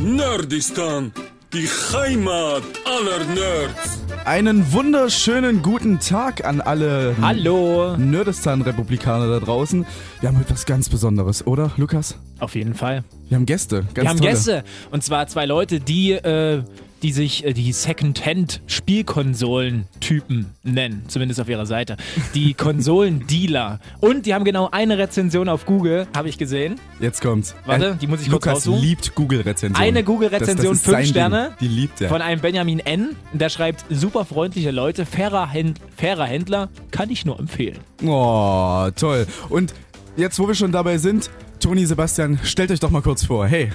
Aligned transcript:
Nerdistan, 0.00 1.12
die 1.52 1.66
Heimat 1.66 2.62
aller 2.84 3.24
Nerds. 3.34 3.98
Einen 4.24 4.72
wunderschönen 4.72 5.60
guten 5.62 5.98
Tag 5.98 6.44
an 6.44 6.60
alle 6.60 7.16
Hallo. 7.20 7.96
Nerdistan-Republikaner 7.96 9.28
da 9.28 9.40
draußen. 9.44 9.84
Wir 10.20 10.28
haben 10.28 10.38
heute 10.38 10.50
was 10.52 10.66
ganz 10.66 10.88
Besonderes, 10.88 11.46
oder, 11.48 11.72
Lukas? 11.76 12.16
Auf 12.38 12.54
jeden 12.54 12.74
Fall. 12.74 13.02
Wir 13.28 13.36
haben 13.36 13.46
Gäste. 13.46 13.86
Ganz 13.94 13.96
Wir 13.96 14.08
haben 14.08 14.18
tolle. 14.18 14.30
Gäste. 14.30 14.64
Und 14.92 15.02
zwar 15.02 15.26
zwei 15.26 15.46
Leute, 15.46 15.80
die, 15.80 16.12
äh, 16.12 16.62
die 17.02 17.12
sich 17.12 17.44
äh, 17.44 17.52
die 17.52 17.72
Second-Hand-Spielkonsolen-Typen 17.72 20.46
nennen. 20.62 21.02
Zumindest 21.08 21.40
auf 21.40 21.48
ihrer 21.48 21.66
Seite. 21.66 21.96
Die 22.34 22.54
Konsolendealer. 22.58 23.80
Und 24.00 24.26
die 24.26 24.34
haben 24.34 24.44
genau 24.44 24.68
eine 24.70 24.98
Rezension 24.98 25.48
auf 25.48 25.66
Google, 25.66 26.06
habe 26.14 26.28
ich 26.28 26.38
gesehen. 26.38 26.76
Jetzt 27.00 27.20
kommt's. 27.20 27.54
Warte, 27.64 27.96
die 28.00 28.06
muss 28.06 28.20
ich 28.22 28.30
kurz 28.30 28.44
Lukas 28.44 28.56
raussuchen. 28.58 28.82
liebt 28.82 29.14
Google-Rezensionen. 29.14 29.88
Eine 29.88 30.04
Google-Rezension, 30.04 30.76
fünf 30.76 30.84
sein 30.84 31.02
Ding. 31.04 31.12
Sterne. 31.12 31.52
Die 31.60 31.68
liebt 31.68 32.00
er. 32.00 32.08
Von 32.08 32.22
einem 32.22 32.40
Benjamin 32.40 32.78
N. 32.80 33.16
Der 33.32 33.48
schreibt, 33.48 33.84
super 33.90 34.24
freundliche 34.24 34.70
Leute, 34.70 35.06
fairer, 35.06 35.48
Händ 35.48 35.80
fairer 35.96 36.26
Händler, 36.26 36.68
kann 36.90 37.10
ich 37.10 37.24
nur 37.24 37.38
empfehlen. 37.38 37.78
Oh, 38.04 38.88
toll. 38.96 39.26
Und 39.48 39.74
jetzt, 40.16 40.38
wo 40.38 40.48
wir 40.48 40.54
schon 40.54 40.72
dabei 40.72 40.98
sind, 40.98 41.30
Toni, 41.60 41.86
Sebastian, 41.86 42.38
stellt 42.44 42.70
euch 42.70 42.80
doch 42.80 42.90
mal 42.90 43.02
kurz 43.02 43.24
vor. 43.24 43.46
Hey. 43.46 43.70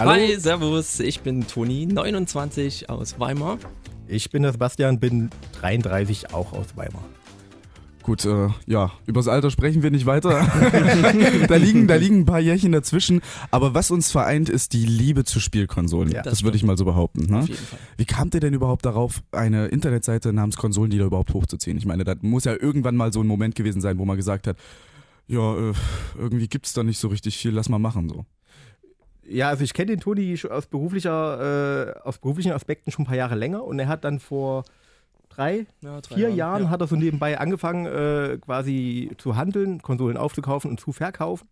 Hallo. 0.00 0.12
Hi, 0.12 0.34
servus, 0.40 0.98
ich 0.98 1.20
bin 1.20 1.46
Toni, 1.46 1.84
29 1.84 2.88
aus 2.88 3.20
Weimar. 3.20 3.58
Ich 4.08 4.30
bin 4.30 4.42
der 4.42 4.52
Sebastian, 4.52 4.98
bin 4.98 5.28
33, 5.60 6.32
auch 6.32 6.54
aus 6.54 6.74
Weimar. 6.74 7.04
Gut, 8.02 8.24
äh, 8.24 8.48
ja, 8.66 8.92
übers 9.04 9.28
Alter 9.28 9.50
sprechen 9.50 9.82
wir 9.82 9.90
nicht 9.90 10.06
weiter. 10.06 10.30
da, 11.48 11.56
liegen, 11.56 11.86
da 11.86 11.96
liegen 11.96 12.20
ein 12.20 12.24
paar 12.24 12.40
Jährchen 12.40 12.72
dazwischen. 12.72 13.20
Aber 13.50 13.74
was 13.74 13.90
uns 13.90 14.10
vereint, 14.10 14.48
ist 14.48 14.72
die 14.72 14.86
Liebe 14.86 15.24
zu 15.24 15.38
Spielkonsolen. 15.38 16.10
Ja, 16.10 16.22
das 16.22 16.32
das 16.32 16.44
würde 16.44 16.56
ich 16.56 16.62
mal 16.62 16.78
so 16.78 16.86
behaupten. 16.86 17.30
Ne? 17.30 17.40
Auf 17.40 17.48
jeden 17.48 17.60
Fall. 17.60 17.78
Wie 17.98 18.06
kamt 18.06 18.32
ihr 18.32 18.40
denn 18.40 18.54
überhaupt 18.54 18.86
darauf, 18.86 19.22
eine 19.32 19.66
Internetseite 19.66 20.32
namens 20.32 20.56
Konsolendealer 20.56 21.04
überhaupt 21.04 21.34
hochzuziehen? 21.34 21.76
Ich 21.76 21.84
meine, 21.84 22.04
da 22.04 22.14
muss 22.22 22.44
ja 22.44 22.54
irgendwann 22.58 22.96
mal 22.96 23.12
so 23.12 23.20
ein 23.20 23.26
Moment 23.26 23.54
gewesen 23.54 23.82
sein, 23.82 23.98
wo 23.98 24.06
man 24.06 24.16
gesagt 24.16 24.46
hat, 24.46 24.56
ja, 25.26 25.58
äh, 25.58 25.74
irgendwie 26.18 26.48
gibt's 26.48 26.72
da 26.72 26.84
nicht 26.84 26.98
so 26.98 27.08
richtig 27.08 27.36
viel, 27.36 27.50
lass 27.50 27.68
mal 27.68 27.78
machen 27.78 28.08
so. 28.08 28.24
Ja, 29.30 29.48
also 29.48 29.62
ich 29.62 29.72
kenne 29.74 29.92
den 29.92 30.00
Toni 30.00 30.36
aus, 30.50 30.66
beruflicher, 30.66 31.94
äh, 31.96 32.00
aus 32.00 32.18
beruflichen 32.18 32.52
Aspekten 32.52 32.90
schon 32.90 33.04
ein 33.04 33.06
paar 33.06 33.16
Jahre 33.16 33.36
länger 33.36 33.62
und 33.64 33.78
er 33.78 33.86
hat 33.88 34.04
dann 34.04 34.18
vor 34.18 34.64
drei, 35.28 35.66
Ja, 35.82 36.00
drei 36.00 36.14
vier 36.16 36.24
Jahre, 36.30 36.36
Jahren 36.36 36.62
ja. 36.64 36.70
hat 36.70 36.80
er 36.80 36.86
so 36.88 36.96
nebenbei 36.96 37.38
angefangen, 37.38 37.86
äh, 37.86 38.38
quasi 38.40 39.12
zu 39.18 39.36
handeln, 39.36 39.80
Konsolen 39.82 40.16
aufzukaufen 40.16 40.70
und 40.70 40.80
zu 40.80 40.92
verkaufen. 40.92 41.46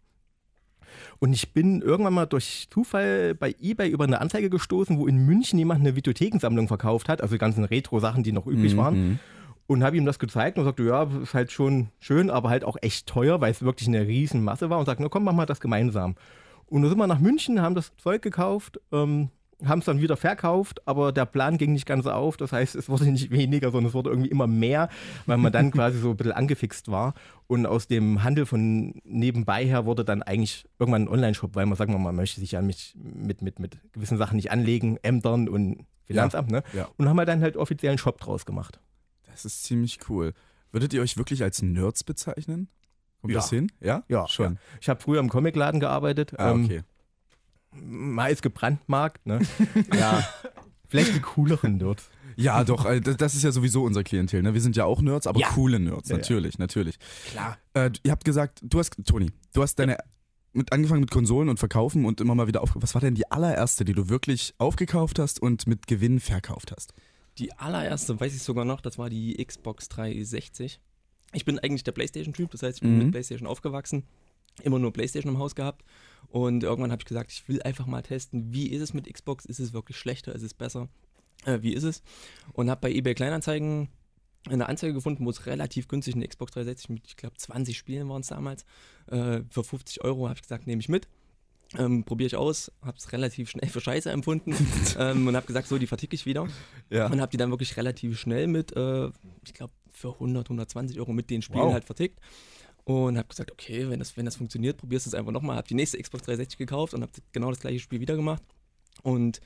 Und 1.20 1.32
ich 1.32 1.52
bin 1.52 1.82
irgendwann 1.82 2.14
mal 2.14 2.26
durch 2.26 2.66
Zufall 2.70 3.34
bei 3.34 3.54
eBay 3.60 3.88
über 3.90 4.04
eine 4.04 4.20
Anzeige 4.20 4.50
gestoßen, 4.50 4.98
wo 4.98 5.06
in 5.06 5.26
München 5.26 5.58
jemand 5.58 5.80
eine 5.80 5.94
Videothekensammlung 5.96 6.66
verkauft 6.66 7.08
hat, 7.08 7.20
also 7.20 7.34
die 7.34 7.38
ganzen 7.38 7.64
Retro-Sachen, 7.64 8.22
die 8.22 8.32
noch 8.32 8.46
üblich 8.46 8.72
Mhm, 8.74 8.78
waren. 8.78 8.94
mhm. 9.08 9.18
Und 9.66 9.84
habe 9.84 9.98
ihm 9.98 10.06
das 10.06 10.18
gezeigt 10.18 10.56
und 10.58 10.64
sagte, 10.64 10.82
ja, 10.82 11.06
ist 11.22 11.34
halt 11.34 11.52
schon 11.52 11.88
schön, 12.00 12.30
aber 12.30 12.48
halt 12.48 12.64
auch 12.64 12.78
echt 12.80 13.06
teuer, 13.06 13.42
weil 13.42 13.50
es 13.50 13.60
wirklich 13.62 13.86
eine 13.86 14.06
riesen 14.06 14.42
Masse 14.42 14.70
war 14.70 14.78
und 14.78 14.86
sagte, 14.86 15.02
na 15.02 15.10
komm, 15.10 15.24
mach 15.24 15.34
mal 15.34 15.44
das 15.44 15.60
gemeinsam. 15.60 16.16
Und 16.68 16.82
dann 16.82 16.90
sind 16.90 16.98
wir 16.98 17.06
nach 17.06 17.18
München, 17.18 17.60
haben 17.62 17.74
das 17.74 17.96
Zeug 17.96 18.22
gekauft, 18.22 18.80
ähm, 18.92 19.30
haben 19.64 19.80
es 19.80 19.86
dann 19.86 20.00
wieder 20.00 20.16
verkauft, 20.16 20.86
aber 20.86 21.10
der 21.10 21.26
Plan 21.26 21.58
ging 21.58 21.72
nicht 21.72 21.86
ganz 21.86 22.06
auf. 22.06 22.36
Das 22.36 22.52
heißt, 22.52 22.76
es 22.76 22.88
wurde 22.88 23.06
nicht 23.06 23.30
weniger, 23.30 23.70
sondern 23.70 23.88
es 23.88 23.94
wurde 23.94 24.10
irgendwie 24.10 24.30
immer 24.30 24.46
mehr, 24.46 24.88
weil 25.26 25.38
man 25.38 25.52
dann 25.52 25.70
quasi 25.72 25.98
so 25.98 26.10
ein 26.10 26.16
bisschen 26.16 26.32
angefixt 26.32 26.88
war. 26.88 27.14
Und 27.46 27.66
aus 27.66 27.88
dem 27.88 28.22
Handel 28.22 28.46
von 28.46 29.00
nebenbei 29.04 29.64
her 29.64 29.84
wurde 29.84 30.04
dann 30.04 30.22
eigentlich 30.22 30.66
irgendwann 30.78 31.02
ein 31.02 31.08
Online-Shop, 31.08 31.56
weil 31.56 31.66
man, 31.66 31.76
sagen 31.76 31.92
wir 31.92 31.98
mal, 31.98 32.08
man 32.10 32.16
möchte 32.16 32.40
sich 32.40 32.52
ja 32.52 32.62
mit, 32.62 32.94
mit, 32.94 33.42
mit, 33.42 33.58
mit 33.58 33.78
gewissen 33.92 34.18
Sachen 34.18 34.36
nicht 34.36 34.52
anlegen, 34.52 34.98
Ämtern 35.02 35.48
und 35.48 35.86
Finanzamt, 36.04 36.50
ne? 36.50 36.62
ja. 36.72 36.88
Und 36.96 37.08
haben 37.08 37.16
wir 37.16 37.26
dann 37.26 37.42
halt 37.42 37.56
offiziell 37.56 37.90
einen 37.90 37.98
Shop 37.98 38.18
draus 38.18 38.46
gemacht. 38.46 38.80
Das 39.26 39.44
ist 39.44 39.64
ziemlich 39.64 39.98
cool. 40.08 40.32
Würdet 40.70 40.94
ihr 40.94 41.02
euch 41.02 41.16
wirklich 41.16 41.42
als 41.42 41.62
Nerds 41.62 42.04
bezeichnen? 42.04 42.68
Kommt 43.20 43.32
Ja. 43.32 43.40
das 43.40 43.50
hin? 43.50 43.70
Ja? 43.80 44.04
Ja, 44.08 44.26
Schon. 44.28 44.54
Ja. 44.54 44.60
Ich 44.80 44.88
habe 44.88 45.00
früher 45.00 45.20
im 45.20 45.28
Comicladen 45.28 45.80
gearbeitet. 45.80 46.38
Ah, 46.38 46.52
ähm, 46.52 46.64
okay. 46.64 46.82
mal 47.72 48.30
ist 48.30 48.42
gebrandmarkt, 48.42 49.26
ne? 49.26 49.40
ja. 49.94 50.22
Vielleicht 50.86 51.14
die 51.14 51.20
cooleren 51.20 51.76
Nerds. 51.76 52.08
Ja, 52.36 52.64
doch, 52.64 52.86
äh, 52.86 53.00
das 53.00 53.34
ist 53.34 53.42
ja 53.42 53.52
sowieso 53.52 53.82
unser 53.82 54.04
Klientel. 54.04 54.42
Ne? 54.42 54.54
Wir 54.54 54.60
sind 54.60 54.76
ja 54.76 54.84
auch 54.84 55.02
Nerds, 55.02 55.26
aber 55.26 55.38
Ja. 55.40 55.48
coole 55.48 55.78
Nerds, 55.80 56.08
Ja, 56.08 56.14
ja. 56.16 56.20
natürlich, 56.22 56.58
natürlich. 56.58 56.98
Klar. 57.30 57.58
Äh, 57.74 57.90
ihr 58.04 58.12
habt 58.12 58.24
gesagt, 58.24 58.60
du 58.62 58.78
hast, 58.78 58.96
Toni, 59.04 59.30
du 59.52 59.62
hast 59.62 59.74
deine, 59.78 59.98
mit, 60.52 60.72
angefangen 60.72 61.00
mit 61.00 61.10
Konsolen 61.10 61.48
und 61.48 61.58
Verkaufen 61.58 62.04
und 62.06 62.20
immer 62.20 62.34
mal 62.34 62.46
wieder 62.46 62.62
auf. 62.62 62.70
Was 62.76 62.94
war 62.94 63.00
denn 63.02 63.14
die 63.16 63.30
allererste, 63.30 63.84
die 63.84 63.92
du 63.92 64.08
wirklich 64.08 64.54
aufgekauft 64.58 65.18
hast 65.18 65.42
und 65.42 65.66
mit 65.66 65.86
Gewinn 65.88 66.20
verkauft 66.20 66.72
hast? 66.74 66.94
Die 67.38 67.52
allererste, 67.58 68.18
weiß 68.18 68.34
ich 68.34 68.42
sogar 68.42 68.64
noch, 68.64 68.80
das 68.80 68.96
war 68.98 69.10
die 69.10 69.44
Xbox 69.44 69.88
360. 69.90 70.80
Ich 71.32 71.44
bin 71.44 71.58
eigentlich 71.58 71.84
der 71.84 71.92
Playstation-Typ, 71.92 72.50
das 72.50 72.62
heißt, 72.62 72.78
ich 72.78 72.82
bin 72.82 72.92
Mhm. 72.92 72.98
mit 73.04 73.10
Playstation 73.12 73.46
aufgewachsen, 73.48 74.04
immer 74.62 74.78
nur 74.78 74.92
Playstation 74.92 75.34
im 75.34 75.38
Haus 75.38 75.54
gehabt. 75.54 75.84
Und 76.28 76.62
irgendwann 76.62 76.90
habe 76.92 77.00
ich 77.02 77.06
gesagt, 77.06 77.32
ich 77.32 77.46
will 77.48 77.62
einfach 77.62 77.86
mal 77.86 78.02
testen, 78.02 78.52
wie 78.52 78.68
ist 78.68 78.80
es 78.82 78.94
mit 78.94 79.12
Xbox? 79.12 79.44
Ist 79.44 79.60
es 79.60 79.72
wirklich 79.72 79.96
schlechter? 79.96 80.34
Ist 80.34 80.42
es 80.42 80.54
besser? 80.54 80.88
Äh, 81.44 81.58
wie 81.62 81.72
ist 81.72 81.84
es? 81.84 82.02
Und 82.52 82.70
habe 82.70 82.80
bei 82.80 82.90
eBay 82.92 83.14
Kleinanzeigen 83.14 83.88
eine 84.48 84.68
Anzeige 84.68 84.94
gefunden, 84.94 85.24
wo 85.26 85.30
es 85.30 85.46
relativ 85.46 85.88
günstig 85.88 86.14
eine 86.14 86.26
Xbox 86.26 86.52
360 86.52 86.88
mit, 86.90 87.06
ich 87.06 87.16
glaube, 87.16 87.36
20 87.36 87.76
Spielen 87.76 88.08
waren 88.08 88.22
es 88.22 88.28
damals. 88.28 88.64
Äh, 89.06 89.40
für 89.50 89.64
50 89.64 90.02
Euro 90.04 90.28
habe 90.28 90.36
ich 90.36 90.42
gesagt, 90.42 90.66
nehme 90.66 90.80
ich 90.80 90.88
mit. 90.88 91.08
Ähm, 91.76 92.04
Probiere 92.04 92.28
ich 92.28 92.36
aus, 92.36 92.72
habe 92.82 92.96
es 92.96 93.12
relativ 93.12 93.50
schnell 93.50 93.68
für 93.68 93.80
scheiße 93.82 94.10
empfunden 94.10 94.54
ähm, 94.98 95.26
und 95.26 95.36
habe 95.36 95.46
gesagt, 95.46 95.68
so, 95.68 95.76
die 95.76 95.86
verticke 95.86 96.14
ich 96.14 96.24
wieder. 96.24 96.48
Ja. 96.88 97.06
Und 97.10 97.20
habe 97.20 97.30
die 97.30 97.36
dann 97.36 97.50
wirklich 97.50 97.76
relativ 97.76 98.18
schnell 98.18 98.46
mit, 98.46 98.74
äh, 98.74 99.08
ich 99.44 99.52
glaube, 99.52 99.72
für 99.98 100.12
100, 100.14 100.46
120 100.46 100.98
Euro 101.00 101.12
mit 101.12 101.28
den 101.30 101.42
Spielen 101.42 101.64
Wow. 101.64 101.72
halt 101.72 101.84
vertickt. 101.84 102.20
Und 102.84 103.18
habe 103.18 103.28
gesagt, 103.28 103.52
okay, 103.52 103.90
wenn 103.90 103.98
das, 103.98 104.16
wenn 104.16 104.24
das 104.24 104.36
funktioniert, 104.36 104.78
probierst 104.78 105.04
du 105.06 105.10
es 105.10 105.14
einfach 105.14 105.32
nochmal. 105.32 105.56
Habe 105.56 105.68
die 105.68 105.74
nächste 105.74 105.98
Xbox 106.00 106.22
360 106.24 106.56
gekauft 106.56 106.94
und 106.94 107.02
habe 107.02 107.12
genau 107.32 107.50
das 107.50 107.60
gleiche 107.60 107.80
Spiel 107.80 108.00
wieder 108.00 108.16
gemacht. 108.16 108.42
Und 109.02 109.40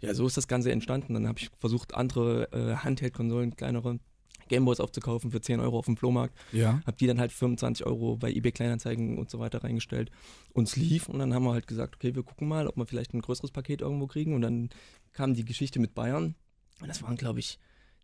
ja, 0.00 0.14
so 0.14 0.26
ist 0.26 0.36
das 0.36 0.48
Ganze 0.48 0.72
entstanden. 0.72 1.14
Dann 1.14 1.28
habe 1.28 1.38
ich 1.38 1.50
versucht, 1.58 1.94
andere 1.94 2.50
äh, 2.52 2.74
Handheld-Konsolen, 2.76 3.54
kleinere 3.54 4.00
Gameboys 4.48 4.80
aufzukaufen 4.80 5.30
für 5.30 5.40
10 5.40 5.60
Euro 5.60 5.78
auf 5.78 5.84
dem 5.86 5.96
Flohmarkt. 5.96 6.36
Ja. 6.52 6.80
Habe 6.86 6.96
die 6.96 7.06
dann 7.06 7.20
halt 7.20 7.30
25 7.30 7.86
Euro 7.86 8.16
bei 8.16 8.32
eBay 8.32 8.50
Kleinanzeigen 8.50 9.18
und 9.18 9.30
so 9.30 9.38
weiter 9.38 9.62
reingestellt. 9.62 10.10
Uns 10.52 10.74
lief 10.74 11.08
und 11.08 11.18
dann 11.20 11.34
haben 11.34 11.44
wir 11.44 11.52
halt 11.52 11.66
gesagt, 11.68 11.96
okay, 11.96 12.14
wir 12.16 12.22
gucken 12.24 12.48
mal, 12.48 12.66
ob 12.66 12.76
wir 12.76 12.86
vielleicht 12.86 13.14
ein 13.14 13.20
größeres 13.20 13.50
Paket 13.52 13.80
irgendwo 13.82 14.06
kriegen. 14.08 14.34
Und 14.34 14.40
dann 14.40 14.70
kam 15.12 15.34
die 15.34 15.44
Geschichte 15.44 15.78
mit 15.78 15.94
Bayern. 15.94 16.34
Und 16.80 16.88
das 16.88 17.02
waren, 17.02 17.16
glaube 17.16 17.40
ich, 17.40 17.58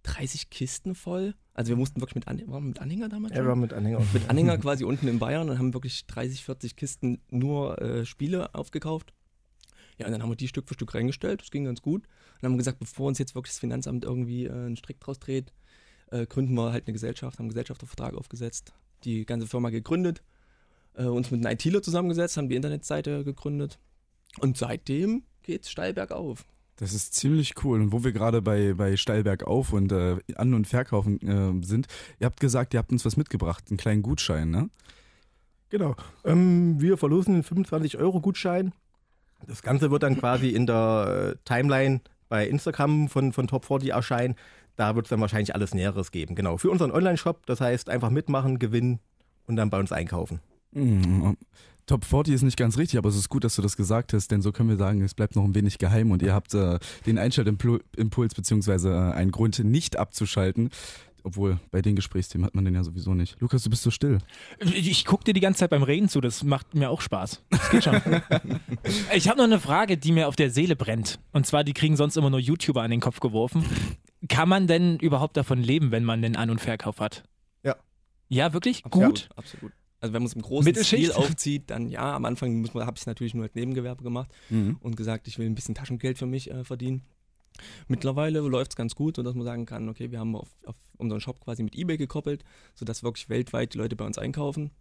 30 0.05 0.51
Kisten 0.51 0.95
voll. 0.95 1.35
Also 1.55 1.71
wir 1.71 1.77
mussten 1.77 2.01
wirklich 2.01 2.15
mit, 2.15 2.29
Anhänger, 2.29 2.53
waren 2.53 2.63
wir 2.63 2.69
mit 2.69 2.81
Anhänger 2.81 3.09
damals? 3.09 3.35
Er 3.35 3.47
war 3.47 3.57
mit 3.57 3.73
Anhänger. 3.73 4.01
mit 4.13 4.29
Anhänger 4.31 4.59
quasi 4.59 4.85
unten 4.85 5.09
in 5.09 5.19
Bayern 5.19 5.49
und 5.51 5.59
haben 5.59 5.75
wirklich 5.75 6.07
30, 6.07 6.45
40 6.45 6.77
Kisten 6.77 7.21
nur 7.31 7.81
äh, 7.81 8.05
Spiele 8.05 8.55
aufgekauft. 8.55 9.13
Ja, 9.99 10.07
und 10.07 10.13
dann 10.13 10.23
haben 10.23 10.31
wir 10.31 10.37
die 10.37 10.49
Stück 10.49 10.69
für 10.69 10.75
Stück 10.75 10.95
reingestellt, 10.95 11.41
das 11.41 11.51
ging 11.51 11.65
ganz 11.65 11.81
gut. 11.81 12.07
Und 12.07 12.43
dann 12.43 12.51
haben 12.51 12.55
wir 12.55 12.59
gesagt, 12.59 12.81
bevor 12.81 13.09
uns 13.09 13.19
jetzt 13.19 13.35
wirklich 13.35 13.53
das 13.53 13.61
Finanzamt 13.61 14.05
irgendwie 14.05 14.47
äh, 14.47 14.53
einen 14.53 14.77
Strick 14.77 15.01
draus 15.01 15.19
dreht, 15.19 15.53
äh, 16.11 16.27
gründen 16.27 16.55
wir 16.55 16.73
halt 16.73 16.87
eine 16.87 16.93
Gesellschaft, 16.93 17.39
haben 17.39 17.45
einen 17.45 17.51
Gesellschaftervertrag 17.51 18.15
aufgesetzt, 18.15 18.73
die 19.05 19.25
ganze 19.25 19.47
Firma 19.47 19.71
gegründet, 19.71 20.23
äh, 20.95 21.05
uns 21.05 21.31
mit 21.31 21.45
einem 21.45 21.55
ITler 21.55 21.83
zusammengesetzt, 21.83 22.37
haben 22.37 22.49
die 22.49 22.57
Internetseite 22.57 23.25
gegründet 23.25 23.79
und 24.41 24.57
seitdem 24.57 25.25
geht's 25.43 25.71
steil 25.71 25.95
bergauf. 25.95 26.45
Das 26.77 26.93
ist 26.93 27.15
ziemlich 27.15 27.55
cool. 27.63 27.81
Und 27.81 27.93
wo 27.93 28.03
wir 28.03 28.13
gerade 28.13 28.43
bei, 28.43 28.75
bei 28.75 28.97
Steilberg 28.97 29.45
auf 29.45 29.73
und 29.73 29.93
äh, 29.93 30.17
An- 30.35 30.55
und 30.55 30.67
Verkaufen 30.67 31.21
äh, 31.23 31.67
sind, 31.67 31.87
ihr 32.19 32.27
habt 32.27 32.41
gesagt, 32.41 32.75
ihr 32.75 32.79
habt 32.79 32.91
uns 32.91 33.05
was 33.05 33.17
mitgebracht, 33.17 33.65
einen 33.71 33.77
kleinen 33.77 34.03
Gutschein, 34.03 34.51
ne? 34.51 34.69
Genau. 35.71 35.95
Ähm, 36.25 36.81
wir 36.81 36.99
verlosen 36.99 37.35
einen 37.35 37.43
25-Euro-Gutschein. 37.45 38.73
Das 39.47 39.63
Ganze 39.63 39.91
wird 39.91 40.03
dann 40.03 40.19
quasi 40.19 40.51
in 40.51 40.67
der 40.67 41.35
äh, 41.35 41.37
Timeline 41.45 42.01
bei 42.29 42.47
Instagram 42.47 43.09
von, 43.09 43.33
von 43.33 43.47
Top 43.47 43.65
40 43.65 43.91
erscheinen. 43.91 44.37
Da 44.77 44.97
wird 44.97 45.07
es 45.07 45.11
dann 45.11 45.21
wahrscheinlich 45.21 45.55
alles 45.55 45.75
Näheres 45.75 46.11
geben. 46.11 46.35
Genau. 46.35 46.57
Für 46.57 46.71
unseren 46.71 46.91
Online-Shop. 46.91 47.47
Das 47.47 47.61
heißt, 47.61 47.89
einfach 47.89 48.11
mitmachen, 48.11 48.59
gewinnen 48.59 48.99
und 49.47 49.57
dann 49.57 49.71
bei 49.71 49.79
uns 49.79 49.93
einkaufen. 49.93 50.41
Mhm. 50.73 51.37
Top 51.87 52.05
40 52.05 52.35
ist 52.35 52.43
nicht 52.43 52.57
ganz 52.57 52.79
richtig, 52.79 52.99
aber 52.99 53.11
es 53.11 53.17
ist 53.17 53.29
gut, 53.29 53.45
dass 53.45 53.57
du 53.57 53.63
das 53.63 53.77
gesagt 53.77 54.15
hast, 54.15 54.31
denn 54.31 54.41
so 54.41 54.53
können 54.53 54.71
wir 54.71 54.77
sagen, 54.77 55.03
es 55.03 55.15
bleibt 55.15 55.37
noch 55.37 55.45
ein 55.45 55.55
wenig 55.55 55.79
geheim 55.79 56.11
und 56.13 56.23
ihr 56.23 56.33
habt 56.33 56.55
äh, 56.55 56.79
den 57.07 57.19
Einschaltimpuls 57.19 58.35
beziehungsweise 58.35 58.91
äh, 58.91 59.13
einen 59.13 59.31
Grund, 59.31 59.59
nicht 59.59 59.97
abzuschalten. 59.97 60.71
Obwohl, 61.27 61.59
bei 61.71 61.81
den 61.81 61.97
Gesprächsthemen 61.97 62.47
hat 62.47 62.55
man 62.55 62.67
den 62.67 62.75
ja 62.75 62.85
sowieso 62.85 63.15
nicht. 63.15 63.41
Lukas, 63.41 63.63
du 63.63 63.71
bist 63.71 63.83
so 63.83 63.91
still. 63.91 64.19
Ich, 64.59 64.91
ich 64.91 65.05
gucke 65.07 65.25
dir 65.25 65.33
die 65.33 65.41
ganze 65.41 65.61
Zeit 65.61 65.71
beim 65.71 65.83
Reden 65.83 66.11
zu, 66.11 66.21
das 66.21 66.45
macht 66.45 66.75
mir 66.75 66.91
auch 66.91 67.01
Spaß. 67.01 67.43
Das 67.49 67.71
geht 67.71 67.85
schon. 67.85 67.95
ich 69.15 69.27
habe 69.29 69.39
noch 69.39 69.45
eine 69.45 69.59
Frage, 69.59 69.97
die 69.97 70.13
mir 70.13 70.29
auf 70.29 70.37
der 70.37 70.51
Seele 70.51 70.77
brennt. 70.77 71.19
Und 71.33 71.47
zwar, 71.47 71.65
die 71.65 71.73
kriegen 71.73 71.97
sonst 71.97 72.19
immer 72.19 72.29
nur 72.29 72.41
YouTuber 72.41 72.83
an 72.83 72.91
den 72.91 73.01
Kopf 73.01 73.21
geworfen. 73.21 73.65
Kann 74.29 74.51
man 74.51 74.67
denn 74.67 74.99
überhaupt 74.99 75.39
davon 75.39 75.63
leben, 75.63 75.93
wenn 75.93 76.05
man 76.05 76.21
den 76.21 76.37
An- 76.37 76.51
und 76.51 76.61
Verkauf 76.61 77.01
hat? 77.01 77.25
Ja. 77.63 77.77
Ja, 78.29 78.53
wirklich? 78.53 78.85
Absolut, 78.85 79.09
Gut? 79.09 79.29
Absolut. 79.37 79.73
Also 80.05 80.13
wenn 80.13 80.21
man 80.21 80.27
es 80.27 80.35
im 80.35 80.43
großen? 80.43 80.75
Stil 80.85 81.13
aufzieht, 81.13 81.71
dann 81.71 81.89
ja, 81.89 82.15
am 82.15 82.27
Anfang 82.27 82.63
habe 82.75 82.93
ich 82.95 83.01
es 83.01 83.07
natürlich 83.07 83.33
nur 83.33 83.45
als 83.45 83.55
Nebengewerbe 83.55 84.03
gemacht 84.05 84.31
Mhm. 84.51 84.77
und 84.81 84.97
gesagt, 84.99 85.27
ich 85.29 85.39
will 85.39 85.47
ein 85.47 85.55
bisschen 85.55 85.75
Taschengeld 85.75 86.19
für 86.19 86.27
mich 86.27 86.51
äh, 86.51 86.63
verdienen. 86.63 87.05
Mittlerweile 87.89 88.41
läuft 88.41 88.73
es 88.73 88.77
ganz 88.77 88.95
gut, 88.95 89.17
sodass 89.17 89.35
man 89.35 89.47
sagen 89.47 89.65
kann, 89.65 89.89
okay, 89.89 90.11
wir 90.11 90.19
haben 90.19 90.37
auf, 90.37 90.51
auf 90.67 90.77
unseren 90.99 91.23
Shop 91.23 91.41
quasi 91.41 91.63
mit 91.63 91.75
Ebay 91.75 91.97
gekoppelt, 91.97 92.45
sodass 92.75 93.03
wirklich 93.03 93.31
weltweit 93.31 93.73
die 93.73 93.79
Leute 93.79 93.97
bei 93.97 94.05
uns 94.05 94.19
einkaufen. 94.19 94.73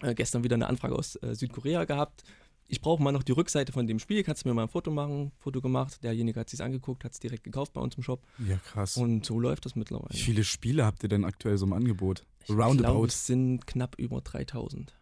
Äh, 0.00 0.14
gestern 0.14 0.44
wieder 0.44 0.54
eine 0.54 0.68
Anfrage 0.68 0.94
aus 0.94 1.16
äh, 1.16 1.34
Südkorea 1.34 1.84
gehabt. 1.86 2.22
Ich 2.70 2.82
brauche 2.82 3.02
mal 3.02 3.12
noch 3.12 3.22
die 3.22 3.32
Rückseite 3.32 3.72
von 3.72 3.86
dem 3.86 3.98
Spiel. 3.98 4.22
Kannst 4.22 4.44
du 4.44 4.48
mir 4.48 4.54
mal 4.54 4.64
ein 4.64 4.68
Foto 4.68 4.90
machen? 4.90 5.32
Foto 5.38 5.62
gemacht. 5.62 6.04
Derjenige 6.04 6.38
hat 6.38 6.50
sich 6.50 6.62
angeguckt, 6.62 7.02
hat 7.02 7.12
es 7.12 7.18
direkt 7.18 7.42
gekauft 7.44 7.72
bei 7.72 7.80
uns 7.80 7.94
im 7.96 8.02
Shop. 8.02 8.22
Ja, 8.46 8.56
krass. 8.58 8.96
Und 8.98 9.24
so 9.24 9.40
läuft 9.40 9.64
das 9.64 9.74
mittlerweile. 9.74 10.10
Wie 10.12 10.18
viele 10.18 10.44
Spiele 10.44 10.84
habt 10.84 11.02
ihr 11.02 11.08
denn 11.08 11.24
aktuell 11.24 11.56
so 11.56 11.64
im 11.64 11.72
Angebot? 11.72 12.26
Ich 12.44 12.50
Roundabout. 12.50 13.06
es 13.06 13.26
sind 13.26 13.66
knapp 13.66 13.98
über 13.98 14.20
3000. 14.20 14.94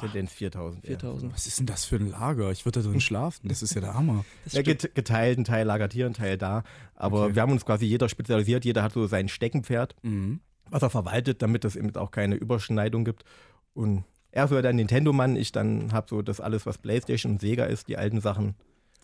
Tendenz 0.00 0.32
4000. 0.32 0.84
eher. 0.84 0.98
4000. 0.98 1.32
Was 1.34 1.46
ist 1.46 1.58
denn 1.58 1.66
das 1.66 1.84
für 1.84 1.96
ein 1.96 2.10
Lager? 2.10 2.50
Ich 2.52 2.64
würde 2.64 2.82
da 2.82 2.88
drin 2.88 3.00
schlafen. 3.02 3.48
Das 3.48 3.62
ist 3.62 3.74
ja 3.74 3.80
der 3.80 3.94
Hammer. 3.94 4.24
Ja, 4.50 4.62
geteilt, 4.62 5.38
ein 5.38 5.44
Teil 5.44 5.66
lagert 5.66 5.92
hier, 5.92 6.06
ein 6.06 6.14
Teil 6.14 6.36
da. 6.38 6.62
Aber 6.94 7.24
Okay. 7.24 7.34
wir 7.36 7.42
haben 7.42 7.52
uns 7.52 7.64
quasi 7.66 7.84
jeder 7.86 8.08
spezialisiert, 8.08 8.64
jeder 8.66 8.82
hat 8.82 8.92
so 8.92 9.06
sein 9.06 9.28
Steckenpferd, 9.28 9.94
Mhm. 10.02 10.40
was 10.70 10.82
er 10.82 10.90
verwaltet, 10.90 11.40
damit 11.42 11.64
es 11.64 11.76
eben 11.76 11.94
auch 11.96 12.10
keine 12.10 12.34
Überschneidung 12.36 13.04
gibt. 13.04 13.24
Und 13.74 14.04
er 14.30 14.48
so 14.48 14.60
der 14.60 14.72
Nintendo-Mann, 14.72 15.36
ich 15.36 15.52
dann 15.52 15.92
habe 15.92 16.06
so 16.08 16.22
das 16.22 16.40
alles, 16.40 16.66
was 16.66 16.78
Playstation 16.78 17.32
und 17.32 17.40
Sega 17.40 17.64
ist, 17.64 17.88
die 17.88 17.96
alten 17.96 18.20
Sachen. 18.20 18.54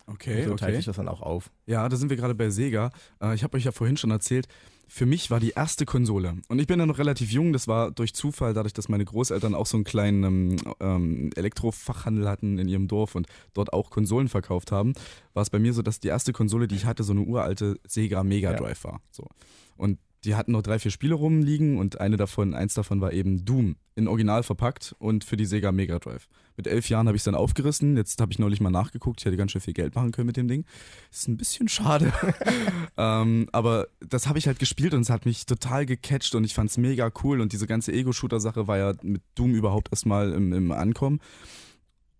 Okay, 0.07 0.43
so 0.43 0.49
teilt 0.55 0.61
okay. 0.69 0.75
sich 0.75 0.85
das 0.85 0.97
dann 0.97 1.07
auch 1.07 1.21
auf. 1.21 1.49
Ja, 1.65 1.89
da 1.89 1.95
sind 1.97 2.09
wir 2.09 2.17
gerade 2.17 2.35
bei 2.35 2.51
Sega. 2.51 2.91
Äh, 3.19 3.33
Ich 3.33 3.43
habe 3.43 3.57
euch 3.57 3.63
ja 3.63 3.71
vorhin 3.71 3.97
schon 3.97 4.11
erzählt, 4.11 4.47
für 4.87 5.07
mich 5.07 5.31
war 5.31 5.39
die 5.39 5.49
erste 5.49 5.83
Konsole, 5.85 6.35
und 6.47 6.59
ich 6.59 6.67
bin 6.67 6.79
ja 6.79 6.85
noch 6.85 6.99
relativ 6.99 7.31
jung, 7.31 7.53
das 7.53 7.67
war 7.67 7.89
durch 7.89 8.13
Zufall, 8.13 8.53
dadurch, 8.53 8.73
dass 8.73 8.87
meine 8.87 9.03
Großeltern 9.03 9.55
auch 9.55 9.65
so 9.65 9.77
einen 9.77 9.83
kleinen 9.83 10.23
ähm, 10.23 10.55
ähm, 10.79 11.29
Elektrofachhandel 11.35 12.29
hatten 12.29 12.59
in 12.59 12.67
ihrem 12.67 12.87
Dorf 12.87 13.15
und 13.15 13.25
dort 13.55 13.73
auch 13.73 13.89
Konsolen 13.89 14.27
verkauft 14.27 14.71
haben, 14.71 14.93
war 15.33 15.41
es 15.41 15.49
bei 15.49 15.57
mir 15.57 15.73
so, 15.73 15.81
dass 15.81 15.99
die 15.99 16.09
erste 16.09 16.33
Konsole, 16.33 16.67
die 16.67 16.75
ich 16.75 16.85
hatte, 16.85 17.03
so 17.03 17.13
eine 17.13 17.21
uralte 17.21 17.79
Sega 17.87 18.23
Mega 18.23 18.51
Ja. 18.51 18.57
Drive 18.57 18.83
war. 18.83 19.01
So. 19.09 19.27
Und 19.75 19.97
die 20.25 20.35
hatten 20.35 20.51
noch 20.51 20.61
drei, 20.61 20.79
vier 20.79 20.91
Spiele 20.91 21.15
rumliegen 21.15 21.77
und 21.77 22.01
eine 22.01 22.17
davon, 22.17 22.53
eins 22.53 22.73
davon 22.73 23.01
war 23.01 23.13
eben 23.13 23.45
Doom 23.45 23.75
in 23.95 24.07
Original 24.07 24.43
verpackt 24.43 24.95
und 24.99 25.23
für 25.23 25.37
die 25.37 25.45
Sega 25.45 25.71
Mega 25.71 25.99
Drive. 25.99 26.27
Mit 26.57 26.67
elf 26.67 26.89
Jahren 26.89 27.07
habe 27.07 27.15
ich 27.15 27.21
es 27.21 27.25
dann 27.25 27.35
aufgerissen. 27.35 27.97
Jetzt 27.97 28.19
habe 28.21 28.31
ich 28.31 28.39
neulich 28.39 28.61
mal 28.61 28.69
nachgeguckt. 28.69 29.19
Ich 29.19 29.25
hätte 29.25 29.37
ganz 29.37 29.51
schön 29.51 29.61
viel 29.61 29.73
Geld 29.73 29.95
machen 29.95 30.11
können 30.11 30.27
mit 30.27 30.37
dem 30.37 30.47
Ding. 30.47 30.65
Ist 31.11 31.27
ein 31.27 31.37
bisschen 31.37 31.67
schade. 31.67 32.13
ähm, 32.97 33.47
aber 33.51 33.87
das 33.99 34.27
habe 34.27 34.39
ich 34.39 34.47
halt 34.47 34.59
gespielt 34.59 34.93
und 34.93 35.01
es 35.01 35.09
hat 35.09 35.25
mich 35.25 35.45
total 35.45 35.85
gecatcht 35.85 36.33
und 36.33 36.43
ich 36.43 36.53
fand 36.53 36.69
es 36.69 36.77
mega 36.77 37.11
cool. 37.23 37.41
Und 37.41 37.51
diese 37.51 37.67
ganze 37.67 37.91
Ego-Shooter-Sache 37.91 38.67
war 38.67 38.77
ja 38.77 38.93
mit 39.01 39.21
Doom 39.35 39.53
überhaupt 39.53 39.89
erstmal 39.91 40.31
im, 40.31 40.53
im 40.53 40.71
Ankommen. 40.71 41.19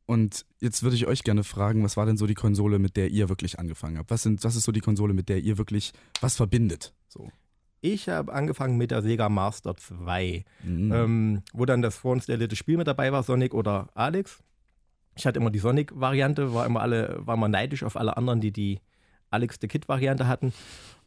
Und 0.06 0.46
jetzt 0.60 0.84
würde 0.84 0.96
ich 0.96 1.08
euch 1.08 1.24
gerne 1.24 1.44
fragen, 1.44 1.84
was 1.84 1.98
war 1.98 2.06
denn 2.06 2.18
so 2.18 2.28
die 2.28 2.36
Konsole, 2.36 2.78
mit 2.78 2.96
der 2.96 3.10
ihr 3.10 3.30
wirklich 3.30 3.58
angefangen 3.58 3.98
habt? 3.98 4.12
Was, 4.12 4.24
sind, 4.24 4.44
was 4.44 4.56
ist 4.56 4.66
so 4.66 4.72
die 4.72 4.82
Konsole, 4.82 5.14
mit 5.14 5.30
der 5.30 5.40
ihr 5.40 5.58
wirklich 5.58 5.94
was 6.22 6.36
verbindet? 6.36 6.94
So. 7.08 7.32
Ich 7.86 8.10
habe 8.10 8.34
angefangen 8.34 8.78
mit 8.78 8.90
der 8.90 9.04
Sega 9.04 9.30
Master 9.30 9.76
2, 9.78 10.44
Mhm. 10.64 10.92
ähm, 10.92 11.42
wo 11.54 11.66
dann 11.66 11.84
das 11.84 11.96
vorinstallierte 11.98 12.56
Spiel 12.56 12.78
mit 12.78 12.88
dabei 12.88 13.12
war, 13.12 13.22
Sonic 13.22 13.54
oder 13.54 13.90
Alex. 13.94 14.40
Ich 15.16 15.28
hatte 15.28 15.40
immer 15.40 15.52
die 15.52 15.60
Sonic-Variante, 15.60 16.52
war 16.56 16.66
immer 16.66 16.82
alle, 16.82 17.20
war 17.20 17.36
immer 17.36 17.48
neidisch 17.48 17.84
auf 17.84 17.96
alle 17.96 18.18
anderen, 18.18 18.42
die 18.42 18.52
die 18.52 18.80
Alex 19.30 19.58
the 19.62 19.68
Kid-Variante 19.68 20.28
hatten. 20.28 20.52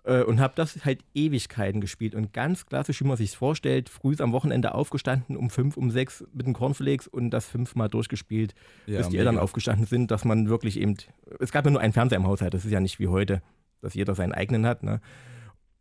Äh, 0.05 0.23
und 0.23 0.39
habe 0.39 0.53
das 0.55 0.85
halt 0.85 1.01
Ewigkeiten 1.15 1.81
gespielt. 1.81 2.15
Und 2.15 2.33
ganz 2.33 2.65
klassisch, 2.67 3.01
wie 3.03 3.09
man 3.09 3.17
sich 3.17 3.37
vorstellt, 3.37 3.89
früh 3.89 4.15
am 4.21 4.31
Wochenende 4.31 4.73
aufgestanden, 4.73 5.37
um 5.37 5.51
fünf, 5.51 5.77
um 5.77 5.91
sechs 5.91 6.25
mit 6.33 6.47
den 6.47 6.55
Cornflakes 6.55 7.09
und 7.09 7.31
das 7.31 7.47
fünfmal 7.47 7.89
durchgespielt, 7.89 8.55
Ja, 8.87 8.99
bis 8.99 9.09
die. 9.09 9.19
Eltern 9.19 9.37
aufgestanden 9.39 9.87
sind, 9.87 10.13
dass 10.13 10.25
man 10.25 10.49
wirklich 10.49 10.79
eben, 10.79 10.95
es 11.41 11.51
gab 11.51 11.65
ja 11.65 11.73
nur 11.73 11.81
einen 11.81 11.93
Fernseher 11.93 12.19
im 12.19 12.27
Haushalt, 12.29 12.55
das 12.55 12.65
ist 12.65 12.71
ja 12.71 12.79
nicht 12.79 13.01
wie 13.01 13.09
heute, 13.09 13.43
dass 13.81 13.95
jeder 13.95 14.15
seinen 14.15 14.33
eigenen 14.33 14.65
hat. 14.65 14.85
Ne? 14.85 15.01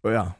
Ja, 0.04 0.36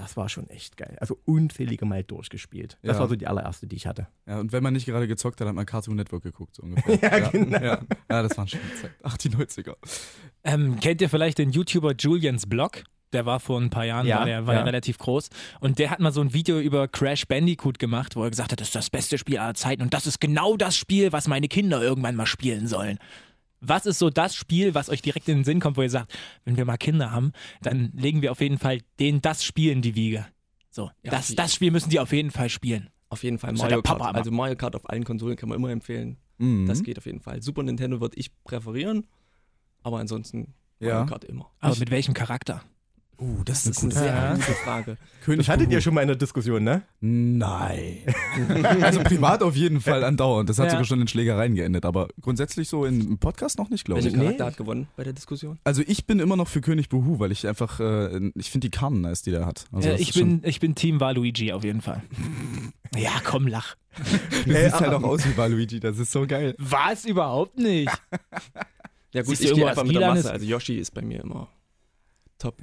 das 0.00 0.16
war 0.16 0.28
schon 0.28 0.48
echt 0.50 0.76
geil. 0.76 0.96
Also 1.00 1.18
unzählige 1.24 1.84
Mal 1.84 2.02
durchgespielt. 2.04 2.78
Das 2.82 2.96
Ja. 2.96 3.00
war 3.00 3.08
so 3.08 3.16
die 3.16 3.26
allererste, 3.26 3.66
die 3.66 3.76
ich 3.76 3.86
hatte. 3.86 4.06
Ja, 4.26 4.38
und 4.40 4.52
wenn 4.52 4.62
man 4.62 4.72
nicht 4.72 4.86
gerade 4.86 5.06
gezockt 5.06 5.40
hat, 5.40 5.48
hat 5.48 5.54
man 5.54 5.66
Cartoon 5.66 5.96
Network 5.96 6.22
geguckt, 6.22 6.54
so 6.56 6.62
ungefähr. 6.62 6.98
Ja, 7.02 7.28
genau. 7.30 7.58
Ja, 7.58 7.80
ja 8.10 8.22
das 8.22 8.36
waren 8.36 8.48
schon 8.48 8.60
Zeit. 8.80 8.92
Ach, 9.02 9.16
die 9.16 9.30
90er. 9.30 9.74
Ähm, 10.44 10.78
kennt 10.80 11.00
ihr 11.00 11.08
vielleicht 11.10 11.38
den 11.38 11.50
YouTuber 11.50 11.94
Julians 11.98 12.46
Blog? 12.48 12.84
Der 13.12 13.26
war 13.26 13.40
vor 13.40 13.60
ein 13.60 13.70
paar 13.70 13.84
Jahren, 13.84 14.06
Ja, 14.06 14.18
war, 14.20 14.24
der, 14.26 14.46
war 14.46 14.54
ja. 14.54 14.60
der 14.60 14.66
relativ 14.68 14.96
groß. 14.98 15.30
Und 15.58 15.78
der 15.80 15.90
hat 15.90 15.98
mal 15.98 16.12
so 16.12 16.20
ein 16.20 16.32
Video 16.32 16.60
über 16.60 16.86
Crash 16.86 17.26
Bandicoot 17.26 17.78
gemacht, 17.80 18.14
wo 18.14 18.22
er 18.22 18.30
gesagt 18.30 18.52
hat, 18.52 18.60
das 18.60 18.68
ist 18.68 18.74
das 18.76 18.88
beste 18.88 19.18
Spiel 19.18 19.38
aller 19.38 19.54
Zeiten 19.54 19.82
und 19.82 19.92
das 19.92 20.06
ist 20.06 20.20
genau 20.20 20.56
das 20.56 20.76
Spiel, 20.76 21.12
was 21.12 21.26
meine 21.26 21.48
Kinder 21.48 21.82
irgendwann 21.82 22.14
mal 22.14 22.26
spielen 22.26 22.68
sollen. 22.68 22.98
Was 23.60 23.86
ist 23.86 23.98
so 23.98 24.10
das 24.10 24.34
Spiel, 24.34 24.74
was 24.74 24.88
euch 24.88 25.02
direkt 25.02 25.28
in 25.28 25.38
den 25.38 25.44
Sinn 25.44 25.60
kommt, 25.60 25.76
wo 25.76 25.82
ihr 25.82 25.90
sagt, 25.90 26.12
wenn 26.44 26.56
wir 26.56 26.64
mal 26.64 26.76
Kinder 26.78 27.10
haben, 27.12 27.32
dann 27.62 27.92
legen 27.94 28.22
wir 28.22 28.32
auf 28.32 28.40
jeden 28.40 28.58
Fall 28.58 28.80
denen 28.98 29.20
das 29.20 29.44
Spiel 29.44 29.70
in 29.72 29.82
die 29.82 29.94
Wiege. 29.94 30.26
So, 30.70 30.90
Ja, 31.02 31.10
das, 31.10 31.34
das 31.34 31.54
Spiel 31.54 31.70
müssen 31.70 31.90
die 31.90 32.00
auf 32.00 32.12
jeden 32.12 32.30
Fall 32.30 32.48
spielen. 32.48 32.90
Auf 33.10 33.22
jeden 33.24 33.38
Fall 33.38 33.52
Mario 33.52 33.82
Kart. 33.82 33.98
immer. 34.00 34.14
Also 34.14 34.30
Mario 34.30 34.56
Kart 34.56 34.76
auf 34.76 34.88
allen 34.88 35.04
Konsolen 35.04 35.36
kann 35.36 35.48
man 35.48 35.58
immer 35.58 35.70
empfehlen. 35.70 36.16
Mhm. 36.38 36.66
Das 36.66 36.82
geht 36.82 36.96
auf 36.96 37.06
jeden 37.06 37.20
Fall. 37.20 37.42
Super 37.42 37.62
Nintendo 37.62 38.00
würde 38.00 38.16
ich 38.16 38.30
präferieren, 38.44 39.06
aber 39.82 39.98
ansonsten 39.98 40.54
Mario 40.78 40.96
Ja. 41.00 41.04
Kart 41.06 41.24
immer. 41.24 41.50
Aber 41.58 41.76
mit 41.76 41.90
welchem 41.90 42.14
Charakter? 42.14 42.62
Uh, 43.20 43.42
das 43.44 43.64
Das 43.64 43.76
ist 43.76 43.82
eine 43.82 43.88
gute 43.90 44.00
sehr 44.00 44.14
Ja. 44.14 44.34
gute 44.34 44.52
Frage. 44.64 44.96
König 45.24 45.46
Das 45.46 45.48
hattet 45.52 45.66
Buhu. 45.66 45.74
ihr 45.74 45.80
schon 45.82 45.92
mal 45.94 46.00
in 46.00 46.08
der 46.08 46.16
Diskussion, 46.16 46.64
ne? 46.64 46.82
Nein. 47.00 47.98
also 48.80 49.00
privat 49.00 49.42
auf 49.42 49.54
jeden 49.54 49.80
Fall 49.82 50.02
andauernd. 50.04 50.48
Das 50.48 50.58
hat 50.58 50.66
Ja. 50.66 50.70
sogar 50.70 50.84
schon 50.86 51.00
in 51.02 51.08
Schlägereien 51.08 51.54
geendet, 51.54 51.84
aber 51.84 52.08
grundsätzlich 52.22 52.68
so 52.68 52.86
in- 52.86 53.00
im 53.02 53.18
Podcast 53.18 53.58
noch 53.58 53.68
nicht, 53.68 53.84
glaube 53.84 54.02
Welcher 54.02 54.16
ich. 54.16 54.22
Charakter 54.22 54.46
hat 54.46 54.56
gewonnen 54.56 54.88
bei 54.96 55.04
der 55.04 55.12
Diskussion? 55.12 55.58
Also 55.64 55.82
ich 55.86 56.06
bin 56.06 56.18
immer 56.18 56.36
noch 56.36 56.48
für 56.48 56.62
König 56.62 56.88
Buhu, 56.88 57.18
weil 57.18 57.30
ich 57.32 57.46
einfach, 57.46 57.78
äh, 57.80 58.30
ich 58.36 58.50
finde 58.50 58.70
die 58.70 58.76
Karten 58.76 59.02
nice, 59.02 59.20
die 59.22 59.30
der 59.32 59.44
hat. 59.44 59.66
Also 59.70 59.90
das 59.90 60.00
ich, 60.00 60.14
bin, 60.14 60.40
ich 60.44 60.58
bin 60.60 60.74
Team 60.74 61.00
Waluigi 61.00 61.52
auf 61.52 61.62
jeden 61.62 61.82
Fall. 61.82 62.02
ja, 62.96 63.10
komm, 63.22 63.46
lach. 63.46 63.76
Du 64.46 64.52
siehst 64.54 64.80
halt 64.80 64.94
auch 64.94 65.02
aus 65.02 65.26
wie 65.26 65.36
Waluigi, 65.36 65.78
das 65.80 65.98
ist 65.98 66.10
so 66.12 66.26
geil. 66.26 66.54
Was 66.58 67.04
überhaupt 67.04 67.58
nicht? 67.58 67.90
Ja 69.12 69.22
gut, 69.22 69.36
Siehst 69.36 69.50
ich 69.50 69.54
gehe 69.54 69.68
einfach 69.68 69.84
mit 69.84 69.96
der 69.96 70.08
Masse. 70.14 70.30
Also 70.30 70.46
Yoshi 70.46 70.76
ist 70.78 70.94
bei 70.94 71.02
mir 71.02 71.20
immer 71.22 71.48
top. 72.40 72.56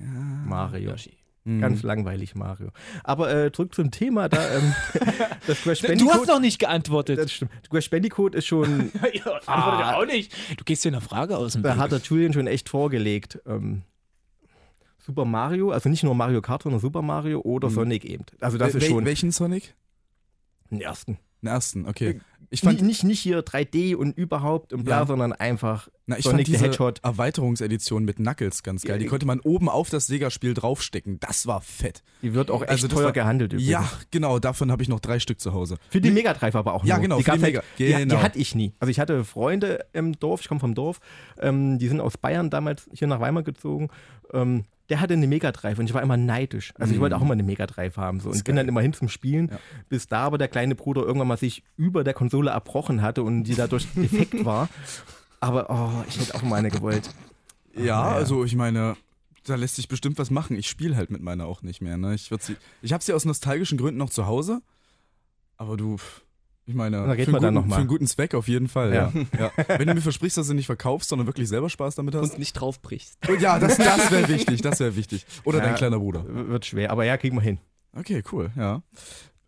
Mario. 0.45 0.91
Yoshi. 0.91 1.13
Mhm. 1.45 1.61
Ganz 1.61 1.81
langweilig, 1.83 2.35
Mario. 2.35 2.71
Aber 3.05 3.33
äh, 3.33 3.51
zurück 3.53 3.73
zum 3.73 3.89
Thema, 3.89 4.27
da 4.27 4.57
ähm, 4.57 4.73
das 5.47 5.61
Crash 5.61 5.79
Du 5.79 5.87
Bandicoot. 5.87 6.13
hast 6.13 6.27
noch 6.27 6.39
nicht 6.41 6.59
geantwortet. 6.59 7.17
das 7.19 7.31
stimmt. 7.31 7.51
Crash 7.69 7.89
Bandicoot 7.89 8.35
ist 8.35 8.45
schon, 8.47 8.91
ja, 9.13 9.31
antwortet 9.45 9.79
er 9.85 9.97
auch 9.97 10.05
nicht. 10.05 10.33
Du 10.59 10.65
gehst 10.65 10.83
dir 10.83 10.89
eine 10.89 10.99
Frage 10.99 11.37
aus 11.37 11.53
dem 11.53 11.63
da 11.63 11.77
hat 11.77 11.93
der 11.93 11.99
Julian 11.99 12.33
schon 12.33 12.47
echt 12.47 12.67
vorgelegt. 12.67 13.39
Ähm, 13.45 13.83
Super 14.97 15.23
Mario, 15.23 15.71
also 15.71 15.87
nicht 15.87 16.03
nur 16.03 16.15
Mario 16.15 16.41
Kart, 16.41 16.63
sondern 16.63 16.81
Super 16.81 17.01
Mario 17.01 17.39
oder 17.39 17.69
Mhm. 17.69 17.73
Sonic 17.75 18.03
eben. 18.03 18.25
Also 18.41 18.57
das 18.57 18.73
Wel- 18.73 18.81
ist 18.81 18.87
schon 18.89 19.05
Welchen 19.05 19.31
Sonic? 19.31 19.73
den 20.69 20.81
ersten. 20.81 21.17
Den 21.41 21.47
ersten, 21.47 21.87
okay. 21.87 22.19
Ich 22.49 22.61
fand, 22.61 22.81
Nicht, 22.81 22.87
nicht, 22.87 23.03
nicht 23.03 23.19
hier 23.19 23.43
3D 23.43 23.95
und 23.95 24.17
überhaupt 24.17 24.71
und 24.71 24.85
bla, 24.85 24.99
Ja. 25.01 25.05
sondern 25.05 25.33
einfach 25.33 25.89
na, 26.05 26.17
ich 26.17 26.23
Sonic 26.23 26.47
fand 26.47 26.55
diese 26.55 26.65
Hedgehog. 26.65 26.93
Erweiterungsedition 27.03 28.05
mit 28.05 28.15
Knuckles 28.15 28.63
ganz 28.63 28.83
geil. 28.83 28.99
Die 28.99 29.05
konnte 29.07 29.25
man 29.25 29.41
oben 29.41 29.67
auf 29.67 29.89
das 29.89 30.07
Sega-Spiel 30.07 30.53
draufstecken. 30.53 31.19
Das 31.19 31.45
war 31.47 31.59
fett. 31.59 32.03
Die 32.21 32.33
wird 32.33 32.49
auch 32.49 32.61
echt 32.61 32.71
Also 32.71 32.87
teuer 32.87 33.05
war- 33.05 33.11
gehandelt 33.11 33.51
übrigens. 33.51 33.69
Ja, 33.69 33.89
genau, 34.11 34.39
davon 34.39 34.71
habe 34.71 34.81
ich 34.81 34.87
noch 34.87 35.01
drei 35.01 35.19
Stück 35.19 35.41
zu 35.41 35.53
Hause. 35.53 35.75
Für 35.89 35.99
die 35.99 36.09
Mega 36.11 36.33
Drive 36.33 36.55
aber 36.55 36.73
auch 36.73 36.85
Ja, 36.85 36.95
nur. 36.95 37.01
genau, 37.03 37.17
Die, 37.17 37.23
für 37.23 37.31
die 37.31 37.37
gab's 37.37 37.41
Mega- 37.41 37.59
halt, 37.59 37.67
die, 37.79 37.85
die 37.87 37.93
genau. 37.93 38.21
hatte 38.21 38.39
ich 38.39 38.55
nie. 38.55 38.73
Also 38.79 38.89
ich 38.91 38.99
hatte 39.01 39.25
Freunde 39.25 39.85
im 39.91 40.17
Dorf, 40.17 40.39
ich 40.41 40.47
komme 40.47 40.61
vom 40.61 40.73
Dorf, 40.73 40.99
ähm, 41.41 41.77
die 41.79 41.89
sind 41.89 41.99
aus 41.99 42.17
Bayern 42.17 42.49
damals 42.49 42.89
hier 42.93 43.07
nach 43.09 43.19
Weimar 43.19 43.43
gezogen. 43.43 43.89
Ähm, 44.31 44.63
der 44.89 44.99
hatte 45.01 45.13
eine 45.13 45.27
Mega 45.27 45.51
Drive 45.51 45.79
und 45.79 45.85
ich 45.85 45.93
war 45.93 46.01
immer 46.01 46.17
neidisch. 46.17 46.73
Also 46.77 46.91
ich 46.91 46.97
Mhm. 46.97 47.01
wollte 47.01 47.17
auch 47.17 47.21
immer 47.21 47.33
eine 47.33 47.43
Mega 47.43 47.67
Drive 47.67 47.97
haben. 47.97 48.19
So. 48.19 48.29
Und 48.29 48.35
bin 48.43 48.55
geil. 48.55 48.63
dann 48.63 48.69
immer 48.69 48.81
hin 48.81 48.93
zum 48.93 49.09
Spielen, 49.09 49.49
Ja. 49.51 49.59
bis 49.89 50.07
da 50.07 50.19
aber 50.23 50.37
der 50.37 50.47
kleine 50.47 50.75
Bruder 50.75 51.01
irgendwann 51.03 51.27
mal 51.27 51.37
sich 51.37 51.63
über 51.75 52.03
der 52.03 52.13
Konsole 52.13 52.51
erbrochen 52.51 53.01
hatte 53.01 53.23
und 53.23 53.43
die 53.43 53.55
dadurch 53.55 53.87
defekt 53.95 54.45
war. 54.45 54.69
Aber 55.39 55.69
oh, 55.69 56.03
ich 56.07 56.19
hätte 56.19 56.35
auch 56.35 56.41
mal 56.43 56.55
eine 56.57 56.71
gewollt. 56.71 57.09
Ja, 57.75 57.83
ja. 57.83 58.01
also 58.11 58.43
ich 58.43 58.55
meine, 58.55 58.95
da 59.45 59.55
lässt 59.55 59.75
sich 59.75 59.87
bestimmt 59.87 60.17
was 60.17 60.29
machen. 60.31 60.57
Ich 60.57 60.67
spiele 60.69 60.95
halt 60.95 61.11
mit 61.11 61.21
meiner 61.21 61.45
auch 61.45 61.61
nicht 61.61 61.81
mehr. 61.81 61.97
Ne? 61.97 62.15
Ich, 62.15 62.29
sie, 62.39 62.55
ich 62.81 62.93
habe 62.93 63.03
sie 63.03 63.13
aus 63.13 63.23
nostalgischen 63.25 63.77
Gründen 63.77 63.97
noch 63.99 64.09
zu 64.09 64.25
Hause, 64.25 64.61
aber 65.57 65.77
du, 65.77 65.97
ich 66.67 66.75
meine, 66.75 66.97
Da 66.97 67.03
reden 67.13 67.25
für, 67.25 67.31
wir 67.31 67.35
einen 67.37 67.41
dann 67.41 67.53
guten, 67.55 67.55
noch 67.55 67.65
mal. 67.69 67.75
für 67.75 67.79
einen 67.79 67.87
guten 67.87 68.07
Zweck 68.07 68.33
auf 68.35 68.47
jeden 68.47 68.67
Fall. 68.67 68.93
Ja. 68.93 69.11
Ja. 69.39 69.51
Ja. 69.57 69.79
Wenn 69.79 69.87
du 69.87 69.95
mir 69.95 70.01
versprichst, 70.01 70.37
dass 70.37 70.47
du 70.47 70.53
nicht 70.53 70.65
verkaufst, 70.67 71.09
sondern 71.09 71.25
wirklich 71.25 71.47
selber 71.47 71.69
Spaß 71.69 71.95
damit 71.95 72.13
hast. 72.13 72.31
Und 72.33 72.39
nicht 72.39 72.53
draufbrichst. 72.53 73.17
Oh, 73.29 73.33
ja, 73.33 73.57
das, 73.57 73.77
das 73.77 74.11
wäre 74.11 74.27
wichtig, 74.29 74.61
das 74.61 74.79
wäre 74.79 74.95
wichtig. 74.95 75.25
Oder 75.45 75.59
Ja. 75.59 75.65
dein 75.65 75.75
kleiner 75.75 75.97
Bruder. 75.99 76.25
Wird 76.27 76.65
schwer, 76.65 76.91
aber 76.91 77.05
ja, 77.05 77.17
kriegen 77.17 77.35
wir 77.37 77.41
hin. 77.41 77.57
Okay, 77.93 78.21
cool, 78.31 78.51
ja. 78.55 78.83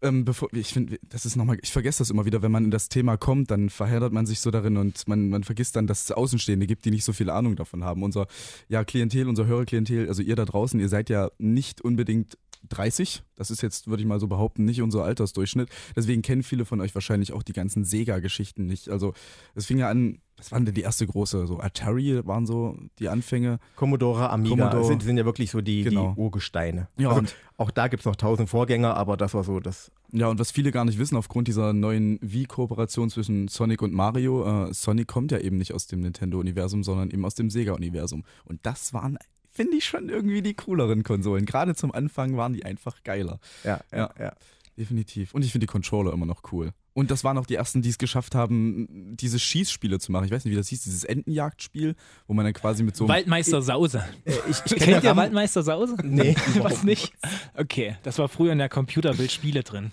Ähm, 0.01 0.23
bevor, 0.23 0.47
ich 0.53 0.71
finde, 0.71 0.97
das 1.09 1.25
ist 1.25 1.35
nochmal, 1.35 1.57
ich 1.61 1.73
vergesse 1.73 1.97
das 1.99 2.09
immer 2.09 2.25
wieder, 2.25 2.41
wenn 2.41 2.53
man 2.53 2.63
in 2.63 2.71
das 2.71 2.87
Thema 2.87 3.17
kommt, 3.17 3.51
dann 3.51 3.69
verheddert 3.69 4.13
man 4.13 4.25
sich 4.25 4.39
so 4.39 4.49
darin 4.49 4.77
und 4.77 5.05
man, 5.09 5.27
man 5.29 5.43
vergisst 5.43 5.75
dann, 5.75 5.87
dass 5.87 6.03
es 6.03 6.11
Außenstehende 6.13 6.67
gibt, 6.67 6.85
die 6.85 6.91
nicht 6.91 7.03
so 7.03 7.11
viel 7.11 7.29
Ahnung 7.29 7.57
davon 7.57 7.83
haben. 7.83 8.01
Unser 8.03 8.27
ja, 8.69 8.85
Klientel, 8.85 9.27
unser 9.27 9.45
Hörerklientel, 9.45 10.07
also 10.07 10.21
ihr 10.21 10.37
da 10.37 10.45
draußen, 10.45 10.79
ihr 10.79 10.87
seid 10.87 11.09
ja 11.09 11.29
nicht 11.37 11.81
unbedingt 11.81 12.37
30. 12.67 13.23
Das 13.35 13.49
ist 13.51 13.61
jetzt, 13.61 13.87
würde 13.87 14.01
ich 14.03 14.07
mal 14.07 14.19
so 14.19 14.27
behaupten, 14.27 14.65
nicht 14.65 14.81
unser 14.81 15.03
Altersdurchschnitt. 15.03 15.69
Deswegen 15.95 16.21
kennen 16.21 16.43
viele 16.43 16.65
von 16.65 16.81
euch 16.81 16.93
wahrscheinlich 16.93 17.33
auch 17.33 17.43
die 17.43 17.53
ganzen 17.53 17.85
Sega-Geschichten 17.85 18.65
nicht. 18.65 18.89
Also 18.89 19.13
es 19.55 19.65
fing 19.65 19.77
ja 19.77 19.89
an, 19.89 20.19
was 20.37 20.51
waren 20.51 20.65
denn 20.65 20.75
die 20.75 20.81
erste 20.81 21.05
große? 21.07 21.47
So 21.47 21.59
Atari 21.59 22.25
waren 22.25 22.45
so 22.45 22.77
die 22.99 23.09
Anfänge. 23.09 23.59
Commodore, 23.75 24.29
Amiga 24.29 24.55
Commodore. 24.69 24.85
Sind, 24.85 25.03
sind 25.03 25.17
ja 25.17 25.25
wirklich 25.25 25.51
so 25.51 25.61
die, 25.61 25.83
Genau. 25.83 26.13
die 26.13 26.19
Urgesteine. 26.21 26.87
Ja, 26.97 27.09
also, 27.09 27.19
und- 27.19 27.35
auch 27.57 27.71
da 27.71 27.87
gibt 27.89 28.01
es 28.01 28.05
noch 28.05 28.15
tausend 28.15 28.49
Vorgänger, 28.49 28.95
aber 28.95 29.17
das 29.17 29.33
war 29.33 29.43
so 29.43 29.59
das. 29.59 29.91
Ja, 30.13 30.27
und 30.27 30.39
was 30.39 30.51
viele 30.51 30.71
gar 30.71 30.85
nicht 30.85 30.97
wissen, 30.97 31.17
aufgrund 31.17 31.47
dieser 31.49 31.73
neuen 31.73 32.19
Wii-Kooperation 32.21 33.09
zwischen 33.09 33.47
Sonic 33.49 33.81
und 33.81 33.93
Mario, 33.93 34.67
äh, 34.69 34.73
Sonic 34.73 35.07
kommt 35.07 35.31
ja 35.31 35.39
eben 35.39 35.57
nicht 35.57 35.73
aus 35.73 35.87
dem 35.87 35.99
Nintendo-Universum, 35.99 36.83
sondern 36.83 37.09
eben 37.11 37.25
aus 37.25 37.35
dem 37.35 37.49
Sega-Universum. 37.49 38.23
Und 38.45 38.59
das 38.63 38.93
waren, 38.93 39.17
finde 39.59 39.75
ich, 39.77 39.85
schon 39.85 40.07
irgendwie 40.09 40.41
die 40.41 40.53
cooleren 40.53 41.03
Konsolen. 41.03 41.45
Gerade 41.45 41.75
zum 41.75 41.91
Anfang 41.93 42.37
waren 42.37 42.53
die 42.53 42.63
einfach 42.63 43.03
geiler. 43.03 43.39
Ja, 43.65 43.81
ja, 43.91 44.09
ja. 44.17 44.33
Definitiv. 44.77 45.33
Und 45.33 45.43
ich 45.43 45.51
finde 45.51 45.65
die 45.67 45.71
Controller 45.71 46.13
immer 46.13 46.25
noch 46.25 46.41
cool. 46.53 46.71
Und 46.93 47.11
das 47.11 47.23
waren 47.25 47.37
auch 47.37 47.45
die 47.45 47.55
ersten, 47.55 47.81
die 47.81 47.89
es 47.89 47.97
geschafft 47.97 48.33
haben, 48.35 49.15
diese 49.17 49.37
Schießspiele 49.39 49.99
zu 49.99 50.11
machen. 50.11 50.25
Ich 50.25 50.31
weiß 50.31 50.45
nicht, 50.45 50.53
wie 50.53 50.57
das 50.57 50.69
hieß, 50.69 50.83
dieses 50.83 51.03
Entenjagdspiel, 51.03 51.95
wo 52.27 52.33
man 52.33 52.45
dann 52.45 52.53
quasi 52.53 52.83
mit 52.83 52.95
so 52.95 53.03
einem 53.03 53.09
Waldmeister 53.09 53.61
Sause. 53.61 54.03
Äh, 54.25 54.31
Ich, 54.49 54.61
ich 54.71 54.75
Kennt 54.79 55.03
ihr 55.03 55.15
Waldmeister 55.15 55.63
Sause? 55.63 55.95
Nee. 56.03 56.35
Was 56.61 56.83
nicht? 56.83 57.13
Okay, 57.55 57.97
das 58.03 58.17
war 58.19 58.29
früher 58.29 58.53
in 58.53 58.57
der 58.57 58.69
Computerbild 58.69 59.31
Spiele 59.31 59.63
drin. 59.63 59.91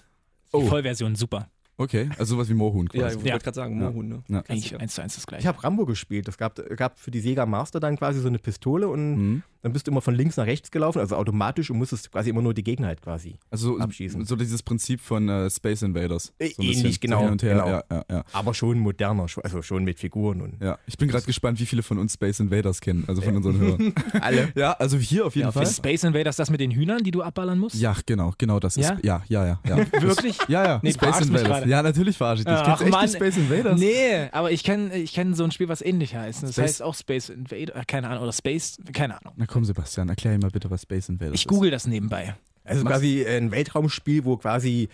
Die 0.52 0.56
Oh. 0.58 0.66
Vollversion 0.66 1.16
super. 1.16 1.48
Okay, 1.78 2.08
also 2.16 2.36
sowas 2.36 2.48
wie 2.48 2.54
Mohun 2.54 2.88
Ja, 2.94 3.02
quasi. 3.02 3.18
ich 3.18 3.24
Ja. 3.24 3.32
wollte 3.32 3.44
gerade 3.44 3.54
sagen, 3.56 3.78
Mohun, 3.78 4.08
ne? 4.08 4.22
Ja. 4.28 4.42
Eigentlich 4.48 4.74
eins 4.80 4.94
zu 4.94 5.02
eins 5.02 5.14
das 5.14 5.24
Ich 5.24 5.26
gleiche. 5.26 5.46
habe 5.48 5.62
Rambo 5.62 5.84
gespielt. 5.84 6.26
Es 6.28 6.38
gab, 6.38 6.58
gab 6.76 6.98
für 6.98 7.10
die 7.10 7.20
Sega 7.20 7.44
Master 7.44 7.80
dann 7.80 7.98
quasi 7.98 8.20
so 8.20 8.28
eine 8.28 8.38
Pistole 8.38 8.88
und 8.88 9.16
Mhm. 9.16 9.42
Dann 9.66 9.72
bist 9.72 9.88
du 9.88 9.90
immer 9.90 10.00
von 10.00 10.14
links 10.14 10.36
nach 10.36 10.46
rechts 10.46 10.70
gelaufen, 10.70 11.00
also 11.00 11.16
automatisch 11.16 11.70
und 11.70 11.78
musstest 11.78 12.12
quasi 12.12 12.30
immer 12.30 12.40
nur 12.40 12.54
die 12.54 12.62
Gegner 12.62 12.86
halt 12.86 13.02
quasi. 13.02 13.36
Also 13.50 13.78
Abschießen. 13.78 14.24
so 14.24 14.36
dieses 14.36 14.62
Prinzip 14.62 15.00
von 15.00 15.28
äh, 15.28 15.50
Space 15.50 15.82
Invaders. 15.82 16.32
Äh, 16.38 16.50
So 16.50 16.62
bisschen 16.62 16.78
ähnlich, 16.84 17.00
genau, 17.00 17.28
genau. 17.36 17.66
Ja, 17.68 17.82
ja, 17.90 18.04
ja. 18.08 18.24
Aber 18.32 18.54
schon 18.54 18.78
moderner, 18.78 19.26
also 19.42 19.62
schon 19.62 19.82
mit 19.82 19.98
Figuren 19.98 20.40
und 20.40 20.62
ja. 20.62 20.78
Ich 20.86 20.96
bin 20.96 21.08
gerade 21.08 21.24
gespannt, 21.26 21.58
wie 21.58 21.66
viele 21.66 21.82
von 21.82 21.98
uns 21.98 22.14
Space 22.14 22.38
Invaders 22.38 22.80
kennen, 22.80 23.04
also 23.08 23.22
von 23.22 23.34
unseren 23.36 23.58
Hörern. 23.58 23.92
alle. 24.20 24.52
Ja, 24.54 24.72
also 24.72 24.98
hier 24.98 25.26
auf 25.26 25.34
jeden 25.34 25.50
Fall. 25.50 25.64
Ist 25.64 25.78
Space 25.78 26.04
Invaders 26.04 26.36
das 26.36 26.48
mit 26.50 26.60
den 26.60 26.70
Hühnern, 26.70 27.02
die 27.02 27.10
du 27.10 27.22
abballern 27.22 27.58
musst? 27.58 27.74
Ja, 27.74 27.96
genau, 28.06 28.32
genau 28.38 28.60
das 28.60 28.76
ist. 28.76 28.92
Ja? 29.02 29.22
Ja, 29.28 29.44
ja. 29.46 29.60
Wirklich? 30.00 30.38
Ja, 30.48 30.64
ja. 30.64 30.80
Nee, 30.82 30.92
Space 30.92 31.22
Invaders. 31.22 31.66
Ja, 31.66 31.82
natürlich 31.82 32.16
verarsche 32.16 32.42
ich 32.42 32.46
dich. 32.46 32.54
Ach, 32.56 32.78
Kennst 32.78 32.92
Mann. 32.92 33.08
Space 33.08 33.36
Invaders? 33.36 33.80
Nee, 33.80 34.28
aber 34.30 34.52
ich 34.52 34.62
kenne 34.62 34.94
ich 34.96 35.12
kenn 35.12 35.34
so 35.34 35.42
ein 35.44 35.50
Spiel, 35.50 35.68
was 35.68 35.82
ähnlich 35.82 36.14
heißt. 36.14 36.42
Das 36.44 36.52
Space- 36.52 36.62
heißt 36.64 36.82
auch 36.82 36.94
Space 36.94 37.30
Invader, 37.30 37.74
äh, 37.76 37.84
keine 37.86 38.08
Ahnung, 38.08 38.22
oder 38.22 38.32
Space, 38.32 38.78
keine 38.92 39.18
Ahnung. 39.20 39.34
Na 39.36 39.46
komm, 39.56 39.64
Sebastian, 39.64 40.10
erklär 40.10 40.38
mal 40.38 40.50
bitte, 40.50 40.70
was 40.70 40.82
Space 40.82 41.08
Invaders 41.08 41.34
Ich 41.34 41.46
ist. 41.46 41.48
google 41.48 41.70
das 41.70 41.86
nebenbei. 41.86 42.36
Also 42.62 42.84
Was? 42.84 42.92
quasi 42.92 43.24
ein 43.26 43.50
Weltraumspiel, 43.50 44.26
wo 44.26 44.36
quasi 44.36 44.90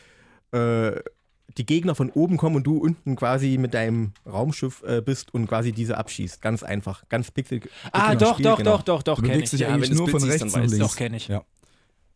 äh, 0.52 0.92
die 1.58 1.66
Gegner 1.66 1.96
von 1.96 2.10
oben 2.10 2.36
kommen 2.36 2.54
und 2.56 2.64
du 2.64 2.76
unten 2.78 3.16
quasi 3.16 3.58
mit 3.58 3.74
deinem 3.74 4.12
Raumschiff 4.24 4.84
äh, 4.86 5.00
bist 5.00 5.34
und 5.34 5.48
quasi 5.48 5.72
diese 5.72 5.98
abschießt. 5.98 6.40
Ganz 6.40 6.62
einfach, 6.62 7.08
ganz 7.08 7.32
pixel. 7.32 7.60
Ah, 7.90 8.14
doch, 8.14 8.34
Spiel, 8.34 8.44
doch, 8.44 8.58
genau. 8.58 8.76
doch, 8.76 8.82
doch, 8.82 9.02
doch, 9.02 9.16
Du 9.16 9.22
kenne 9.22 9.42
ich. 9.42 9.50
Ja, 9.52 9.68
eigentlich 9.68 9.90
wenn 9.90 9.96
nur 9.96 10.08
von 10.08 10.22
rechts 10.22 10.52
dann 10.52 10.62
nach 10.62 10.70
links. 10.70 10.78
Doch, 10.78 10.96
kenne 10.96 11.16
ich. 11.16 11.26
Ja. 11.26 11.42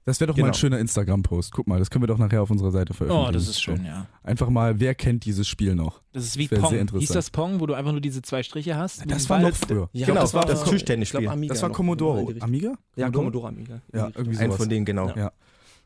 Das 0.06 0.20
wäre 0.20 0.28
doch 0.28 0.36
mal 0.36 0.42
Genau. 0.42 0.48
ein 0.52 0.54
schöner 0.54 0.78
Instagram-Post. 0.78 1.50
Guck 1.52 1.66
mal, 1.66 1.78
das 1.80 1.90
können 1.90 2.04
wir 2.04 2.06
doch 2.06 2.16
nachher 2.16 2.40
auf 2.40 2.48
unserer 2.50 2.70
Seite 2.70 2.94
veröffentlichen. 2.94 3.28
Oh, 3.28 3.32
das 3.32 3.48
ist 3.48 3.60
schön, 3.60 3.84
ja. 3.84 4.06
Einfach 4.22 4.48
mal, 4.48 4.78
wer 4.80 4.94
kennt 4.94 5.24
dieses 5.24 5.46
Spiel 5.48 5.74
noch? 5.74 6.00
Das 6.12 6.24
ist 6.24 6.38
wie 6.38 6.46
Das 6.46 6.60
Pong. 6.60 6.72
interessant. 6.74 7.00
Hieß 7.00 7.08
das 7.10 7.30
Pong, 7.30 7.58
wo 7.60 7.66
du 7.66 7.74
einfach 7.74 7.90
nur 7.90 8.00
diese 8.00 8.22
zwei 8.22 8.42
Striche 8.44 8.76
hast? 8.76 9.02
Das 9.10 9.28
war 9.28 9.40
noch 9.40 9.54
früher. 9.54 9.90
Ja, 9.92 10.06
Genau, 10.06 10.20
das 10.20 10.32
war 10.32 10.44
das 10.46 10.60
das 10.60 10.70
Tischtennisspiel. 10.70 11.20
Ich 11.20 11.24
glaub, 11.24 11.32
Amiga 11.34 11.52
Das 11.54 11.62
war. 11.62 11.70
Commodore. 11.70 12.34
Amiga? 12.40 12.74
Ja, 12.94 13.10
Commodore 13.10 13.48
Amiga. 13.48 13.82
Ja, 13.92 14.06
irgendwie 14.14 14.38
Eins 14.38 14.46
sowas. 14.46 14.56
von 14.58 14.68
denen, 14.68 14.84
genau. 14.86 15.10
Ja. 15.16 15.32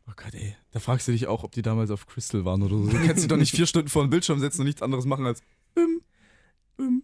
Oh 0.06 0.12
Gott, 0.14 0.34
ey. 0.34 0.54
Da 0.72 0.80
fragst 0.80 1.08
du 1.08 1.12
dich 1.12 1.26
auch, 1.26 1.42
ob 1.42 1.52
die 1.52 1.62
damals 1.62 1.90
auf 1.90 2.06
Crystal 2.06 2.44
waren 2.44 2.62
oder 2.62 2.76
so. 2.76 2.86
Du 2.88 2.96
kannst 3.06 3.22
dich 3.22 3.28
doch 3.28 3.36
nicht 3.38 3.54
vier 3.56 3.66
Stunden 3.66 3.88
vor 3.88 4.04
den 4.04 4.10
Bildschirm 4.10 4.38
setzen 4.38 4.60
und 4.60 4.66
nichts 4.66 4.82
anderes 4.82 5.06
machen 5.06 5.24
als 5.24 5.42
bim, 5.74 6.02
bim. 6.76 7.02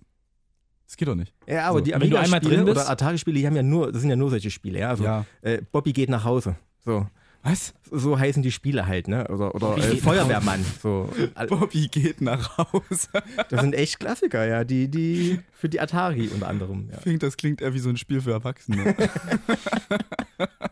Das 0.87 0.96
geht 0.96 1.08
doch 1.08 1.14
nicht. 1.14 1.32
Ja, 1.49 1.68
aber 1.70 1.78
So. 1.78 1.85
die 1.87 1.94
Amiga-Spiele 1.94 2.64
oder 2.70 2.88
Atari-Spiele, 2.90 3.38
die 3.40 3.46
haben 3.46 3.56
ja 3.56 3.62
nur, 3.62 3.90
das 3.90 4.02
sind 4.02 4.11
ja 4.11 4.16
nur 4.16 4.30
solche 4.30 4.50
Spiele, 4.50 4.80
ja. 4.80 4.90
Also 4.90 5.04
Ja. 5.04 5.25
äh, 5.42 5.62
Bobby 5.73 5.92
geht 5.92 6.08
nach 6.11 6.25
Hause. 6.25 6.56
So. 6.87 7.07
Was? 7.43 7.75
So 7.93 8.19
heißen 8.19 8.43
die 8.43 8.50
Spiele 8.50 8.87
halt, 8.88 9.07
ne? 9.07 9.28
Oder, 9.28 9.55
oder 9.55 9.76
äh, 9.78 9.97
Feuerwehrmann. 9.97 10.64
So. 10.83 11.09
Bobby 11.49 11.87
geht 11.88 12.21
nach 12.21 12.59
Hause. 12.59 13.09
Das 13.50 13.61
sind 13.61 13.75
echt 13.75 14.00
Klassiker, 14.00 14.45
ja. 14.47 14.64
Die, 14.64 14.88
die 14.88 15.38
für 15.52 15.69
die 15.69 15.78
Atari 15.81 16.28
unter 16.28 16.49
anderem. 16.49 16.88
Ja. 16.90 16.97
Ich 16.97 17.02
finde, 17.05 17.19
das 17.21 17.37
klingt 17.37 17.61
eher 17.61 17.73
wie 17.75 17.78
so 17.78 17.88
ein 17.88 17.97
Spiel 17.99 18.21
für 18.21 18.33
Erwachsene. 18.33 18.97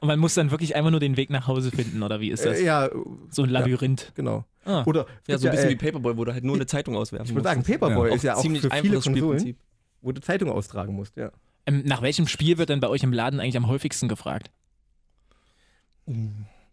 Und 0.01 0.09
man 0.09 0.19
muss 0.19 0.35
dann 0.35 0.51
wirklich 0.51 0.75
einfach 0.77 0.91
nur 0.91 1.01
den 1.01 1.17
Weg 1.17 1.31
nach 1.31 1.47
Hause 1.47 1.71
finden, 1.71 2.03
oder 2.03 2.21
wie 2.21 2.31
ist 2.31 2.45
das? 2.45 2.59
Äh, 2.59 2.65
ja, 2.65 2.91
So 3.31 3.43
ein 3.45 3.51
Labyrinth. 3.51 4.13
genau. 4.15 4.45
Ah. 4.65 4.83
Oder 4.85 5.07
Ja, 5.29 5.39
so 5.39 5.47
ein 5.47 5.47
ja, 5.47 5.51
bisschen 5.53 5.69
äh, 5.69 5.73
wie 5.73 5.77
Paperboy, 5.77 6.17
wo 6.17 6.25
du 6.25 6.33
halt 6.33 6.43
nur 6.45 6.57
eine 6.57 6.67
Zeitung 6.67 6.97
auswerfen 6.97 7.27
Ich 7.29 7.35
würde 7.35 7.45
sagen. 7.49 7.63
Paperboy 7.63 8.09
Ja. 8.11 8.15
ist 8.17 8.23
ja 8.25 8.35
auch 8.35 8.41
ziemlich 8.43 8.63
für 8.63 8.71
viele 8.71 8.83
einfaches 8.83 9.05
Konsolen, 9.05 9.39
Spielprinzip. 9.39 9.57
wo 10.03 10.13
du 10.13 10.21
Zeitung 10.21 10.51
austragen 10.51 10.95
musst, 10.95 11.17
ja. 11.17 11.31
Ähm, 11.67 11.83
nach 11.87 12.03
welchem 12.03 12.27
Spiel 12.27 12.59
wird 12.59 12.69
denn 12.69 12.81
bei 12.81 12.89
euch 12.89 13.03
im 13.03 13.13
Laden 13.13 13.41
eigentlich 13.41 13.57
am 13.57 13.69
häufigsten 13.69 14.09
gefragt? 14.09 14.51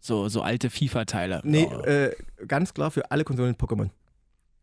So, 0.00 0.28
so 0.28 0.42
alte 0.42 0.68
FIFA-Teile. 0.70 1.40
Nee, 1.44 1.68
Oh. 1.70 1.80
äh, 1.82 2.14
ganz 2.48 2.74
klar 2.74 2.90
für 2.90 3.10
alle 3.10 3.24
Konsolen 3.24 3.54
Pokémon. 3.54 3.90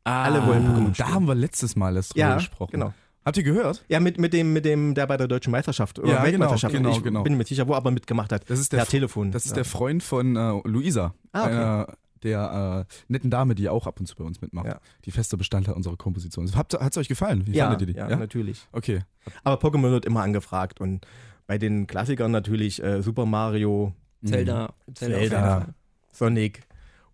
ah, 0.04 0.24
alle 0.24 0.46
wollen 0.46 0.66
Pokémon 0.66 0.98
da 0.98 1.10
haben 1.10 1.28
wir 1.28 1.36
letztes 1.36 1.76
Mal 1.76 1.96
erst 1.96 2.14
drüber 2.14 2.20
Ja, 2.28 2.36
gesprochen. 2.36 2.72
genau. 2.72 2.94
Habt 3.26 3.38
ihr 3.38 3.44
gehört? 3.44 3.84
Ja, 3.90 4.00
mit, 4.00 4.18
mit, 4.18 4.34
dem, 4.34 4.54
mit 4.54 4.66
dem, 4.66 4.96
der 4.96 5.06
bei 5.06 5.18
der 5.18 5.28
deutschen 5.28 5.52
Meisterschaft 5.52 6.00
oder 6.00 6.10
Ja, 6.14 6.24
Weltmeisterschaft. 6.24 6.74
genau, 6.74 6.92
ich 6.92 7.04
genau. 7.04 7.24
bin 7.24 7.34
mir 7.34 7.40
nicht 7.40 7.50
sicher, 7.50 7.68
wo 7.68 7.74
er 7.74 7.78
aber 7.78 7.92
mitgemacht 7.92 8.32
hat. 8.32 8.50
Das 8.50 8.60
ist 8.60 8.72
der, 8.72 8.80
Per 8.80 8.88
Telefon. 8.88 9.32
das 9.32 9.44
ist 9.46 9.52
ja. 9.52 9.56
der 9.56 9.66
Freund 9.66 10.02
von 10.04 10.36
äh, 10.36 10.62
Luisa. 10.66 11.14
Ah, 11.32 11.44
okay. 11.44 11.52
Einer 11.54 11.88
der 12.24 12.86
äh, 12.90 12.94
netten 13.08 13.30
Dame, 13.30 13.56
die 13.56 13.70
auch 13.70 13.88
ab 13.88 14.00
und 14.00 14.06
zu 14.08 14.16
bei 14.16 14.24
uns 14.26 14.42
mitmacht. 14.42 14.68
Ja. 14.68 14.80
Die 15.06 15.12
fester 15.12 15.38
Bestandteil 15.38 15.76
unserer 15.76 15.96
Komposition. 15.96 16.54
Hat 16.56 16.74
es 16.74 16.98
euch 16.98 17.08
gefallen? 17.08 17.46
Wie 17.48 17.54
ja, 17.54 17.66
fandet 17.70 17.82
ihr 17.88 17.94
die? 17.94 17.98
ja, 18.00 18.14
natürlich. 18.16 18.68
Okay. 18.74 19.02
Aber 19.44 19.56
Pokémon 19.62 19.92
wird 19.92 20.06
immer 20.06 20.22
angefragt 20.24 20.82
und 20.82 21.06
bei 21.48 21.58
den 21.58 21.88
Klassikern 21.88 22.32
natürlich 22.32 22.82
äh, 22.84 23.02
Super 23.02 23.26
Mario, 23.26 23.94
Zelda, 24.24 24.74
Zelda, 24.94 25.18
jeden 25.18 25.30
Zelda, 25.32 25.60
Fall. 25.62 25.74
Sonic 26.12 26.62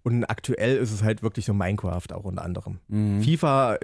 und 0.04 0.24
aktuell 0.26 0.78
ist 0.78 0.92
es 0.92 1.04
halt 1.04 1.24
wirklich 1.24 1.46
so 1.46 1.54
Minecraft 1.54 2.12
auch 2.14 2.24
unter 2.26 2.44
anderem. 2.44 2.80
Mhm. 2.88 3.22
FIFA, 3.24 3.78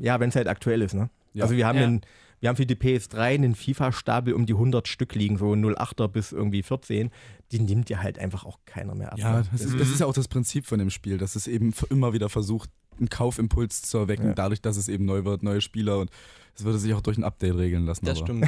ja, 0.00 0.18
wenn 0.20 0.30
es 0.30 0.36
halt 0.36 0.48
aktuell 0.48 0.82
ist, 0.82 0.94
ne? 0.94 1.10
Ja. 1.34 1.44
Also 1.44 1.56
wir 1.56 1.66
haben, 1.66 1.78
Ja. 1.78 1.84
einen, 1.84 2.00
wir 2.40 2.48
haben 2.48 2.56
für 2.56 2.66
die 2.66 2.74
PS3 2.76 3.18
einen 3.34 3.54
FIFA-Stapel 3.54 4.32
um 4.32 4.46
die 4.46 4.54
100 4.54 4.88
Stück 4.88 5.14
liegen, 5.14 5.36
so 5.36 5.52
08er 5.52 6.08
bis 6.08 6.32
irgendwie 6.32 6.62
14. 6.62 7.10
Die 7.52 7.60
nimmt 7.60 7.90
ja 7.90 8.02
halt 8.02 8.18
einfach 8.18 8.44
auch 8.44 8.58
keiner 8.64 8.94
mehr 8.94 9.12
ab. 9.12 9.18
Ja, 9.18 9.38
ne? 9.38 9.44
das 9.52 9.60
ist, 9.62 9.78
das 9.78 9.88
ist 9.88 10.00
ja 10.00 10.06
auch 10.06 10.14
das 10.14 10.28
Prinzip 10.28 10.66
von 10.66 10.78
dem 10.78 10.90
Spiel, 10.90 11.18
dass 11.18 11.36
es 11.36 11.46
eben 11.46 11.74
immer 11.90 12.12
wieder 12.12 12.28
versucht, 12.28 12.70
einen 12.98 13.08
Kaufimpuls 13.08 13.82
zu 13.82 13.98
erwecken, 13.98 14.28
Ja. 14.28 14.34
dadurch, 14.34 14.60
dass 14.60 14.76
es 14.76 14.88
eben 14.88 15.04
neu 15.04 15.24
wird, 15.24 15.42
neue 15.42 15.60
Spieler 15.60 15.98
und 15.98 16.10
es 16.58 16.64
würde 16.64 16.78
sich 16.78 16.94
auch 16.94 17.02
durch 17.02 17.18
ein 17.18 17.24
Update 17.24 17.54
regeln 17.56 17.84
lassen. 17.84 18.06
Das 18.06 18.16
aber 18.16 18.26
stimmt. 18.28 18.44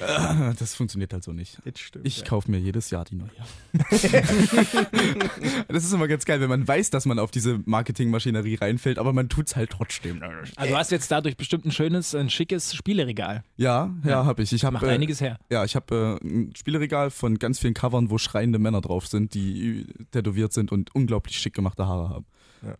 Das, 0.00 0.50
äh, 0.50 0.54
das 0.58 0.74
funktioniert 0.74 1.12
halt 1.12 1.22
so 1.22 1.32
nicht. 1.32 1.58
Das 1.64 1.78
stimmt, 1.78 2.04
Ich 2.04 2.18
ja. 2.18 2.24
kaufe 2.24 2.50
mir 2.50 2.58
jedes 2.58 2.90
Jahr 2.90 3.04
die 3.04 3.14
neue. 3.14 3.30
das 5.68 5.84
ist 5.84 5.92
immer 5.92 6.08
ganz 6.08 6.24
geil, 6.24 6.40
wenn 6.40 6.48
man 6.48 6.66
weiß, 6.66 6.90
dass 6.90 7.06
man 7.06 7.18
auf 7.18 7.30
diese 7.30 7.60
Marketingmaschinerie 7.64 8.56
reinfällt, 8.56 8.98
aber 8.98 9.12
man 9.12 9.28
tut's 9.28 9.56
halt 9.56 9.70
trotzdem. 9.70 10.20
Also 10.56 10.72
du 10.72 10.76
hast 10.78 10.90
jetzt 10.90 11.10
dadurch 11.10 11.36
bestimmt 11.36 11.64
ein 11.66 11.72
schönes, 11.72 12.14
ein 12.14 12.30
schickes 12.30 12.74
Spieleregal. 12.74 13.44
Ja, 13.56 13.94
ja, 14.04 14.10
Ja. 14.10 14.24
habe 14.24 14.42
ich. 14.42 14.52
Ich 14.52 14.64
habe 14.64 14.74
Macht 14.74 14.84
äh, 14.84 14.88
einiges 14.90 15.20
her. 15.20 15.38
Ja, 15.50 15.64
ich 15.64 15.76
habe 15.76 16.18
äh, 16.20 16.26
ein 16.26 16.52
Spieleregal 16.56 17.10
von 17.10 17.38
ganz 17.38 17.58
vielen 17.58 17.74
Covern, 17.74 18.10
wo 18.10 18.18
schreiende 18.18 18.58
Männer 18.58 18.80
drauf 18.80 19.06
sind, 19.06 19.34
die 19.34 19.86
tätowiert 20.10 20.52
sind 20.52 20.72
und 20.72 20.94
unglaublich 20.94 21.38
schick 21.38 21.54
gemachte 21.54 21.86
Haare 21.86 22.08
haben. 22.08 22.26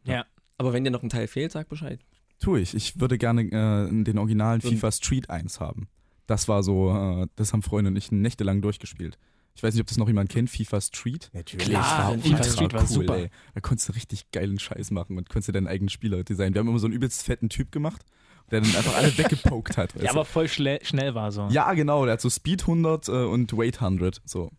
Ja. 0.05 0.25
Aber 0.61 0.75
wenn 0.75 0.85
dir 0.85 0.91
noch 0.91 1.03
ein 1.03 1.09
Teil 1.09 1.27
fehlt, 1.27 1.53
sag 1.53 1.71
Bescheid. 1.71 2.01
Tue 2.39 2.61
ich. 2.61 2.75
Ich 2.75 3.01
würde 3.01 3.17
gerne 3.17 3.45
äh, 3.45 4.05
den 4.05 4.19
originalen 4.19 4.61
FIFA 4.61 4.93
Street 4.93 5.31
1 5.31 5.59
haben. 5.59 5.89
Das 6.27 6.49
war 6.49 6.63
so, 6.63 6.91
äh, 6.91 7.27
das 7.35 7.55
haben 7.55 7.63
Freunde 7.63 7.91
und 7.91 7.97
ich 7.97 8.13
nächtelang 8.13 8.61
durchgespielt. 8.61 9.17
Ich 9.55 9.63
weiß 9.63 9.73
nicht, 9.73 9.81
ob 9.81 9.87
das 9.87 9.97
noch 9.97 10.07
jemand 10.07 10.29
kennt, 10.29 10.51
FIFA 10.51 10.83
Street. 10.83 11.31
Natürlich. 11.33 11.67
Klar, 11.67 12.13
FIFA 12.19 12.29
ultra 12.29 12.45
Street 12.45 12.73
war 12.75 12.87
super. 12.87 13.17
Ey. 13.17 13.31
Da 13.55 13.61
konntest 13.63 13.89
du 13.89 13.95
richtig 13.95 14.33
geilen 14.33 14.59
Scheiß 14.59 14.91
machen 14.91 15.17
und 15.17 15.31
konntest 15.31 15.49
dir 15.49 15.53
deinen 15.53 15.67
eigenen 15.67 15.89
Spieler 15.89 16.25
designen. 16.25 16.53
Wir 16.53 16.59
haben 16.59 16.69
immer 16.69 16.79
so 16.79 16.89
einen 16.89 16.95
übelst 16.95 17.23
fetten 17.23 17.49
Typ 17.49 17.73
gemacht, 17.73 18.05
der 18.51 18.61
dann 18.61 18.77
einfach 18.77 18.97
alle 18.97 19.17
weggepokt 19.17 19.79
hat. 19.79 19.95
Der 19.99 20.11
aber 20.11 20.27
voll 20.27 20.49
schnell, 20.49 20.85
schnell 20.85 21.15
war 21.15 21.33
so. 21.33 21.49
ja, 21.51 21.73
genau. 21.73 22.05
Der 22.05 22.13
hat 22.13 22.21
so 22.21 22.29
Speed 22.29 22.65
100 22.65 23.09
äh, 23.09 23.13
und 23.13 23.57
Weight 23.57 23.81
100. 23.81 24.21
So. 24.27 24.51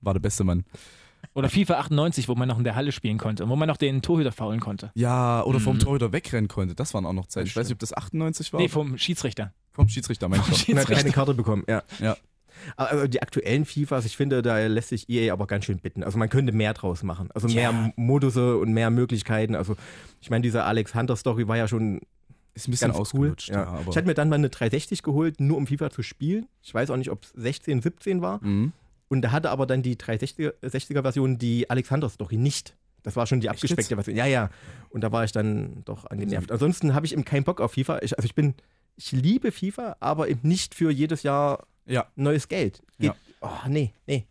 War 0.00 0.14
der 0.14 0.20
beste 0.20 0.42
Mann. 0.42 0.64
Oder 1.32 1.48
FIFA 1.48 1.74
98, 1.78 2.28
wo 2.28 2.34
man 2.34 2.48
noch 2.48 2.58
in 2.58 2.64
der 2.64 2.74
Halle 2.74 2.92
spielen 2.92 3.18
konnte 3.18 3.44
und 3.44 3.50
wo 3.50 3.56
man 3.56 3.68
noch 3.68 3.76
den 3.76 4.02
Torhüter 4.02 4.32
faulen 4.32 4.60
konnte. 4.60 4.90
Ja, 4.94 5.42
oder 5.44 5.60
vom 5.60 5.76
Mhm. 5.76 5.80
Torhüter 5.80 6.12
wegrennen 6.12 6.48
konnte. 6.48 6.74
Das 6.74 6.92
waren 6.94 7.06
auch 7.06 7.12
noch 7.12 7.26
Zeiten. 7.26 7.46
Ich 7.46 7.56
weiß 7.56 7.66
nicht, 7.68 7.74
ob 7.74 7.78
das 7.80 7.92
98 7.96 8.52
war. 8.52 8.60
Nee, 8.60 8.68
vom 8.68 8.98
Schiedsrichter. 8.98 9.52
vom 9.72 9.88
Schiedsrichter, 9.88 10.28
mein 10.28 10.40
ich. 10.52 10.68
Und 10.68 10.78
hat 10.78 10.86
keine 10.88 11.10
Karte 11.10 11.34
bekommen, 11.34 11.64
ja. 11.68 11.82
Ja. 12.00 12.16
Also 12.76 13.08
die 13.08 13.20
aktuellen 13.20 13.64
FIFAs, 13.64 14.04
ich 14.06 14.16
finde, 14.16 14.40
da 14.40 14.64
lässt 14.66 14.90
sich 14.90 15.08
EA 15.10 15.32
aber 15.32 15.46
ganz 15.48 15.64
schön 15.64 15.78
bitten. 15.78 16.04
Also 16.04 16.16
man 16.18 16.28
könnte 16.28 16.52
mehr 16.52 16.72
draus 16.72 17.02
machen. 17.02 17.28
Also 17.34 17.48
mehr 17.48 17.70
Ja. 17.72 17.92
Modusse 17.96 18.56
und 18.58 18.72
mehr 18.72 18.90
Möglichkeiten. 18.90 19.54
Also 19.56 19.76
ich 20.20 20.30
meine, 20.30 20.42
diese 20.42 20.62
Alex 20.62 20.94
Hunter 20.94 21.16
Story 21.16 21.48
war 21.48 21.56
ja 21.56 21.66
schon 21.66 22.00
Ist 22.54 22.68
ein 22.68 22.70
bisschen 22.70 22.92
ganz 22.92 22.96
cool. 22.96 23.00
ausgelutscht. 23.02 23.48
Ja. 23.48 23.54
Ja. 23.62 23.66
aber 23.66 23.90
ich 23.90 23.96
hatte 23.96 24.06
mir 24.06 24.14
dann 24.14 24.28
mal 24.28 24.36
eine 24.36 24.48
360 24.50 25.02
geholt, 25.02 25.40
nur 25.40 25.56
um 25.56 25.66
FIFA 25.66 25.90
zu 25.90 26.02
spielen. 26.04 26.46
Ich 26.62 26.72
weiß 26.72 26.90
auch 26.90 26.96
nicht, 26.96 27.10
ob 27.10 27.24
es 27.24 27.30
16, 27.34 27.82
17 27.82 28.22
war. 28.22 28.38
Mhm. 28.44 28.72
Und 29.08 29.22
da 29.22 29.32
hatte 29.32 29.50
aber 29.50 29.66
dann 29.66 29.82
die 29.82 29.96
360er-Version 29.96 31.38
die 31.38 31.68
Alexander-Story 31.70 32.36
nicht. 32.36 32.76
Das 33.02 33.16
war 33.16 33.26
schon 33.26 33.40
die 33.40 33.50
abgespeckte 33.50 33.94
Version. 33.96 34.16
Ja, 34.16 34.24
ja. 34.26 34.50
Und 34.88 35.02
da 35.02 35.12
war 35.12 35.24
ich 35.24 35.32
dann 35.32 35.82
doch 35.84 36.06
angenervt. 36.06 36.50
Ansonsten 36.50 36.94
habe 36.94 37.04
ich 37.06 37.12
eben 37.12 37.24
keinen 37.24 37.44
Bock 37.44 37.60
auf 37.60 37.72
FIFA. 37.72 37.98
Ich, 38.02 38.16
also 38.16 38.24
ich 38.24 38.34
bin, 38.34 38.54
ich 38.96 39.12
liebe 39.12 39.52
FIFA, 39.52 39.96
aber 40.00 40.28
eben 40.28 40.40
nicht 40.48 40.74
für 40.74 40.90
jedes 40.90 41.22
Jahr 41.22 41.66
Ja. 41.86 42.06
neues 42.16 42.48
Geld. 42.48 42.82
Geht, 42.98 43.06
Ja. 43.06 43.16
Oh, 43.42 43.68
nee, 43.68 43.92
nee. 44.06 44.24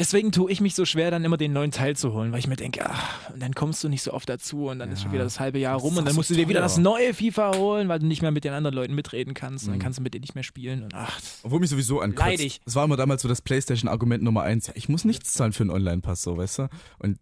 Deswegen 0.00 0.32
tue 0.32 0.50
ich 0.50 0.60
mich 0.60 0.74
so 0.74 0.84
schwer, 0.84 1.10
dann 1.12 1.24
immer 1.24 1.36
den 1.36 1.52
neuen 1.52 1.70
Teil 1.70 1.94
zu 1.94 2.12
holen, 2.12 2.32
weil 2.32 2.38
ich 2.40 2.46
mir 2.48 2.56
denke, 2.56 2.80
ach, 2.84 3.30
und 3.30 3.40
dann 3.40 3.54
kommst 3.54 3.84
du 3.84 3.88
nicht 3.88 4.02
so 4.02 4.12
oft 4.12 4.28
dazu 4.28 4.66
und 4.68 4.78
dann 4.80 4.90
ist 4.90 5.02
schon 5.02 5.12
wieder 5.12 5.22
das 5.24 5.38
halbe 5.38 5.58
Jahr 5.58 5.74
Das 5.74 5.82
rum 5.82 5.96
und 5.98 6.06
dann 6.06 6.14
musst 6.16 6.30
du 6.30 6.34
dir 6.34 6.48
wieder 6.48 6.60
das 6.60 6.78
neue 6.78 7.14
FIFA 7.14 7.54
holen, 7.56 7.88
weil 7.88 7.98
du 8.00 8.06
nicht 8.06 8.22
mehr 8.22 8.30
mit 8.32 8.44
den 8.44 8.52
anderen 8.54 8.74
Leuten 8.74 8.94
mitreden 8.94 9.34
kannst 9.34 9.66
und 9.66 9.72
dann 9.72 9.78
Mhm. 9.78 9.82
kannst 9.82 9.98
du 9.98 10.02
mit 10.02 10.14
denen 10.14 10.22
nicht 10.22 10.34
mehr 10.34 10.42
spielen 10.42 10.82
und 10.82 10.94
ach, 10.94 11.20
Obwohl 11.42 11.60
mich 11.60 11.70
sowieso 11.70 12.00
ankotzt. 12.00 12.26
Leidig. 12.26 12.60
Es 12.64 12.74
war 12.74 12.84
immer 12.84 12.96
damals 12.96 13.22
so 13.22 13.28
das 13.28 13.42
PlayStation-Argument 13.42 14.22
Nummer 14.24 14.42
eins. 14.42 14.66
Ja, 14.68 14.72
ich 14.74 14.88
muss 14.88 15.04
nichts 15.04 15.34
zahlen 15.34 15.52
für 15.52 15.64
einen 15.64 15.70
Online-Pass, 15.70 16.22
so, 16.22 16.36
weißt 16.36 16.60
du? 16.60 16.68
Und 16.98 17.18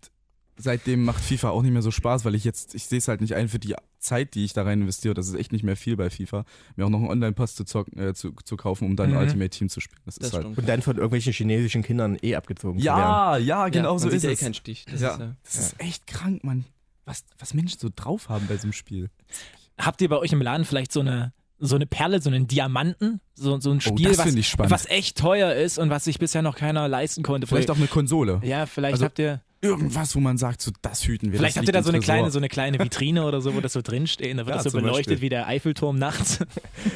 seitdem 0.58 1.04
macht 1.04 1.22
FIFA 1.22 1.50
auch 1.50 1.62
nicht 1.62 1.72
mehr 1.72 1.82
so 1.82 1.90
Spaß, 1.90 2.24
weil 2.24 2.34
ich 2.34 2.44
jetzt, 2.44 2.74
ich 2.74 2.84
sehe 2.84 2.98
es 2.98 3.08
halt 3.08 3.20
nicht 3.20 3.34
ein 3.34 3.48
für 3.48 3.58
die 3.58 3.74
Zeit, 3.98 4.34
die 4.34 4.44
ich 4.44 4.52
da 4.52 4.62
rein 4.64 4.80
investiere. 4.82 5.14
Das 5.14 5.26
ist 5.28 5.34
echt 5.34 5.52
nicht 5.52 5.64
mehr 5.64 5.76
viel 5.76 5.96
bei 5.96 6.10
FIFA. 6.10 6.44
Mir 6.76 6.86
auch 6.86 6.90
noch 6.90 6.98
einen 7.00 7.08
Online-Pass 7.08 7.54
zu, 7.54 7.64
zocken, 7.64 7.98
äh, 7.98 8.14
zu, 8.14 8.32
zu 8.44 8.56
kaufen, 8.56 8.84
um 8.86 8.96
dann 8.96 9.10
Mhm. 9.10 9.16
Ultimate 9.16 9.50
Team 9.50 9.68
zu 9.68 9.80
spielen. 9.80 10.00
Das, 10.04 10.16
Das 10.16 10.28
ist 10.28 10.34
halt. 10.34 10.46
Und 10.46 10.68
dann 10.68 10.82
von 10.82 10.96
irgendwelchen 10.96 11.32
chinesischen 11.32 11.82
Kindern 11.82 12.16
eh 12.22 12.34
abgezogen 12.36 12.78
zu 12.78 12.84
werden. 12.84 12.98
Ja, 12.98 13.36
ja, 13.38 13.68
genau 13.68 13.94
ja, 13.94 13.98
so 13.98 14.08
ist 14.08 14.22
ja 14.22 14.30
eh 14.30 14.34
es. 14.34 14.40
keinen 14.40 14.54
Stich. 14.54 14.84
Das 14.90 15.00
ja, 15.00 15.12
ist, 15.14 15.20
ja. 15.20 15.36
das 15.44 15.54
ist 15.58 15.80
echt 15.80 16.06
krank, 16.06 16.44
Mann. 16.44 16.64
Was, 17.04 17.24
was 17.38 17.54
Menschen 17.54 17.78
so 17.80 17.88
drauf 17.94 18.28
haben 18.28 18.46
bei 18.48 18.56
so 18.56 18.64
einem 18.64 18.72
Spiel. 18.72 19.08
habt 19.78 20.00
ihr 20.02 20.08
bei 20.08 20.16
euch 20.18 20.32
im 20.32 20.42
Laden 20.42 20.64
vielleicht 20.64 20.92
so 20.92 21.00
eine 21.00 21.32
so 21.60 21.74
eine 21.74 21.86
Perle, 21.86 22.22
so 22.22 22.30
einen 22.30 22.46
Diamanten, 22.46 23.20
so, 23.34 23.58
so 23.58 23.72
ein 23.72 23.80
Spiel, 23.80 24.06
Oh, 24.06 24.10
das 24.10 24.18
was, 24.18 24.24
finde 24.26 24.38
ich 24.40 24.48
spannend. 24.48 24.70
was 24.70 24.86
echt 24.86 25.18
teuer 25.18 25.54
ist 25.54 25.78
und 25.78 25.90
was 25.90 26.04
sich 26.04 26.20
bisher 26.20 26.40
noch 26.40 26.54
keiner 26.54 26.86
leisten 26.86 27.24
konnte. 27.24 27.48
Vielleicht 27.48 27.68
auch 27.72 27.76
eine 27.76 27.88
Konsole. 27.88 28.40
ja, 28.44 28.64
vielleicht 28.66 28.92
Also, 28.92 29.06
habt 29.06 29.18
ihr 29.18 29.40
Irgendwas, 29.60 30.14
wo 30.14 30.20
man 30.20 30.38
sagt, 30.38 30.62
so 30.62 30.70
das 30.82 31.04
hüten 31.04 31.32
wir. 31.32 31.38
vielleicht 31.38 31.56
habt 31.56 31.66
ihr 31.66 31.72
da 31.72 31.82
so 31.82 31.88
eine 31.88 31.98
kleine 31.98 32.30
so 32.30 32.38
eine 32.38 32.48
kleine 32.48 32.78
Vitrine 32.84 33.24
oder 33.26 33.40
so, 33.40 33.54
wo 33.56 33.60
das 33.60 33.72
so 33.72 33.82
drinsteht, 33.82 34.32
da 34.34 34.46
wird 34.46 34.48
Ja, 34.48 34.62
das 34.62 34.72
so 34.72 34.78
beleuchtet 34.78 35.06
Beispiel. 35.06 35.20
wie 35.20 35.28
der 35.30 35.48
Eiffelturm 35.48 35.98
nachts. 35.98 36.38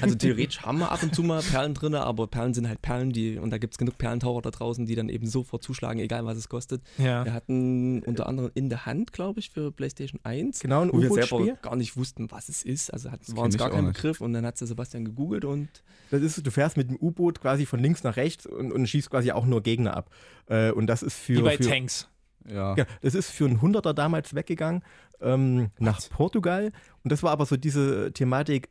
Also 0.01 0.15
theoretisch 0.15 0.63
haben 0.63 0.79
wir 0.79 0.93
ab 0.93 1.03
und 1.03 1.13
zu 1.13 1.25
mal 1.25 1.43
Perlen 1.43 1.75
drin, 1.75 1.95
aber 1.97 2.29
Perlen 2.29 2.55
sind 2.55 2.69
halt 2.69 2.81
Perlen, 2.81 3.11
die, 3.11 3.37
und 3.37 3.51
da 3.51 3.59
gibt 3.59 3.75
es 3.75 3.79
genug 3.79 3.99
Perlentaucher 3.99 4.43
da 4.43 4.51
draußen, 4.53 4.87
die 4.87 4.95
dann 4.95 5.09
eben 5.09 5.27
sofort 5.27 5.65
zuschlagen, 5.65 5.99
egal 5.99 6.25
was 6.25 6.39
es 6.39 6.49
kostet. 6.49 6.83
Ja. 6.99 7.25
Wir 7.25 7.33
hatten 7.33 8.01
unter 8.05 8.29
anderem 8.29 8.53
in 8.55 8.69
der 8.69 8.87
Hand, 8.87 9.13
glaube 9.13 9.41
ich, 9.41 9.51
für 9.51 9.73
PlayStation 9.73 10.21
1. 10.23 10.61
Genau, 10.61 10.83
ein 10.83 10.93
wo 10.93 11.01
wir 11.03 11.11
selber 11.13 11.45
gar 11.63 11.75
nicht 11.75 11.97
wussten, 11.97 12.31
was 12.31 12.49
es 12.49 12.63
ist. 12.63 12.93
Also 12.93 13.11
hat, 13.11 13.23
Das 13.27 13.35
war 13.35 13.43
uns 13.45 13.57
gar 13.59 13.71
kein. 13.71 13.87
Begriff 13.87 14.21
und 14.21 14.35
dann 14.35 14.47
hat 14.47 14.61
der 14.61 14.69
Sebastian 14.69 15.05
gegoogelt 15.05 15.45
und 15.45 15.69
Das 16.13 16.23
ist, 16.23 16.47
du 16.47 16.51
fährst 16.53 16.77
mit 16.77 16.91
dem 16.91 16.97
U-Boot 17.01 17.41
quasi 17.41 17.67
von 17.67 17.81
links 17.81 18.05
nach 18.05 18.17
rechts 18.17 18.47
und, 18.47 18.71
und 18.71 18.87
schießt 18.87 19.11
quasi 19.11 19.33
auch 19.33 19.47
nur 19.47 19.63
Gegner 19.65 19.97
ab. 19.97 20.11
Äh, 20.47 20.71
und 20.71 20.87
das 20.87 21.03
ist 21.03 21.15
für. 21.15 21.39
Wie 21.39 21.43
bei 21.43 21.57
für 21.57 21.65
Tanks. 21.65 22.09
Ja. 22.49 22.75
Ja, 22.77 22.85
das 23.01 23.15
ist 23.15 23.31
für 23.31 23.45
einen 23.47 23.61
Hunderter 23.63 23.95
damals 23.95 24.35
weggegangen 24.35 24.83
ähm, 25.21 25.71
nach 25.79 26.01
Portugal. 26.11 26.73
Und 27.05 27.13
das 27.13 27.23
war 27.23 27.31
aber 27.33 27.47
so 27.47 27.57
diese 27.57 28.13
Thematik, 28.13 28.69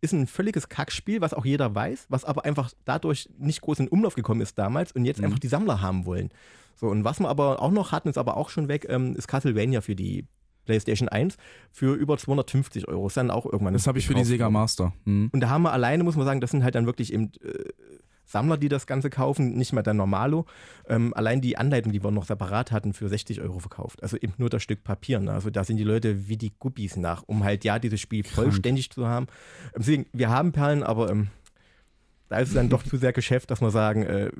ist 0.00 0.12
ein 0.12 0.26
völliges 0.26 0.68
Kackspiel, 0.68 1.20
was 1.22 1.32
auch 1.32 1.44
jeder 1.46 1.74
weiß, 1.74 2.06
was 2.10 2.24
aber 2.24 2.44
einfach 2.44 2.72
dadurch 2.84 3.30
nicht 3.38 3.62
groß 3.62 3.78
in 3.80 3.88
Umlauf 3.88 4.14
gekommen 4.14 4.42
ist 4.42 4.58
damals 4.58 4.92
und 4.92 5.04
jetzt 5.06 5.18
Mhm. 5.18 5.26
einfach 5.26 5.38
die 5.38 5.48
Sammler 5.48 5.80
haben 5.80 6.04
wollen. 6.04 6.30
So, 6.76 6.88
und 6.88 7.04
was 7.04 7.20
wir 7.20 7.28
aber 7.28 7.62
auch 7.62 7.70
noch 7.70 7.92
hatten, 7.92 8.08
ist 8.08 8.18
aber 8.18 8.36
auch 8.36 8.50
schon 8.50 8.68
weg, 8.68 8.86
ähm, 8.88 9.14
ist 9.16 9.28
Castlevania 9.28 9.80
für 9.80 9.94
die 9.94 10.26
PlayStation 10.66 11.08
1 11.08 11.36
für 11.70 11.94
über 11.94 12.16
250 12.18 12.88
Euro. 12.88 13.06
Ist 13.06 13.16
dann 13.16 13.30
auch 13.30 13.44
irgendwann. 13.46 13.74
Das 13.74 13.86
habe 13.86 13.98
ich 13.98 14.06
für 14.06 14.14
die 14.14 14.24
Sega. 14.24 14.50
Master. 14.50 14.92
Hm. 15.04 15.28
Und 15.32 15.40
da 15.40 15.48
haben 15.50 15.62
wir 15.62 15.72
alleine, 15.72 16.04
muss 16.04 16.16
man 16.16 16.24
sagen, 16.26 16.40
das 16.40 16.50
sind 16.50 16.64
halt 16.64 16.74
dann 16.74 16.86
wirklich 16.86 17.12
eben 17.12 17.32
äh, 17.42 17.68
Sammler, 18.26 18.56
die 18.56 18.68
das 18.68 18.86
Ganze 18.86 19.10
kaufen, 19.10 19.54
nicht 19.56 19.72
mehr 19.72 19.82
der 19.82 19.94
Normalo. 19.94 20.46
Ähm, 20.88 21.12
allein 21.14 21.40
die 21.40 21.56
Anleitung, 21.58 21.92
die 21.92 22.02
wir 22.02 22.10
noch 22.10 22.24
separat 22.24 22.72
hatten, 22.72 22.92
für 22.94 23.08
60 23.08 23.40
Euro 23.40 23.58
verkauft. 23.58 24.02
Also 24.02 24.16
eben 24.16 24.32
nur 24.38 24.48
das 24.50 24.62
Stück 24.62 24.82
Papier. 24.84 25.20
Ne? 25.20 25.32
Also 25.32 25.50
da 25.50 25.62
sind 25.64 25.76
die 25.76 25.84
Leute 25.84 26.28
wie 26.28 26.36
die 26.36 26.52
Guppies 26.58 26.96
nach, 26.96 27.22
um 27.26 27.44
halt 27.44 27.64
ja 27.64 27.78
dieses 27.78 28.00
Spiel 28.00 28.22
Krank. 28.22 28.34
vollständig 28.34 28.90
zu 28.90 29.06
haben. 29.06 29.26
Ähm, 29.28 29.72
Deswegen, 29.78 30.06
wir 30.12 30.30
haben 30.30 30.52
Perlen, 30.52 30.82
aber 30.82 31.10
ähm, 31.10 31.28
da 32.28 32.38
ist 32.38 32.48
es 32.48 32.54
dann 32.54 32.70
doch 32.70 32.82
zu 32.84 32.96
sehr 32.96 33.12
Geschäft, 33.12 33.50
dass 33.50 33.60
wir 33.60 33.70
sagen, 33.70 34.02
äh, 34.04 34.30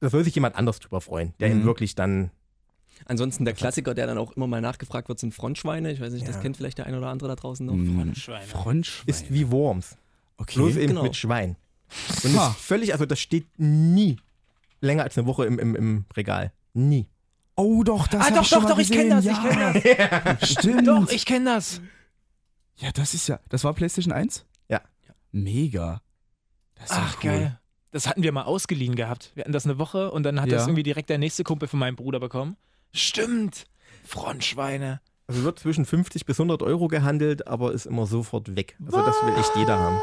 da 0.00 0.10
soll 0.10 0.24
sich 0.24 0.34
jemand 0.34 0.56
anders 0.56 0.80
drüber 0.80 1.00
freuen, 1.00 1.32
der 1.40 1.48
Mhm. 1.50 1.60
ihn 1.60 1.64
wirklich 1.64 1.94
dann 1.94 2.30
ansonsten 3.06 3.44
der 3.44 3.54
Klassiker, 3.54 3.94
der 3.94 4.06
dann 4.06 4.18
auch 4.18 4.32
immer 4.32 4.46
mal 4.46 4.60
nachgefragt 4.60 5.08
wird, 5.08 5.18
sind 5.18 5.34
Frontschweine. 5.34 5.90
Ich 5.92 6.00
weiß 6.00 6.12
nicht, 6.12 6.26
das 6.28 6.36
Ja. 6.36 6.42
kennt 6.42 6.56
vielleicht 6.56 6.78
der 6.78 6.86
ein 6.86 6.94
oder 6.94 7.08
andere 7.08 7.28
da 7.28 7.36
draußen 7.36 7.64
noch. 7.66 7.74
Hm. 7.74 7.94
Frontschweine. 7.96 8.46
Frontschweine. 8.46 9.10
ist 9.10 9.32
wie 9.32 9.50
Worms. 9.50 9.96
okay. 10.38 10.54
Bloß 10.56 10.76
eben 10.76 10.88
genau. 10.88 11.02
mit 11.02 11.16
Schwein. 11.16 11.56
Und 12.24 12.34
ist 12.34 12.56
völlig, 12.58 12.92
also 12.92 13.06
das 13.06 13.20
steht 13.20 13.46
nie 13.58 14.16
länger 14.80 15.02
als 15.04 15.16
eine 15.16 15.26
Woche 15.26 15.46
im, 15.46 15.58
im, 15.58 15.74
im 15.76 16.04
Regal. 16.16 16.52
Nie. 16.72 17.06
Oh 17.56 17.82
doch, 17.84 18.06
das 18.08 18.20
Ah, 18.20 18.24
hab 18.26 18.34
doch, 18.34 18.42
ich 18.42 18.48
schon 18.48 18.58
doch, 18.62 18.68
mal 18.68 18.74
doch, 18.74 18.78
ich 18.80 18.90
kenn 18.90 19.10
gesehen. 19.10 19.34
das, 19.72 19.76
ich 19.76 19.98
ja. 19.98 20.08
kenn 20.08 20.38
Stimmt. 20.46 20.88
Doch, 20.88 21.08
ich 21.10 21.24
kenne 21.24 21.44
das. 21.54 21.80
ja, 22.76 22.90
das 22.92 23.14
ist 23.14 23.28
ja, 23.28 23.38
das 23.48 23.62
war 23.64 23.72
PlayStation 23.74 24.12
1? 24.12 24.44
Ja. 24.68 24.80
Mega. 25.32 26.02
Das 26.74 26.90
ist 26.90 26.96
ja 26.96 27.02
Ach, 27.06 27.16
cool. 27.22 27.30
geil. 27.30 27.60
Das 27.92 28.08
hatten 28.08 28.24
wir 28.24 28.32
mal 28.32 28.42
ausgeliehen 28.42 28.96
gehabt. 28.96 29.30
Wir 29.36 29.42
hatten 29.44 29.52
das 29.52 29.64
eine 29.66 29.78
Woche 29.78 30.10
und 30.10 30.24
dann 30.24 30.40
hat 30.40 30.48
Ja. 30.48 30.56
das 30.58 30.66
irgendwie 30.66 30.82
direkt 30.82 31.10
der 31.10 31.18
nächste 31.18 31.44
Kumpel 31.44 31.68
von 31.68 31.78
meinem 31.78 31.94
Bruder 31.94 32.18
bekommen. 32.18 32.56
Stimmt. 32.92 33.66
Frontschweine. 34.04 35.00
Also 35.28 35.44
wird 35.44 35.58
zwischen 35.60 35.84
50 35.86 36.26
bis 36.26 36.38
100 36.38 36.62
Euro 36.62 36.88
gehandelt, 36.88 37.46
aber 37.46 37.72
ist 37.72 37.86
immer 37.86 38.06
sofort 38.06 38.56
weg. 38.56 38.76
Also 38.84 39.00
das 39.00 39.14
will 39.24 39.34
echt 39.38 39.54
jeder 39.56 39.78
haben. 39.78 39.98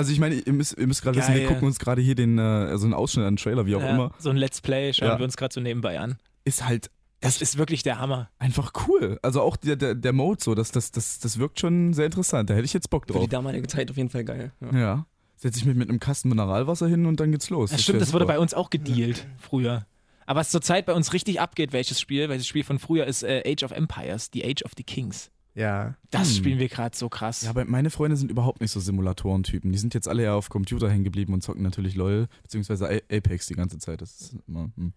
Also 0.00 0.12
ich 0.12 0.18
meine, 0.18 0.34
ihr 0.36 0.52
müsst, 0.52 0.76
ihr 0.78 0.86
müsst 0.86 1.02
gerade 1.02 1.18
wissen, 1.18 1.34
wir 1.34 1.46
gucken 1.46 1.66
uns 1.66 1.78
gerade 1.78 2.00
hier 2.02 2.14
den, 2.14 2.38
äh, 2.38 2.42
also 2.42 2.86
einen 2.86 2.94
Ausschnitt 2.94 3.26
an 3.26 3.34
den 3.34 3.42
Trailer, 3.42 3.66
wie 3.66 3.76
auch 3.76 3.82
Ja, 3.82 3.90
immer. 3.90 4.12
So 4.18 4.30
ein 4.30 4.36
Let's 4.36 4.60
Play 4.60 4.92
schauen 4.92 5.08
Ja. 5.08 5.18
wir 5.18 5.24
uns 5.24 5.36
gerade 5.36 5.52
so 5.54 5.60
nebenbei 5.60 6.00
an. 6.00 6.16
Ist 6.44 6.66
halt 6.66 6.90
Das 7.20 7.42
ist 7.42 7.58
wirklich 7.58 7.82
der 7.82 7.98
Hammer. 7.98 8.30
einfach 8.38 8.72
cool. 8.88 9.18
Also 9.22 9.42
auch 9.42 9.56
der, 9.58 9.76
der, 9.76 9.94
der 9.94 10.12
Mode 10.12 10.42
so, 10.42 10.54
das, 10.54 10.70
das, 10.72 10.90
das, 10.90 11.18
das 11.18 11.38
wirkt 11.38 11.60
schon 11.60 11.92
sehr 11.92 12.06
interessant. 12.06 12.48
Da 12.50 12.54
hätte 12.54 12.64
ich 12.64 12.72
jetzt 12.72 12.88
Bock 12.90 13.04
Für 13.06 13.12
drauf. 13.12 13.22
die 13.24 13.28
damalige 13.28 13.66
Zeit 13.68 13.90
auf 13.90 13.96
jeden 13.98 14.08
Fall 14.08 14.24
geil. 14.24 14.52
Ja. 14.60 14.78
Ja. 14.78 15.06
Setze 15.36 15.58
ich 15.58 15.64
mich 15.66 15.76
mit 15.76 15.88
einem 15.88 16.00
Kasten 16.00 16.28
Mineralwasser 16.30 16.86
hin 16.88 17.06
und 17.06 17.20
dann 17.20 17.30
geht's 17.32 17.50
los. 17.50 17.70
Ja, 17.70 17.76
Das 17.76 17.82
stimmt, 17.84 18.00
das 18.00 18.12
wurde 18.12 18.26
bei 18.26 18.38
uns 18.38 18.52
auch 18.54 18.70
gedealt 18.70 19.26
früher. 19.38 19.86
Aber 20.26 20.40
was 20.40 20.50
zurzeit 20.50 20.86
bei 20.86 20.92
uns 20.94 21.12
richtig 21.12 21.40
abgeht, 21.40 21.72
welches 21.72 21.98
Spiel, 22.00 22.28
welches 22.28 22.46
Spiel 22.46 22.62
von 22.64 22.78
früher 22.78 23.06
ist 23.06 23.22
äh, 23.22 23.42
Age 23.46 23.64
of 23.64 23.70
Empires, 23.72 24.30
die 24.30 24.44
Age 24.44 24.62
of 24.64 24.72
the 24.76 24.82
Kings. 24.84 25.30
Ja. 25.54 25.94
Das 26.10 26.28
Hm. 26.28 26.34
spielen 26.36 26.58
wir 26.60 26.68
gerade 26.68 26.96
so 26.96 27.08
krass. 27.08 27.42
Ja, 27.42 27.50
aber 27.50 27.64
meine 27.64 27.90
Freunde 27.90 28.16
sind 28.16 28.30
überhaupt 28.30 28.60
nicht 28.60 28.70
so 28.70 28.78
Simulatoren-Typen. 28.80 29.72
Die 29.72 29.78
sind 29.78 29.94
jetzt 29.94 30.06
alle 30.08 30.22
eher 30.22 30.34
auf 30.34 30.48
Computer 30.48 30.88
hängen 30.88 31.04
geblieben 31.04 31.34
und 31.34 31.42
zocken 31.42 31.62
natürlich 31.62 31.96
LOL, 31.96 32.28
beziehungsweise 32.42 32.88
Apex 32.88 33.46
die 33.46 33.54
ganze 33.54 33.78
Zeit. 33.78 34.00
Das 34.00 34.12
ist 34.20 34.36
immer, 34.46 34.70
hm. 34.76 34.92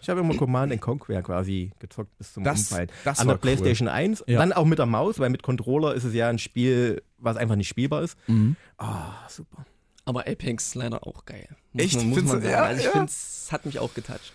Ich 0.00 0.08
habe 0.08 0.20
immer 0.20 0.36
Command 0.36 0.80
Conquer 0.80 1.22
quasi 1.22 1.72
gezockt 1.80 2.16
bis 2.18 2.32
zum 2.34 2.44
Das, 2.44 2.60
Umfallen. 2.70 2.88
das 3.04 3.18
An 3.18 3.26
war 3.26 3.34
der 3.34 3.40
PlayStation 3.40 3.88
1, 3.88 4.24
Ja. 4.28 4.38
dann 4.38 4.52
auch 4.52 4.64
mit 4.64 4.78
der 4.78 4.86
Maus, 4.86 5.18
weil 5.18 5.30
mit 5.30 5.42
Controller 5.42 5.94
ist 5.94 6.04
es 6.04 6.14
ja 6.14 6.28
ein 6.28 6.38
Spiel, 6.38 7.02
was 7.18 7.36
einfach 7.36 7.56
nicht 7.56 7.68
spielbar 7.68 8.02
ist. 8.02 8.16
Cool. 8.28 8.34
Mhm. 8.34 8.56
Ah, 8.78 9.12
super. 9.28 9.66
Aber 10.04 10.20
Apex 10.28 10.76
leider 10.76 11.04
auch 11.04 11.24
geil. 11.24 11.48
Muss 11.72 11.82
Echt? 11.84 11.96
Man, 11.96 12.10
muss 12.10 12.18
man 12.22 12.28
sagen. 12.40 12.48
ja, 12.48 12.62
also 12.62 12.78
ich 12.78 12.84
ja. 12.86 12.92
finde, 12.92 13.06
es 13.06 13.48
hat 13.50 13.66
mich 13.66 13.80
auch 13.80 13.92
getoucht. 13.92 14.32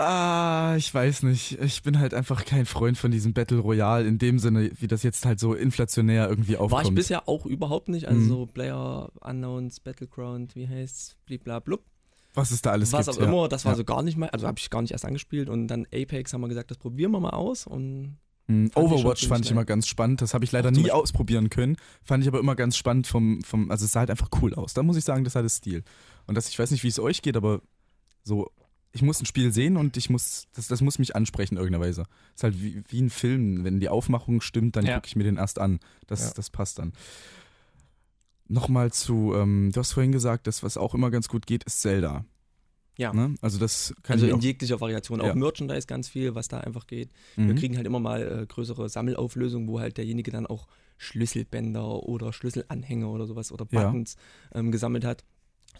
Ah, 0.00 0.74
ich 0.76 0.94
weiß 0.94 1.24
nicht. 1.24 1.60
Ich 1.60 1.82
bin 1.82 1.98
halt 1.98 2.14
einfach 2.14 2.44
kein 2.44 2.66
Freund 2.66 2.96
von 2.96 3.10
diesem 3.10 3.32
Battle 3.32 3.58
Royale 3.58 4.06
in 4.06 4.18
dem 4.18 4.38
Sinne, 4.38 4.70
wie 4.78 4.86
das 4.86 5.02
jetzt 5.02 5.26
halt 5.26 5.40
so 5.40 5.54
inflationär 5.54 6.28
irgendwie 6.28 6.56
aufkommt. 6.56 6.72
War 6.72 6.82
ich 6.88 6.94
bisher 6.94 7.28
auch 7.28 7.44
überhaupt 7.46 7.88
nicht. 7.88 8.06
Also 8.06 8.20
Mhm. 8.20 8.28
so 8.28 8.46
Player 8.46 9.10
Unknowns, 9.20 9.80
Battleground, 9.80 10.54
wie 10.54 10.68
heißt's, 10.68 11.16
bliblablub. 11.26 11.82
was 12.34 12.52
es 12.52 12.62
da 12.62 12.70
alles 12.70 12.92
Was 12.92 13.06
gibt. 13.06 13.18
auch 13.18 13.22
immer, 13.22 13.48
das 13.48 13.64
war 13.64 13.72
Ja. 13.72 13.76
so 13.76 13.84
gar 13.84 14.02
nicht 14.04 14.16
mal, 14.16 14.28
also 14.28 14.46
habe 14.46 14.58
ich 14.60 14.70
gar 14.70 14.80
nicht 14.82 14.92
erst 14.92 15.04
angespielt 15.04 15.48
und 15.48 15.66
dann 15.66 15.86
Apex 15.92 16.32
haben 16.32 16.42
wir 16.42 16.48
gesagt, 16.48 16.70
das 16.70 16.78
probieren 16.78 17.10
wir 17.10 17.18
mal 17.18 17.30
aus 17.30 17.66
und. 17.66 18.16
Fand 18.46 18.68
ich 18.70 18.76
Overwatch 18.76 19.20
ziemlich 19.22 19.28
fand 19.28 19.44
ich 19.46 19.50
immer 19.50 19.64
ganz 19.64 19.88
spannend. 19.88 20.22
Das 20.22 20.32
habe 20.34 20.44
ich 20.44 20.52
leider 20.52 20.70
nie 20.70 20.76
Beispiel- 20.82 20.92
ausprobieren 20.92 21.50
können. 21.50 21.76
Fand 22.04 22.22
ich 22.22 22.28
aber 22.28 22.38
immer 22.38 22.54
ganz 22.54 22.76
spannend 22.76 23.06
vom, 23.08 23.42
vom, 23.42 23.70
also 23.72 23.84
es 23.84 23.92
sah 23.92 24.00
halt 24.00 24.10
einfach 24.10 24.28
cool 24.40 24.54
aus. 24.54 24.72
Da 24.72 24.82
muss 24.84 24.96
ich 24.96 25.04
sagen, 25.04 25.24
das 25.24 25.34
hat 25.34 25.44
es 25.44 25.56
Stil. 25.56 25.82
Und 26.28 26.36
das, 26.36 26.48
ich 26.48 26.56
weiß 26.58 26.70
nicht, 26.70 26.84
wie 26.84 26.88
es 26.88 27.00
euch 27.00 27.20
geht, 27.22 27.36
aber 27.36 27.60
so, 28.22 28.50
ich 28.92 29.02
muss 29.02 29.20
ein 29.20 29.26
Spiel 29.26 29.52
sehen 29.52 29.76
und 29.76 29.96
ich 29.96 30.08
muss, 30.10 30.46
das, 30.54 30.66
das 30.68 30.80
muss 30.80 30.98
mich 30.98 31.14
ansprechen 31.14 31.54
in 31.54 31.58
irgendeiner 31.58 31.84
Weise. 31.86 32.04
ist 32.34 32.42
halt 32.42 32.60
wie, 32.62 32.82
wie 32.88 33.00
ein 33.02 33.10
Film. 33.10 33.62
Wenn 33.64 33.80
die 33.80 33.88
Aufmachung 33.88 34.40
stimmt, 34.40 34.76
dann 34.76 34.86
Ja. 34.86 34.94
gucke 34.94 35.06
ich 35.08 35.16
mir 35.16 35.24
den 35.24 35.36
erst 35.36 35.58
an. 35.58 35.78
Das, 36.06 36.20
Ja. 36.28 36.32
das 36.34 36.50
passt 36.50 36.78
dann. 36.78 36.92
Nochmal 38.50 38.92
zu, 38.92 39.34
ähm, 39.34 39.70
du 39.72 39.80
hast 39.80 39.92
vorhin 39.92 40.12
gesagt, 40.12 40.46
das, 40.46 40.62
was 40.62 40.78
auch 40.78 40.94
immer 40.94 41.10
ganz 41.10 41.28
gut 41.28 41.46
geht, 41.46 41.64
ist 41.64 41.82
Zelda. 41.82 42.24
ja. 42.96 43.12
Ne? 43.12 43.34
Also 43.42 43.58
das 43.58 43.94
kann 44.02 44.14
Also 44.14 44.26
ich 44.26 44.32
in 44.32 44.38
auch, 44.38 44.42
jeglicher 44.42 44.80
Variation, 44.80 45.20
auch 45.20 45.26
Ja. 45.28 45.34
Merchandise 45.36 45.86
ganz 45.86 46.08
viel, 46.08 46.34
was 46.34 46.48
da 46.48 46.58
einfach 46.60 46.86
geht. 46.88 47.10
Wir 47.36 47.44
Mhm. 47.52 47.56
kriegen 47.56 47.76
halt 47.76 47.86
immer 47.86 48.00
mal 48.00 48.40
äh, 48.42 48.46
größere 48.46 48.88
Sammelauflösungen, 48.88 49.68
wo 49.68 49.78
halt 49.80 49.98
derjenige 49.98 50.30
dann 50.32 50.46
auch 50.46 50.66
Schlüsselbänder 50.96 52.02
oder 52.02 52.32
Schlüsselanhänger 52.32 53.08
oder 53.08 53.26
sowas 53.26 53.52
oder 53.52 53.66
Ja. 53.70 53.84
Buttons 53.84 54.16
ähm, 54.52 54.72
gesammelt 54.72 55.04
hat. 55.04 55.24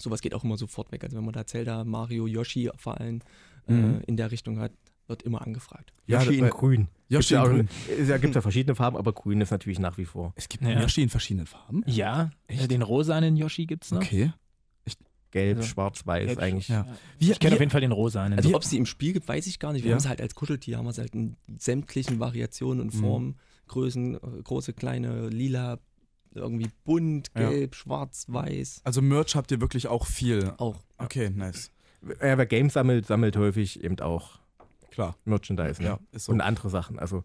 Sowas 0.01 0.21
geht 0.21 0.35
auch 0.35 0.45
immer 0.45 0.57
sofort 0.57 0.91
weg. 0.93 1.05
Also 1.05 1.17
wenn 1.17 1.25
man 1.25 1.33
da 1.35 1.47
Zelda, 1.47 1.85
Mario, 1.85 2.27
Yoshi 2.27 2.71
vor 2.77 3.01
allem 3.01 3.21
äh, 3.67 3.73
Mhm. 3.73 4.01
in 4.07 4.17
der 4.17 4.31
Richtung 4.31 4.59
hat, 4.61 4.73
wird 5.09 5.23
immer 5.23 5.43
angefragt. 5.43 5.93
Ja, 6.07 6.21
Yoshi 6.23 6.39
das- 6.39 6.49
in 6.49 6.51
grün. 6.55 6.89
Yoshi 7.09 7.19
Gibt's 7.19 7.31
ja, 7.31 7.45
in 7.45 7.51
grün. 7.51 8.07
Ja, 8.09 8.17
gibt 8.19 8.35
ja 8.35 8.41
verschiedene 8.41 8.75
Farben, 8.75 8.97
aber 8.97 9.13
grün 9.13 9.41
ist 9.41 9.51
natürlich 9.51 9.79
nach 9.79 9.97
wie 9.99 10.05
vor. 10.05 10.33
Es 10.37 10.49
gibt 10.49 10.65
Ja. 10.65 10.81
Yoshi 10.81 11.03
in 11.03 11.09
verschiedenen 11.09 11.47
Farben. 11.47 11.83
Ja, 11.87 12.31
Echt? 12.47 12.71
den 12.71 12.83
rosanen 12.83 13.37
Yoshi 13.37 13.67
gibt's 13.67 13.91
noch. 13.91 14.01
Okay. 14.03 14.33
Gelb, 15.31 15.59
Also, 15.59 15.69
schwarz, 15.69 16.07
weiß 16.07 16.27
gelb, 16.29 16.39
eigentlich. 16.39 16.69
Ja. 16.69 16.87
Ich 17.19 17.39
kenne 17.39 17.53
auf 17.55 17.61
jeden 17.61 17.71
Fall 17.71 17.83
den 17.83 17.93
rosa. 17.93 18.25
Also 18.25 18.55
ob 18.55 18.63
es 18.63 18.71
die 18.71 18.79
im 18.79 18.87
Spiel 18.87 19.13
gibt, 19.13 19.29
weiß 19.29 19.47
ich 19.47 19.59
gar 19.59 19.75
nicht. 19.75 19.83
Wir 19.83 19.91
Ja. 19.91 19.97
haben 19.97 20.01
sie 20.01 20.09
halt 20.09 20.23
als 20.23 20.35
Kuscheltier, 20.35 20.79
haben 20.79 20.87
wir 20.87 20.93
sie 20.95 21.03
halt 21.03 21.15
in 21.15 21.37
sämtlichen 21.59 22.19
Variationen 22.19 22.81
und 22.81 22.95
Mhm. 22.95 22.99
Formen, 22.99 23.37
Größen, 23.67 24.15
äh, 24.15 24.19
große, 24.43 24.73
kleine, 24.73 25.29
lila, 25.29 25.79
irgendwie 26.35 26.71
bunt, 26.85 27.31
Ja. 27.37 27.51
gelb, 27.51 27.75
schwarz, 27.75 28.27
weiß. 28.29 28.81
Also 28.85 29.03
Merch 29.03 29.35
habt 29.37 29.51
ihr 29.51 29.61
wirklich 29.61 29.87
auch 29.89 30.07
viel. 30.07 30.53
Auch. 30.59 30.77
Okay, 30.99 31.31
nice. 31.31 31.71
Ja, 32.21 32.39
wer 32.39 32.47
Games 32.47 32.75
sammelt, 32.75 33.07
sammelt 33.07 33.37
häufig 33.37 33.83
eben 33.83 33.99
auch 34.01 34.39
Klar. 34.91 35.17
Merchandise. 35.25 35.81
Ne? 35.83 35.89
Ja, 35.89 35.99
ist 36.13 36.25
so. 36.27 36.33
Und 36.33 36.41
andere 36.41 36.71
Sachen. 36.71 36.99
Also 36.99 37.23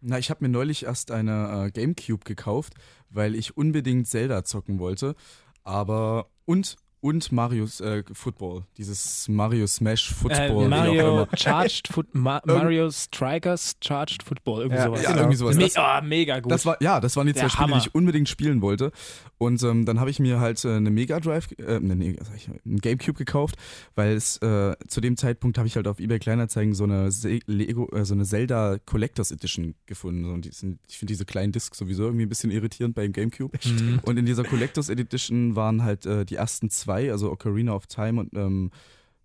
Na, 0.00 0.18
ich 0.18 0.28
habe 0.28 0.44
mir 0.44 0.50
neulich 0.50 0.84
erst 0.84 1.10
eine 1.10 1.66
äh, 1.66 1.70
Gamecube 1.70 2.24
gekauft, 2.24 2.74
weil 3.08 3.34
ich 3.34 3.56
unbedingt 3.56 4.06
Zelda 4.06 4.44
zocken 4.44 4.78
wollte. 4.78 5.14
Aber 5.62 6.28
und 6.44 6.76
und 7.04 7.32
Mario's 7.32 7.82
äh, 7.82 8.02
Football, 8.14 8.64
dieses 8.78 9.28
Mario 9.28 9.66
Smash 9.66 10.10
Football. 10.10 10.40
Äh, 10.40 10.48
wie 10.48 10.64
auch 10.64 10.68
Mario. 10.68 11.26
Charged 11.34 11.88
Foot, 11.88 12.14
Ma 12.14 12.40
Mario 12.46 12.90
Strikers 12.90 13.76
Charged 13.84 14.22
Football, 14.22 14.62
irgendwie 14.62 14.78
Ja, 14.78 14.86
sowas. 14.86 15.02
Ja, 15.02 15.10
genau. 15.10 15.20
irgendwie 15.20 15.36
sowas. 15.36 15.56
Me 15.56 15.64
Das, 15.64 15.76
oh, 15.76 16.06
mega 16.06 16.40
gut. 16.40 16.50
das 16.50 16.64
war 16.64 16.80
ja, 16.80 17.00
das 17.00 17.14
waren 17.16 17.26
die 17.26 17.34
zwei 17.34 17.50
Spiele, 17.50 17.72
die 17.72 17.78
ich 17.78 17.94
unbedingt 17.94 18.30
spielen 18.30 18.62
wollte. 18.62 18.90
Und 19.36 19.62
ähm, 19.64 19.84
dann 19.84 20.00
habe 20.00 20.08
ich 20.08 20.18
mir 20.18 20.40
halt 20.40 20.64
äh, 20.64 20.76
eine 20.76 20.90
Mega 20.90 21.20
Drive, 21.20 21.48
äh, 21.58 21.78
ne, 21.78 21.94
nee, 21.94 22.16
sag 22.22 22.36
ich, 22.36 22.48
einen 22.48 22.78
Gamecube 22.78 23.18
gekauft, 23.18 23.56
weil 23.94 24.14
es 24.14 24.38
äh, 24.38 24.74
zu 24.88 25.02
dem 25.02 25.18
Zeitpunkt 25.18 25.58
habe 25.58 25.68
ich 25.68 25.76
halt 25.76 25.86
auf 25.86 26.00
eBay 26.00 26.18
Kleinanzeigen 26.18 26.72
so 26.72 26.84
eine 26.84 27.10
Se 27.10 27.40
Lego, 27.46 27.90
äh, 27.92 28.06
so 28.06 28.14
eine 28.14 28.24
Zelda 28.24 28.78
Collectors 28.86 29.30
Edition 29.30 29.74
gefunden. 29.84 30.32
Und 30.32 30.52
sind, 30.54 30.78
ich 30.88 30.96
finde 30.96 31.12
diese 31.12 31.26
kleinen 31.26 31.52
Discs 31.52 31.76
sowieso 31.76 32.04
irgendwie 32.04 32.24
ein 32.24 32.30
bisschen 32.30 32.50
irritierend 32.50 32.94
beim 32.94 33.12
Gamecube. 33.12 33.58
Mhm. 33.62 34.00
Und 34.04 34.16
in 34.16 34.24
dieser 34.24 34.44
Collectors 34.44 34.88
Edition 34.88 35.54
waren 35.54 35.82
halt 35.82 36.06
äh, 36.06 36.24
die 36.24 36.36
ersten 36.36 36.70
zwei, 36.70 36.93
also 37.10 37.30
Ocarina 37.30 37.72
of 37.74 37.86
Time 37.86 38.20
und 38.20 38.34
ähm, 38.34 38.70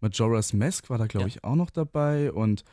Majora's 0.01 0.53
Mask 0.53 0.89
war 0.89 0.97
da, 0.97 1.07
glaube 1.07 1.23
Ja. 1.23 1.35
ich, 1.35 1.43
auch 1.43 1.55
noch 1.55 1.69
dabei. 1.69 2.31
Und 2.31 2.63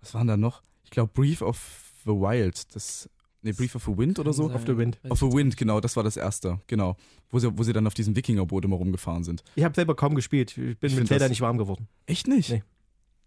was 0.00 0.12
waren 0.14 0.26
da 0.26 0.36
noch? 0.36 0.62
Ich 0.84 0.90
glaube, 0.90 1.10
Brief 1.14 1.40
of 1.42 1.92
the 2.04 2.10
Wild, 2.10 2.74
das, 2.74 3.08
nee, 3.42 3.52
Brief 3.52 3.74
of 3.74 3.84
the 3.84 3.96
Wind 3.96 4.18
oder 4.18 4.32
so. 4.34 4.48
Kann 4.48 4.56
Of 4.56 4.66
the 4.66 4.76
Wind. 4.76 4.98
sein. 5.02 5.10
Of 5.12 5.18
the 5.20 5.32
Wind, 5.32 5.56
genau, 5.56 5.80
das 5.80 5.96
war 5.96 6.02
das 6.04 6.16
erste, 6.18 6.60
genau. 6.66 6.96
Wo 7.30 7.38
sie, 7.38 7.56
wo 7.56 7.62
sie 7.62 7.72
dann 7.72 7.86
auf 7.86 7.94
diesem 7.94 8.14
Wikingerboot 8.14 8.64
immer 8.66 8.76
rumgefahren 8.76 9.24
sind. 9.24 9.42
ich 9.54 9.64
habe 9.64 9.74
selber 9.74 9.94
kaum 9.96 10.14
gespielt. 10.14 10.56
Ich 10.58 10.78
bin 10.78 10.90
Ich 10.90 10.96
mit 10.96 11.08
Zelda 11.08 11.28
nicht 11.28 11.40
warm 11.40 11.56
geworden. 11.58 11.88
Echt 12.06 12.28
nicht? 12.28 12.50
Nee. 12.50 12.62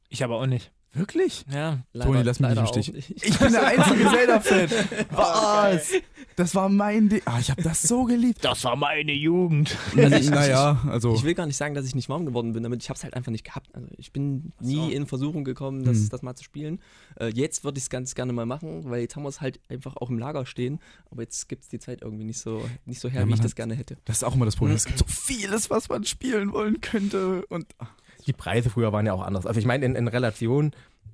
ich 0.09 0.23
aber 0.23 0.39
auch 0.39 0.45
nicht. 0.45 0.71
Wirklich? 0.93 1.45
Ja. 1.53 1.79
Toni, 1.99 2.23
lass 2.23 2.39
mich 2.39 2.49
nicht 2.49 2.57
im 2.57 2.65
leider 2.65 2.67
Stich. 2.67 2.93
nicht. 2.93 3.23
Ich 3.23 3.37
bin 3.37 3.51
der 3.51 3.67
einzige 3.67 4.09
Zelda-Fan. 4.09 4.69
Was? 5.11 5.91
Das 6.35 6.55
war 6.55 6.69
mein 6.69 7.09
Ding. 7.09 7.21
Ah, 7.25 7.39
ich 7.39 7.51
habe 7.51 7.61
das 7.61 7.81
so 7.83 8.05
geliebt. 8.05 8.43
Das 8.43 8.63
war 8.63 8.75
meine 8.75 9.11
Jugend. 9.11 9.75
Also 9.95 10.15
ich- 10.15 10.29
naja, 10.29 10.81
also. 10.89 11.13
Ich 11.15 11.23
will 11.23 11.33
gar 11.35 11.45
nicht 11.45 11.57
sagen, 11.57 11.75
dass 11.75 11.85
ich 11.85 11.93
nicht 11.95 12.09
warm 12.09 12.25
geworden 12.25 12.53
bin, 12.53 12.63
damit 12.63 12.81
ich 12.81 12.89
habe 12.89 12.97
es 12.97 13.03
halt 13.03 13.13
einfach 13.15 13.31
nicht 13.31 13.43
gehabt. 13.43 13.69
Also 13.75 13.87
ich 13.97 14.11
bin 14.11 14.53
nie 14.59 14.93
in 14.93 15.05
Versuchung 15.07 15.43
gekommen, 15.43 15.83
das, 15.83 15.97
Hm. 15.97 16.09
das 16.09 16.21
mal 16.21 16.35
zu 16.35 16.43
spielen. 16.43 16.79
Äh, 17.19 17.27
jetzt 17.33 17.63
würde 17.63 17.77
ich 17.77 17.83
es 17.85 17.89
ganz 17.89 18.15
gerne 18.15 18.33
mal 18.33 18.45
machen, 18.45 18.89
weil 18.89 19.01
jetzt 19.01 19.15
haben 19.15 19.23
wir 19.23 19.29
es 19.29 19.41
halt 19.41 19.59
einfach 19.69 19.97
auch 19.97 20.09
im 20.09 20.17
Lager 20.17 20.45
stehen. 20.45 20.79
Aber 21.11 21.21
jetzt 21.21 21.47
gibt 21.49 21.63
es 21.63 21.69
die 21.69 21.79
Zeit 21.79 22.01
irgendwie 22.01 22.23
nicht 22.25 22.39
so, 22.39 22.63
nicht 22.85 22.99
so 23.01 23.09
her, 23.09 23.21
Ja, 23.21 23.27
wie 23.27 23.33
ich 23.33 23.37
das 23.39 23.51
hat- 23.51 23.55
gerne 23.55 23.75
hätte. 23.75 23.97
das 24.05 24.17
ist 24.17 24.23
auch 24.23 24.35
immer 24.35 24.45
das 24.45 24.55
Problem. 24.55 24.75
Es 24.75 24.85
gibt 24.85 24.99
so 24.99 25.05
vieles, 25.07 25.69
was 25.69 25.89
man 25.89 26.03
spielen 26.05 26.53
wollen 26.53 26.81
könnte. 26.81 27.45
Und 27.47 27.67
ah, 27.79 27.87
Die 28.27 28.33
Preise 28.33 28.69
früher 28.69 28.91
waren 28.93 29.05
ja 29.05 29.13
auch 29.13 29.23
anders. 29.25 29.45
Also 29.45 29.59
ich 29.59 29.65
meine, 29.65 29.85
in, 29.85 29.95
in 29.95 30.07
Relation 30.07 30.71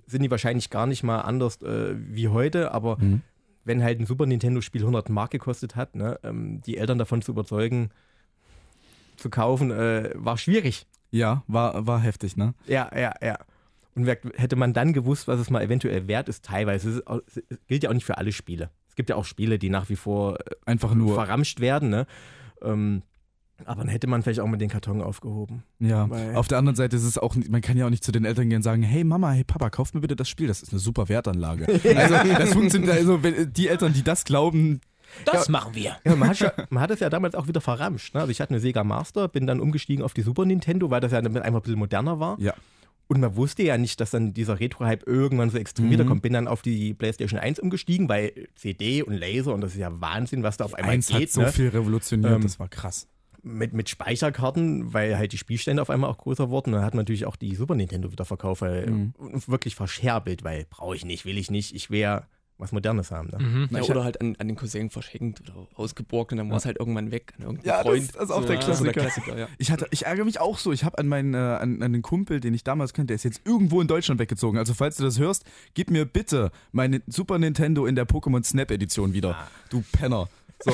sind 0.07 0.21
die 0.23 0.31
wahrscheinlich 0.31 0.69
gar 0.69 0.85
nicht 0.87 1.03
mal 1.03 1.21
anders 1.21 1.61
äh, 1.61 1.95
wie 1.95 2.27
heute, 2.27 2.71
aber 2.71 2.97
Mhm. 2.99 3.21
wenn 3.63 3.83
halt 3.83 3.99
ein 3.99 4.05
Super 4.05 4.25
Nintendo-Spiel 4.25 4.81
100 4.81 5.09
Mark 5.09 5.31
gekostet 5.31 5.75
hat, 5.75 5.95
ne, 5.95 6.19
ähm, 6.23 6.61
die 6.65 6.77
Eltern 6.77 6.97
davon 6.97 7.21
zu 7.21 7.31
überzeugen, 7.31 7.89
zu 9.15 9.29
kaufen, 9.29 9.71
äh, 9.71 10.11
war 10.15 10.37
schwierig. 10.37 10.87
ja, 11.11 11.43
war, 11.47 11.85
war 11.87 11.99
heftig, 12.01 12.35
ne? 12.35 12.53
Ja, 12.65 12.89
ja, 12.97 13.13
ja. 13.21 13.37
Und 13.95 14.07
hätte 14.07 14.55
man 14.55 14.73
dann 14.73 14.91
gewusst, 14.91 15.27
was 15.27 15.39
es 15.39 15.51
mal 15.51 15.61
eventuell 15.61 16.07
wert 16.07 16.27
ist, 16.27 16.43
teilweise, 16.43 17.03
es 17.27 17.59
gilt 17.67 17.83
ja 17.83 17.89
auch 17.91 17.93
nicht 17.93 18.05
für 18.05 18.17
alle 18.17 18.31
Spiele. 18.31 18.71
Es 18.89 18.95
gibt 18.95 19.09
ja 19.11 19.15
auch 19.15 19.25
Spiele, 19.25 19.59
die 19.59 19.69
nach 19.69 19.89
wie 19.89 19.95
vor 19.95 20.39
äh, 20.39 20.55
Einfach 20.65 20.95
nur. 20.95 21.13
verramscht 21.13 21.59
werden, 21.59 21.89
ne? 21.89 22.07
Ähm, 22.63 23.03
aber 23.67 23.81
dann 23.81 23.89
hätte 23.89 24.07
man 24.07 24.21
vielleicht 24.23 24.39
auch 24.39 24.47
mal 24.47 24.57
den 24.57 24.69
Karton 24.69 25.01
aufgehoben. 25.01 25.63
Ja, 25.79 26.09
Weil- 26.09 26.35
auf 26.35 26.47
der 26.47 26.57
anderen 26.57 26.75
Seite 26.75 26.95
ist 26.95 27.03
es 27.03 27.17
auch, 27.17 27.35
man 27.49 27.61
kann 27.61 27.77
ja 27.77 27.85
auch 27.85 27.89
nicht 27.89 28.03
zu 28.03 28.11
den 28.11 28.25
Eltern 28.25 28.49
gehen 28.49 28.57
und 28.57 28.63
sagen, 28.63 28.83
hey 28.83 29.03
Mama, 29.03 29.31
hey 29.31 29.43
Papa, 29.43 29.69
kauft 29.69 29.93
mir 29.95 30.01
bitte 30.01 30.15
das 30.15 30.29
Spiel, 30.29 30.47
das 30.47 30.61
ist 30.63 30.71
eine 30.71 30.79
super 30.79 31.09
Wertanlage. 31.09 31.65
Also 31.95 32.15
das 32.37 32.53
funktioniert, 32.53 32.91
also 32.91 33.23
wenn, 33.23 33.53
die 33.53 33.67
Eltern, 33.67 33.93
die 33.93 34.03
das 34.03 34.23
glauben, 34.25 34.81
Das 35.25 35.47
machen 35.49 35.75
wir. 35.75 35.97
Ja, 36.05 36.15
man, 36.15 36.29
hat 36.29 36.71
man 36.71 36.81
hat 36.81 36.91
es 36.91 36.99
ja 36.99 37.09
damals 37.09 37.35
auch 37.35 37.47
wieder 37.47 37.61
verramscht. 37.61 38.13
Ne? 38.15 38.21
Also 38.21 38.31
ich 38.31 38.41
hatte 38.41 38.51
eine 38.51 38.59
Sega 38.59 38.83
Master, 38.83 39.27
bin 39.27 39.45
dann 39.47 39.59
umgestiegen 39.59 40.03
auf 40.03 40.13
die 40.13 40.21
Super 40.23 40.45
Nintendo, 40.45 40.89
weil 40.89 41.01
das 41.01 41.11
ja 41.11 41.19
einfach 41.19 41.43
ein 41.43 41.61
bisschen 41.61 41.77
moderner 41.79 42.19
war. 42.19 42.39
ja, 42.39 42.53
Und 43.07 43.19
man 43.19 43.35
wusste 43.35 43.61
ja 43.63 43.77
nicht, 43.77 43.99
dass 43.99 44.09
dann 44.11 44.33
dieser 44.33 44.59
Retro-Hype 44.59 45.05
irgendwann 45.05 45.51
so 45.51 45.57
extrem 45.59 45.85
Mhm. 45.87 45.91
wiederkommt. 45.91 46.21
Bin 46.23 46.33
dann 46.33 46.47
auf 46.47 46.61
die 46.63 46.93
PlayStation 46.95 47.39
1 47.39 47.59
umgestiegen, 47.59 48.09
weil 48.09 48.31
CD 48.55 49.03
und 49.03 49.13
Laser 49.13 49.53
und 49.53 49.61
das 49.61 49.73
ist 49.73 49.79
ja 49.79 49.91
Wahnsinn, 50.01 50.41
was 50.41 50.57
da 50.57 50.65
auf 50.65 50.73
einmal 50.73 50.93
eins 50.95 51.11
hat 51.13 51.19
geht. 51.19 51.31
so 51.31 51.41
ne? 51.41 51.51
viel 51.51 51.67
revolutioniert, 51.69 52.33
Ähm, 52.33 52.41
das 52.41 52.59
war 52.59 52.67
krass. 52.69 53.07
Mit, 53.43 53.73
mit 53.73 53.89
Speicherkarten, 53.89 54.93
weil 54.93 55.17
halt 55.17 55.33
die 55.33 55.37
Spielstände 55.37 55.81
auf 55.81 55.89
einmal 55.89 56.09
auch 56.09 56.17
größer 56.17 56.49
wurden. 56.49 56.69
Und 56.69 56.75
dann 56.77 56.85
hat 56.85 56.93
man 56.93 57.01
natürlich 57.01 57.25
auch 57.25 57.35
die 57.35 57.55
Super 57.55 57.75
Nintendo 57.75 58.11
wieder 58.11 58.25
verkauft, 58.25 58.61
weil 58.61 58.87
Mhm. 58.87 59.13
wirklich 59.47 59.75
verscherbelt, 59.75 60.43
weil 60.43 60.65
brauche 60.69 60.95
ich 60.95 61.03
nicht, 61.05 61.25
will 61.25 61.37
ich 61.37 61.51
nicht, 61.51 61.75
ich 61.75 61.89
will 61.89 61.99
ja 61.99 62.23
was 62.59 62.71
Modernes 62.71 63.11
haben. 63.11 63.29
Ne? 63.29 63.39
Mhm. 63.43 63.67
Ja, 63.71 63.79
ich 63.81 63.89
oder 63.89 64.03
halt 64.05 64.21
an, 64.21 64.35
an 64.39 64.47
den 64.47 64.55
Cousin 64.55 64.89
verschenkt 64.91 65.41
oder 65.41 65.67
ausgeborgt 65.73 66.31
und 66.31 66.37
dann 66.37 66.49
war 66.51 66.57
es 66.57 66.65
halt 66.65 66.79
irgendwann 66.79 67.11
weg 67.11 67.33
an 67.37 67.43
irgendeinen 67.43 67.67
Ja, 67.67 67.77
das- 67.77 67.83
Freund. 67.83 68.15
das 68.15 68.23
ist 68.23 68.31
auch 68.31 68.45
der 68.45 68.55
das 68.59 68.77
so 68.77 68.85
Klassiker. 68.85 69.37
ja. 69.37 69.47
Ich, 69.57 69.71
hatte, 69.71 69.87
ich 69.91 70.05
ärgere 70.05 70.23
mich 70.23 70.39
auch 70.39 70.57
so. 70.59 70.71
Ich 70.71 70.83
habe 70.85 70.97
an 70.99 71.07
meinen 71.07 71.33
äh, 71.33 71.37
an, 71.37 71.81
an 71.81 71.91
den 71.91 72.03
Kumpel, 72.03 72.39
den 72.39 72.53
ich 72.53 72.63
damals 72.63 72.93
kannte, 72.93 73.07
der 73.07 73.15
ist 73.15 73.23
jetzt 73.23 73.41
irgendwo 73.43 73.81
in 73.81 73.87
Deutschland 73.87 74.19
weggezogen. 74.21 74.57
Also 74.59 74.73
falls 74.75 74.95
du 74.97 75.03
das 75.03 75.19
hörst, 75.19 75.43
gib 75.73 75.89
mir 75.89 76.05
bitte 76.05 76.51
meine 76.71 77.01
Super 77.07 77.39
Nintendo 77.39 77.85
in 77.87 77.95
der 77.95 78.07
Pokémon 78.07 78.43
Snap 78.45 78.71
Edition 78.71 79.13
wieder. 79.13 79.35
Du 79.69 79.83
Penner. 79.91 80.29
So, 80.59 80.71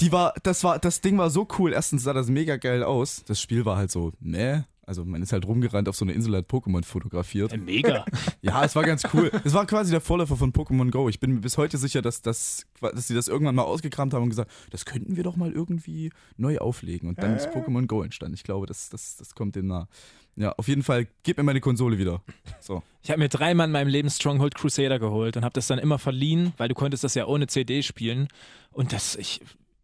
die 0.00 0.12
war, 0.12 0.34
das 0.42 0.64
war, 0.64 0.78
das 0.78 1.00
Ding 1.00 1.18
war 1.18 1.30
so 1.30 1.46
cool. 1.58 1.72
Erstens 1.72 2.02
sah 2.02 2.12
das 2.12 2.28
mega 2.28 2.56
geil 2.56 2.82
aus. 2.82 3.24
Das 3.26 3.40
Spiel 3.40 3.64
war 3.64 3.76
halt 3.76 3.90
so, 3.90 4.12
ne? 4.20 4.66
Also 4.84 5.04
man 5.04 5.22
ist 5.22 5.32
halt 5.32 5.46
rumgerannt 5.46 5.88
auf 5.88 5.94
so 5.94 6.04
eine 6.04 6.12
Insel, 6.12 6.36
hat 6.36 6.50
Pokémon 6.50 6.84
fotografiert. 6.84 7.56
Mega. 7.58 8.04
Ja, 8.40 8.64
es 8.64 8.74
war 8.74 8.82
ganz 8.82 9.04
cool. 9.14 9.30
Es 9.44 9.54
war 9.54 9.66
quasi 9.66 9.92
der 9.92 10.00
Vorläufer 10.00 10.36
von 10.36 10.52
Pokémon 10.52 10.90
Go. 10.90 11.08
Ich 11.08 11.20
bin 11.20 11.32
mir 11.34 11.40
bis 11.40 11.56
heute 11.56 11.78
sicher, 11.78 12.02
dass, 12.02 12.22
das, 12.22 12.66
dass 12.80 13.06
sie 13.06 13.14
das 13.14 13.28
irgendwann 13.28 13.54
mal 13.54 13.62
ausgekramt 13.62 14.14
haben 14.14 14.24
und 14.24 14.30
gesagt, 14.30 14.50
das 14.70 14.84
könnten 14.84 15.16
wir 15.16 15.22
doch 15.22 15.36
mal 15.36 15.52
irgendwie 15.52 16.10
neu 16.36 16.58
auflegen. 16.58 17.08
Und 17.08 17.22
dann 17.22 17.36
ist 17.36 17.48
Pokémon 17.50 17.86
Go 17.86 18.02
entstanden. 18.02 18.34
Ich 18.34 18.42
glaube, 18.42 18.66
das, 18.66 18.88
das, 18.88 19.16
das 19.16 19.36
kommt 19.36 19.54
dem 19.54 19.68
nah. 19.68 19.86
Ja, 20.34 20.52
auf 20.56 20.66
jeden 20.66 20.82
Fall, 20.82 21.06
gib 21.22 21.36
mir 21.36 21.44
meine 21.44 21.60
Konsole 21.60 21.98
wieder. 21.98 22.22
So. 22.58 22.82
Ich 23.02 23.10
habe 23.10 23.20
mir 23.20 23.28
dreimal 23.28 23.66
in 23.66 23.72
meinem 23.72 23.88
Leben 23.88 24.10
Stronghold 24.10 24.54
Crusader 24.54 24.98
geholt 24.98 25.36
und 25.36 25.44
habe 25.44 25.52
das 25.52 25.66
dann 25.66 25.78
immer 25.78 25.98
verliehen, 25.98 26.52
weil 26.56 26.68
du 26.68 26.74
konntest 26.74 27.04
das 27.04 27.14
ja 27.14 27.26
ohne 27.26 27.46
CD 27.46 27.82
spielen. 27.82 28.28
Und 28.72 28.92
das 28.92 29.14
ich, 29.14 29.40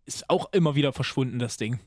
ist 0.06 0.28
auch 0.30 0.52
immer 0.52 0.74
wieder 0.74 0.92
verschwunden, 0.92 1.38
das 1.38 1.58
Ding. 1.58 1.78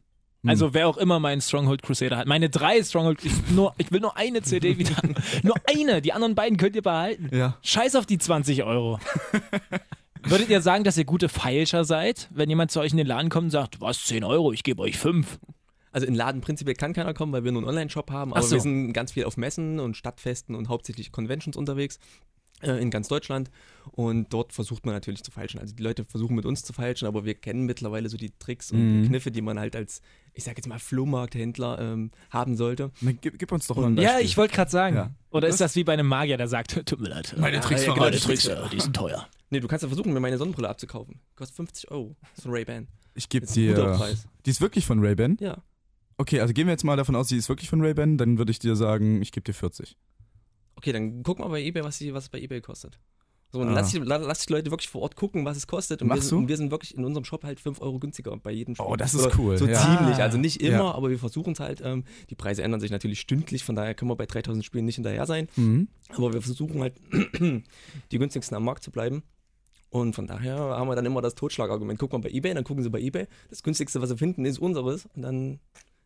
Hm. 0.44 0.50
Also 0.50 0.74
wer 0.74 0.88
auch 0.88 0.98
immer 0.98 1.20
meinen 1.20 1.42
Stronghold 1.42 1.82
Crusader 1.82 2.18
hat. 2.18 2.28
Meine 2.28 2.50
drei 2.50 2.82
Stronghold, 2.84 3.24
ich, 3.24 3.34
nur, 3.52 3.74
ich 3.78 3.92
will 3.92 4.00
nur 4.00 4.18
eine 4.18 4.42
CD 4.42 4.78
wieder. 4.78 4.96
nur 5.44 5.56
eine, 5.68 6.02
die 6.02 6.14
anderen 6.14 6.36
beiden 6.36 6.58
könnt 6.58 6.76
ihr 6.76 6.82
behalten. 6.82 7.30
Ja. 7.36 7.58
Scheiß 7.62 7.96
auf 7.96 8.06
die 8.06 8.18
20 8.18 8.64
Euro. 8.64 9.00
Würdet 10.24 10.50
ihr 10.50 10.62
sagen, 10.62 10.84
dass 10.84 10.98
ihr 10.98 11.06
gute 11.06 11.30
Feilscher 11.30 11.84
seid, 11.84 12.30
wenn 12.32 12.50
jemand 12.50 12.72
zu 12.72 12.80
euch 12.80 12.92
in 12.92 12.98
den 12.98 13.08
Laden 13.08 13.30
kommt 13.30 13.46
und 13.46 13.52
sagt, 13.52 13.82
was, 13.82 14.06
10 14.06 14.24
Euro, 14.24 14.52
ich 14.52 14.64
gebe 14.64 14.82
euch 14.82 14.98
5? 14.98 15.40
Also 15.92 16.08
in 16.08 16.14
den 16.14 16.18
Laden 16.18 16.42
prinzipiell 16.42 16.76
kann 16.76 16.94
keiner 16.94 17.14
kommen, 17.14 17.34
weil 17.34 17.44
wir 17.44 17.52
nur 17.52 17.62
einen 17.62 17.70
Online-Shop 17.70 18.12
haben, 18.12 18.34
aber 18.34 18.44
so. 18.44 18.56
wir 18.56 18.62
sind 18.62 18.94
ganz 18.94 19.12
viel 19.12 19.26
auf 19.26 19.36
Messen 19.36 19.80
und 19.80 19.98
Stadtfesten 19.98 20.56
und 20.56 20.70
hauptsächlich 20.70 21.12
Conventions 21.12 21.58
unterwegs 21.58 22.00
in 22.64 22.90
ganz 22.92 23.08
Deutschland 23.08 23.50
und 23.92 24.32
dort 24.34 24.54
versucht 24.54 24.86
man 24.86 24.94
natürlich 24.96 25.24
zu 25.24 25.32
feilschen. 25.32 25.60
Also 25.60 25.74
die 25.76 25.82
Leute 25.84 26.06
versuchen 26.06 26.36
mit 26.36 26.46
uns 26.46 26.64
zu 26.64 26.74
feilschen, 26.74 27.08
aber 27.08 27.26
wir 27.26 27.34
kennen 27.34 27.66
mittlerweile 27.66 28.10
so 28.10 28.18
die 28.18 28.32
Tricks 28.38 28.72
und 28.72 29.02
Mhm. 29.02 29.08
Kniffe, 29.08 29.32
die 29.32 29.42
man 29.42 29.60
halt 29.60 29.76
als, 29.76 30.02
ich 30.34 30.44
sag 30.44 30.58
jetzt 30.58 30.68
mal, 30.68 30.80
Flohmarkthändler 30.80 31.80
ähm, 31.80 32.12
haben 32.30 32.56
sollte. 32.56 32.92
Gib, 33.22 33.38
gib 33.40 33.52
uns 33.52 33.68
doch 33.68 33.76
mal 33.76 33.88
ein 33.88 33.98
Ja, 33.98 34.10
Beispiel. 34.12 34.26
ich 34.26 34.38
wollte 34.38 34.56
gerade 34.56 34.72
sagen. 34.72 34.96
Ja. 34.96 35.12
Oder 35.32 35.48
ist 35.48 35.60
das 35.62 35.76
wie 35.76 35.84
bei 35.84 35.94
einem 35.94 36.08
Magier, 36.08 36.38
der 36.38 36.48
sagt, 36.48 36.86
tut 36.88 37.00
mir 37.00 37.10
leid. 37.10 37.36
Meine 37.38 37.60
Tricks 37.60 37.82
ja, 37.86 37.94
genau, 37.94 38.06
Meine 38.06 38.18
die 38.18 38.22
Tricks, 38.24 38.46
äh, 38.46 38.58
die 38.72 38.80
sind 38.80 38.96
teuer. 38.96 39.28
Nee, 39.54 39.60
du 39.60 39.68
kannst 39.68 39.84
ja 39.84 39.90
versuchen, 39.90 40.14
mir 40.14 40.22
meine 40.22 40.38
Sonnenbrille 40.38 40.70
abzukaufen. 40.70 41.20
Kostet 41.36 41.58
50 41.58 41.92
Euro. 41.92 42.16
Das 42.22 42.38
ist 42.38 42.44
von 42.44 42.52
Ray-Ban. 42.54 42.88
Ich 43.16 43.28
gebe 43.28 43.46
ein 43.46 43.52
dir. 43.54 43.74
Preis. 43.98 44.26
Die 44.46 44.50
ist 44.50 44.62
wirklich 44.62 44.86
von 44.86 45.04
Ray-Ban? 45.04 45.36
Ja. 45.42 45.58
Okay, 46.18 46.40
also 46.40 46.54
gehen 46.54 46.68
wir 46.68 46.72
jetzt 46.72 46.86
mal 46.86 46.96
davon 46.96 47.18
aus, 47.18 47.28
die 47.28 47.36
ist 47.36 47.50
wirklich 47.50 47.70
von 47.70 47.82
Ray-Ban, 47.82 48.18
dann 48.18 48.38
würde 48.38 48.50
ich 48.52 48.60
dir 48.60 48.78
sagen, 48.78 49.22
ich 49.22 49.34
gebe 49.34 49.44
dir 49.44 49.54
40. 49.54 49.98
Okay, 50.82 50.92
dann 50.94 51.22
guck 51.22 51.38
mal 51.40 51.48
bei 51.50 51.62
eBay, 51.62 51.84
was, 51.84 52.00
die, 52.00 52.12
was 52.14 52.24
es 52.24 52.30
bei 52.30 52.40
eBay 52.40 52.60
kostet. 52.60 52.98
So, 53.54 53.60
und 53.60 53.68
Ah. 53.68 53.74
lass, 53.74 53.92
die, 53.92 53.98
la- 54.00 54.16
lass 54.16 54.46
die 54.46 54.54
Leute 54.54 54.72
wirklich 54.72 54.90
vor 54.90 55.02
Ort 55.02 55.16
gucken, 55.18 55.44
was 55.46 55.58
es 55.58 55.68
kostet. 55.68 56.02
Und 56.02 56.08
wir, 56.10 56.22
sind, 56.22 56.32
du? 56.32 56.38
und 56.38 56.48
wir 56.48 56.56
sind 56.58 56.72
wirklich 56.72 56.96
in 56.98 57.04
unserem 57.04 57.26
Shop 57.26 57.44
halt 57.44 57.60
5 57.60 57.82
Euro 57.82 58.00
günstiger 58.00 58.36
bei 58.38 58.50
jedem 58.52 58.76
Spiel. 58.76 58.88
Oh, 58.90 58.96
das 58.96 59.14
ist 59.14 59.38
cool, 59.38 59.58
So 59.58 59.68
ja. 59.68 59.78
ziemlich, 59.78 60.16
also 60.24 60.38
nicht 60.38 60.62
immer, 60.62 60.72
Ja. 60.78 60.92
aber 60.94 61.10
wir 61.10 61.20
versuchen 61.20 61.52
es 61.54 61.60
halt. 61.60 61.82
Ähm, 61.84 62.06
die 62.30 62.36
Preise 62.36 62.64
ändern 62.64 62.80
sich 62.80 62.92
natürlich 62.92 63.20
stündlich, 63.20 63.64
von 63.66 63.76
daher 63.76 63.94
können 63.94 64.10
wir 64.10 64.16
bei 64.16 64.26
3000 64.26 64.64
Spielen 64.66 64.86
nicht 64.86 64.96
hinterher 64.96 65.26
sein. 65.26 65.50
Mhm. 65.58 65.90
Aber 66.16 66.32
wir 66.34 66.42
versuchen 66.42 66.80
halt, 66.82 66.94
die 68.12 68.18
günstigsten 68.18 68.56
am 68.56 68.64
Markt 68.64 68.84
zu 68.84 68.90
bleiben. 68.92 69.24
Und 69.90 70.16
von 70.16 70.26
daher 70.28 70.56
haben 70.56 70.88
wir 70.88 70.96
dann 70.96 71.06
immer 71.06 71.22
das 71.22 71.36
Totschlagargument. 71.36 72.00
Guck 72.00 72.14
mal 72.14 72.20
bei 72.20 72.30
eBay, 72.30 72.54
dann 72.54 72.64
gucken 72.64 72.82
sie 72.84 72.90
bei 72.90 73.02
eBay. 73.02 73.28
Das 73.50 73.62
günstigste, 73.64 74.02
was 74.02 74.10
sie 74.10 74.18
finden, 74.18 74.46
ist 74.46 74.60
unseres. 74.60 75.08
Und 75.14 75.24
dann 75.24 75.60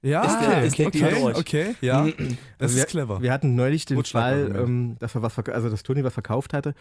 Ja, 0.05 0.23
Ist 0.23 0.39
der- 0.39 0.63
ist 0.63 0.77
der 0.77 0.87
okay, 0.87 1.15
durch. 1.19 1.35
okay, 1.37 1.75
ja. 1.81 2.05
Das 2.05 2.13
Also 2.59 2.59
ist 2.59 2.75
wir, 2.77 2.85
clever. 2.85 3.21
Wir 3.23 3.33
hatten 3.33 3.55
neulich 3.55 3.85
den 3.85 4.03
Fall, 4.03 4.53
ähm, 4.55 4.97
dass 4.99 5.15
er 5.15 5.23
was 5.23 5.37
also 5.39 5.69
dass 5.69 5.81
Toni 5.81 6.03
was 6.03 6.13
verkauft 6.13 6.53
hatte 6.53 6.75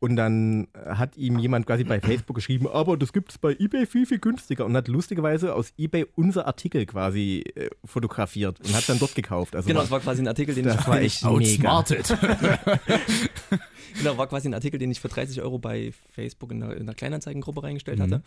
und 0.00 0.14
dann 0.14 0.68
hat 0.86 1.16
ihm 1.16 1.40
jemand 1.40 1.66
quasi 1.66 1.82
bei 1.82 2.00
Facebook 2.00 2.36
geschrieben, 2.36 2.68
aber 2.68 2.96
das 2.96 3.12
gibt 3.12 3.32
es 3.32 3.38
bei 3.38 3.56
eBay 3.58 3.84
viel, 3.84 4.06
viel 4.06 4.20
günstiger 4.20 4.64
und 4.64 4.76
hat 4.76 4.86
lustigerweise 4.86 5.54
aus 5.56 5.72
eBay 5.76 6.06
unser 6.14 6.46
Artikel 6.46 6.86
quasi 6.86 7.42
äh, 7.56 7.68
fotografiert 7.84 8.60
und 8.60 8.72
hat 8.76 8.88
dann 8.88 9.00
dort 9.00 9.16
gekauft. 9.16 9.56
Also 9.56 9.66
Genau, 9.66 9.78
war, 9.78 9.82
das 9.84 9.90
war 9.90 9.98
quasi 10.00 10.22
ein 10.22 10.28
Artikel, 10.28 10.54
den 10.54 10.66
das 10.66 10.80
ich, 10.80 10.86
war 10.86 11.00
echt 11.00 11.24
mega. 11.24 11.82
genau, 13.98 14.16
war 14.16 14.26
quasi 14.28 14.48
ein 14.48 14.54
Artikel, 14.54 14.78
den 14.78 14.90
ich 14.92 15.00
für 15.00 15.08
30 15.08 15.42
Euro 15.42 15.58
bei 15.58 15.92
Facebook 16.12 16.52
in 16.52 16.62
einer, 16.62 16.74
in 16.76 16.82
einer 16.82 16.94
Kleinanzeigengruppe 16.94 17.62
reingestellt 17.62 17.98
Mhm. 17.98 18.02
hatte. 18.02 18.22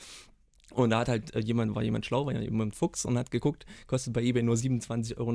Und 0.73 0.89
da 0.91 0.99
hat 0.99 1.09
halt 1.09 1.35
äh, 1.35 1.39
jemand, 1.39 1.75
war 1.75 1.83
jemand 1.83 2.05
schlau, 2.05 2.25
war 2.25 2.33
jemand 2.33 2.75
Fuchs 2.75 3.05
und 3.05 3.17
hat 3.17 3.29
geguckt, 3.31 3.65
kostet 3.87 4.13
bei 4.13 4.21
eBay 4.23 4.41
nur 4.43 4.55
27,99 4.55 5.15
Euro 5.17 5.31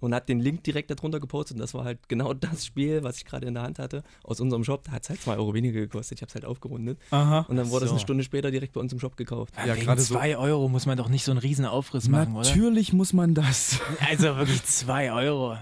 und 0.00 0.14
hat 0.14 0.28
den 0.28 0.40
Link 0.40 0.62
direkt 0.64 0.90
darunter 0.90 1.20
gepostet. 1.20 1.54
Und 1.56 1.60
das 1.60 1.72
war 1.72 1.84
halt 1.84 2.06
genau 2.08 2.34
das 2.34 2.66
Spiel, 2.66 3.02
was 3.02 3.16
ich 3.16 3.24
gerade 3.24 3.46
in 3.46 3.54
der 3.54 3.62
Hand 3.62 3.78
hatte, 3.78 4.02
aus 4.24 4.40
unserem 4.40 4.62
Shop. 4.62 4.84
Da 4.84 4.92
hat 4.92 5.04
es 5.04 5.08
halt 5.08 5.22
2 5.22 5.36
Euro 5.38 5.54
weniger 5.54 5.80
gekostet. 5.80 6.18
Ich 6.18 6.22
habe 6.22 6.28
es 6.28 6.34
halt 6.34 6.44
aufgerundet. 6.44 6.98
Aha. 7.10 7.46
Und 7.48 7.56
dann 7.56 7.70
wurde 7.70 7.84
es 7.86 7.90
So. 7.90 7.94
eine 7.96 8.00
Stunde 8.00 8.22
später 8.24 8.50
direkt 8.50 8.74
bei 8.74 8.80
uns 8.80 8.92
im 8.92 9.00
Shop 9.00 9.16
gekauft. 9.16 9.54
Ja, 9.56 9.64
gerade 9.74 9.80
gerade 9.86 10.00
so- 10.02 10.14
zwei 10.14 10.36
Euro 10.36 10.68
muss 10.68 10.84
man 10.84 10.98
doch 10.98 11.08
nicht 11.08 11.24
so 11.24 11.32
einen 11.32 11.38
riesen 11.38 11.64
Aufriss 11.64 12.08
machen, 12.08 12.34
oder? 12.36 12.46
Natürlich 12.46 12.92
muss 12.92 13.12
man 13.14 13.34
das. 13.34 13.80
Also 14.08 14.36
wirklich 14.36 14.62
zwei 14.64 15.12
Euro. 15.12 15.56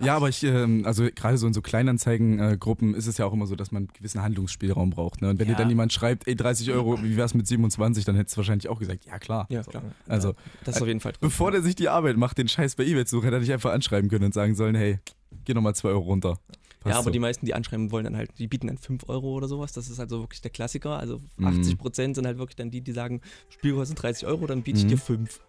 Ja, 0.00 0.14
aber 0.16 0.28
ich, 0.28 0.42
ähm, 0.44 0.82
also 0.84 1.08
gerade 1.14 1.38
so 1.38 1.46
in 1.46 1.52
so 1.52 1.60
Kleinanzeigengruppen 1.62 2.94
ist 2.94 3.06
es 3.06 3.18
ja 3.18 3.26
auch 3.26 3.32
immer 3.32 3.46
so, 3.46 3.56
dass 3.56 3.72
man 3.72 3.82
einen 3.84 3.92
gewissen 3.92 4.22
Handlungsspielraum 4.22 4.90
braucht. 4.90 5.20
Ne? 5.22 5.30
Und 5.30 5.38
wenn 5.38 5.48
Ja. 5.48 5.54
dir 5.54 5.58
dann 5.58 5.68
jemand 5.68 5.92
schreibt, 5.92 6.26
ey, 6.28 6.36
30 6.36 6.70
Euro, 6.70 7.02
wie 7.02 7.16
wär's 7.16 7.34
mit 7.34 7.46
27, 7.46 8.04
dann 8.04 8.16
hättest 8.16 8.36
du 8.36 8.38
wahrscheinlich 8.38 8.68
auch 8.68 8.78
gesagt, 8.78 9.04
ja 9.06 9.18
klar. 9.18 9.46
Ja, 9.50 9.62
klar. 9.62 9.82
Also, 10.06 10.34
Das 10.64 10.76
ist 10.76 10.82
auf 10.82 10.88
jeden 10.88 11.00
Fall. 11.00 11.12
bevor 11.20 11.50
der 11.50 11.62
sich 11.62 11.74
die 11.74 11.88
Arbeit 11.88 12.16
macht, 12.16 12.38
den 12.38 12.48
Scheiß 12.48 12.76
bei 12.76 12.84
eBay 12.84 13.04
zu 13.04 13.16
suchen, 13.16 13.24
hätte 13.24 13.36
er 13.36 13.40
dich 13.40 13.52
einfach 13.52 13.72
anschreiben 13.72 14.08
können 14.08 14.24
und 14.26 14.34
sagen 14.34 14.54
sollen, 14.54 14.74
hey, 14.74 14.98
geh 15.44 15.54
nochmal 15.54 15.74
2 15.74 15.88
Euro 15.88 16.04
runter. 16.04 16.38
Passt 16.80 16.92
Ja, 16.92 16.98
aber 16.98 17.04
so. 17.06 17.10
die 17.10 17.18
meisten, 17.18 17.44
die 17.44 17.54
anschreiben 17.54 17.90
wollen 17.90 18.04
dann 18.04 18.16
halt, 18.16 18.30
die 18.38 18.46
bieten 18.46 18.68
dann 18.68 18.78
5 18.78 19.08
Euro 19.08 19.34
oder 19.34 19.48
sowas. 19.48 19.72
Das 19.72 19.88
ist 19.90 19.98
halt 19.98 20.10
so 20.10 20.20
wirklich 20.20 20.40
der 20.42 20.52
Klassiker. 20.52 20.96
Also 20.98 21.20
Mhm. 21.36 21.46
80 21.46 21.76
Prozent 21.76 22.14
sind 22.14 22.24
halt 22.24 22.38
wirklich 22.38 22.54
dann 22.56 22.70
die, 22.70 22.82
die 22.82 22.92
sagen, 22.92 23.20
Spiel 23.48 23.74
kostet 23.74 24.00
30 24.00 24.26
Euro, 24.28 24.46
dann 24.46 24.62
biete 24.62 24.78
ich 24.78 24.84
Mhm. 24.84 24.88
dir 24.90 24.98
5. 24.98 25.40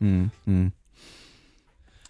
Hm, 0.00 0.30
hm. 0.44 0.72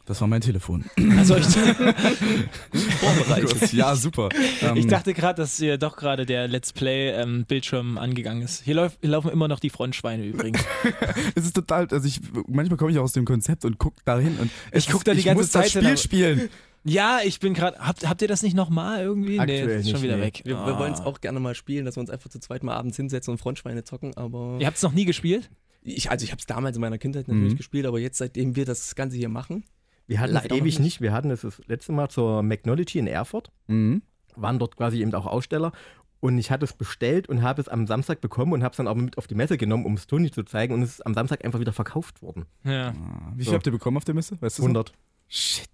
Das 0.06 0.20
war 0.20 0.26
mein 0.28 0.40
Telefon. 0.40 0.84
Also 1.18 1.36
ich, 1.36 1.46
Vorbereitet. 2.72 3.72
ja, 3.72 3.94
super. 3.94 4.28
Ähm, 4.62 4.76
ich 4.76 4.86
dachte 4.86 5.14
gerade, 5.14 5.40
dass 5.42 5.56
hier 5.58 5.78
doch 5.78 5.96
gerade 5.96 6.26
der 6.26 6.48
Let's 6.48 6.72
Play-Bildschirm 6.72 7.98
angegangen 7.98 8.42
ist. 8.42 8.62
Hier, 8.64 8.74
läuft, 8.74 8.98
hier 9.00 9.10
laufen 9.10 9.30
immer 9.30 9.48
noch 9.48 9.60
die 9.60 9.70
Frontschweine 9.70 10.24
übrigens. 10.24 10.60
es 11.34 11.44
ist 11.44 11.54
total, 11.54 11.86
also 11.90 12.06
ich, 12.06 12.20
manchmal 12.48 12.76
komme 12.76 12.90
ich 12.90 12.98
auch 12.98 13.04
aus 13.04 13.12
dem 13.12 13.24
Konzept 13.24 13.64
und 13.64 13.78
guck 13.78 13.94
da 14.04 14.18
hin 14.18 14.36
und 14.40 14.50
Ich 14.72 14.86
guck 14.88 15.00
ist- 15.00 15.08
da 15.08 15.12
die 15.12 15.20
ich 15.20 15.24
ganze 15.26 15.42
muss 15.42 15.50
das 15.50 15.70
Zeit 15.72 15.84
hin, 15.84 15.96
Spiel 15.96 16.34
spielen. 16.36 16.48
ja, 16.84 17.20
ich 17.24 17.38
bin 17.40 17.54
gerade. 17.54 17.78
Habt, 17.78 18.08
habt 18.08 18.22
ihr 18.22 18.28
das 18.28 18.42
nicht 18.42 18.56
nochmal 18.56 19.02
irgendwie? 19.02 19.38
Aktuell 19.38 19.66
nee, 19.66 19.74
ist 19.80 19.90
schon 19.90 20.02
wieder 20.02 20.16
nee. 20.16 20.22
weg. 20.22 20.42
Wir, 20.44 20.54
wir 20.56 20.60
Ah. 20.74 20.78
wollen 20.78 20.92
es 20.92 21.00
auch 21.00 21.20
gerne 21.20 21.38
mal 21.40 21.54
spielen, 21.54 21.84
dass 21.84 21.96
wir 21.96 22.00
uns 22.00 22.10
einfach 22.10 22.30
zu 22.30 22.40
zweit 22.40 22.62
mal 22.64 22.74
abends 22.74 22.96
hinsetzen 22.96 23.32
und 23.32 23.38
Frontschweine 23.38 23.84
zocken, 23.84 24.16
aber 24.16 24.56
Ihr 24.60 24.66
habt 24.66 24.76
es 24.76 24.82
noch 24.82 24.92
nie 24.92 25.04
gespielt? 25.04 25.50
ich, 25.82 26.10
also 26.10 26.24
ich 26.24 26.30
habe 26.32 26.40
es 26.40 26.46
damals 26.46 26.76
in 26.76 26.80
meiner 26.82 26.98
Kindheit 26.98 27.28
natürlich 27.28 27.54
Mhm. 27.54 27.58
gespielt, 27.58 27.86
aber 27.86 27.98
jetzt, 28.00 28.18
seitdem 28.18 28.54
wir 28.56 28.64
das 28.66 28.94
Ganze 28.96 29.16
hier 29.16 29.28
machen, 29.30 29.64
Wir 30.10 30.18
hatten 30.18 30.34
es 30.36 30.42
Leider 30.42 30.54
noch 30.56 30.62
ewig 30.62 30.78
nicht. 30.80 30.84
nicht. 30.84 31.00
Wir 31.00 31.12
hatten 31.12 31.30
es 31.30 31.42
das 31.42 31.60
letzte 31.68 31.92
Mal 31.92 32.08
zur 32.08 32.42
Magnology 32.42 32.98
in 32.98 33.06
Erfurt, 33.06 33.52
Mhm. 33.68 34.02
waren 34.34 34.58
dort 34.58 34.76
quasi 34.76 35.00
eben 35.00 35.14
auch 35.14 35.26
Aussteller. 35.26 35.70
Und 36.18 36.36
ich 36.36 36.50
hatte 36.50 36.64
es 36.64 36.72
bestellt 36.72 37.28
und 37.28 37.42
habe 37.42 37.62
es 37.62 37.68
am 37.68 37.86
Samstag 37.86 38.20
bekommen 38.20 38.52
und 38.52 38.62
habe 38.64 38.72
es 38.72 38.76
dann 38.76 38.88
aber 38.88 39.00
mit 39.00 39.16
auf 39.18 39.26
die 39.28 39.36
Messe 39.36 39.56
genommen, 39.56 39.86
um 39.86 39.94
es 39.94 40.06
Toni 40.08 40.30
zu 40.32 40.42
zeigen. 40.42 40.74
Und 40.74 40.82
es 40.82 40.90
ist 40.94 41.06
am 41.06 41.14
Samstag 41.14 41.44
einfach 41.44 41.60
wieder 41.60 41.72
verkauft 41.72 42.20
worden. 42.22 42.44
Ja. 42.64 42.88
Ah, 42.88 43.32
Wie 43.36 43.44
viel 43.44 43.50
So. 43.50 43.52
habt 43.54 43.66
ihr 43.66 43.72
bekommen 43.72 43.96
auf 43.96 44.04
der 44.04 44.14
Messe? 44.16 44.36
Weißt 44.42 44.58
du 44.58 44.62
so? 44.62 44.66
100. 44.68 44.92
Shit. 45.28 45.68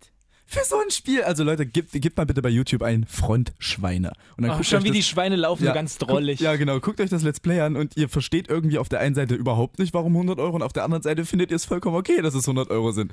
Für 0.44 0.62
so 0.64 0.76
ein 0.78 0.90
Spiel. 0.90 1.22
Also 1.24 1.42
Leute, 1.42 1.64
gebt, 1.66 1.90
gebt 1.92 2.16
mal 2.16 2.26
bitte 2.26 2.42
bei 2.42 2.50
YouTube 2.50 2.82
ein 2.82 3.04
Frontschweine. 3.06 4.12
Und 4.36 4.42
dann 4.42 4.50
Oh, 4.52 4.54
guckt 4.56 4.66
schon 4.66 4.84
wie 4.84 4.88
das, 4.88 4.96
die 4.98 5.02
Schweine 5.02 5.34
laufen, 5.36 5.64
Ja, 5.64 5.70
so 5.70 5.74
ganz 5.74 5.98
drollig. 5.98 6.38
Ja, 6.40 6.54
genau. 6.56 6.78
Guckt 6.78 7.00
euch 7.00 7.10
das 7.10 7.22
Let's 7.22 7.40
Play 7.40 7.60
an 7.62 7.74
und 7.74 7.96
ihr 7.96 8.08
versteht 8.08 8.48
irgendwie 8.48 8.78
auf 8.78 8.88
der 8.88 9.00
einen 9.00 9.14
Seite 9.16 9.34
überhaupt 9.34 9.78
nicht, 9.80 9.94
warum 9.94 10.12
100 10.14 10.38
Euro 10.38 10.54
und 10.54 10.62
auf 10.62 10.72
der 10.74 10.84
anderen 10.84 11.02
Seite 11.02 11.24
findet 11.24 11.50
ihr 11.50 11.56
es 11.56 11.64
vollkommen 11.64 11.96
okay, 11.96 12.20
dass 12.22 12.34
es 12.34 12.46
100 12.46 12.70
Euro 12.70 12.92
sind. 12.92 13.12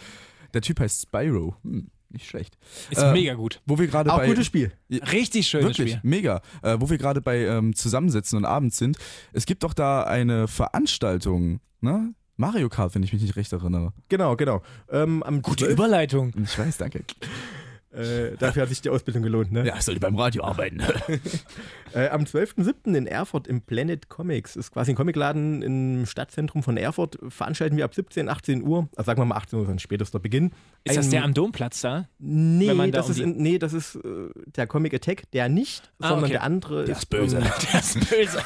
Der 0.54 0.62
Typ 0.62 0.80
heißt 0.80 1.04
Spyro. 1.04 1.56
Hm, 1.64 1.88
nicht 2.10 2.28
schlecht. 2.28 2.58
Ist 2.92 3.02
Äh, 3.02 3.12
mega 3.12 3.34
gut. 3.34 3.62
Wo 3.66 3.78
wir 3.80 3.88
gerade 3.88 4.12
Auch 4.14 4.18
bei... 4.18 4.28
gutes 4.28 4.46
Spiel. 4.46 4.72
Richtig 4.90 5.48
schönes 5.48 5.70
Wirklich, 5.78 5.96
Spiel. 5.96 6.10
mega. 6.10 6.42
Äh, 6.62 6.78
wo 6.80 6.90
wir 6.90 6.98
gerade 6.98 7.22
bei 7.22 7.40
ähm, 7.46 7.76
Zusammensitzen 7.76 8.38
und 8.38 8.46
abends 8.46 8.78
sind. 8.78 8.98
Es 9.34 9.46
gibt 9.46 9.64
doch 9.64 9.74
da 9.74 10.04
eine 10.04 10.48
Veranstaltung, 10.48 11.60
ne? 11.82 12.14
Mario 12.36 12.68
Kart, 12.68 12.96
wenn 12.96 13.04
ich 13.04 13.14
mich 13.14 13.22
nicht 13.22 13.36
recht 13.36 13.54
erinnere. 13.54 13.94
Genau, 14.10 14.36
genau. 14.36 14.64
Ähm, 14.90 15.22
am 15.22 15.44
Gute 15.44 15.66
12. 15.66 15.74
Überleitung. 15.74 16.34
Ich 16.44 16.58
weiß, 16.58 16.78
danke. 16.78 17.04
Äh, 17.94 18.36
dafür 18.38 18.64
hat 18.64 18.70
sich 18.70 18.82
die 18.82 18.90
Ausbildung 18.90 19.22
gelohnt, 19.24 19.52
ne? 19.52 19.66
Ja, 19.68 19.76
ich 19.78 19.84
sollte 19.84 20.00
beim 20.00 20.16
Radio 20.18 20.44
arbeiten. 20.44 20.82
Äh, 21.96 22.10
am 22.10 22.24
12.07. 22.24 22.96
in 22.96 23.06
Erfurt 23.06 23.46
im 23.48 23.62
Planet 23.62 24.10
Comics, 24.10 24.56
ist 24.56 24.72
quasi 24.72 24.94
ein 24.94 24.96
Comicladen 24.96 25.62
im 25.62 26.08
Stadtzentrum 26.08 26.64
von 26.64 26.76
Erfurt, 26.76 27.20
veranstalten 27.28 27.78
wir 27.78 27.86
ab 27.86 27.94
17, 27.94 28.30
18 28.30 28.64
Uhr, 28.64 28.90
also 28.96 29.06
sagen 29.06 29.22
wir 29.22 29.26
mal 29.26 29.36
18 29.36 29.60
Uhr, 29.60 29.68
dann 29.68 29.78
spätester 29.78 30.18
Beginn. 30.18 30.54
Ist 30.86 30.98
das 30.98 31.06
Ein- 31.06 31.12
der 31.12 31.24
am 31.24 31.36
Domplatz 31.36 31.82
da? 31.82 32.08
Nee, 32.18 32.66
da 32.76 32.88
das 32.88 33.06
um 33.06 33.12
ist 33.12 33.20
in, 33.20 33.38
nee, 33.38 33.60
das 33.60 33.74
ist 33.74 33.94
äh, 33.98 34.00
der 34.56 34.66
Comic 34.66 34.96
Attack, 34.96 35.30
der 35.34 35.50
nicht, 35.50 35.92
Ah, 36.00 36.08
sondern 36.08 36.24
okay. 36.24 36.32
der 36.34 36.42
andere 36.44 36.86
Der 36.86 36.96
ist 36.98 37.06
böse. 37.12 37.38
Der 37.74 37.80
ist 37.80 38.10
böse. 38.10 38.40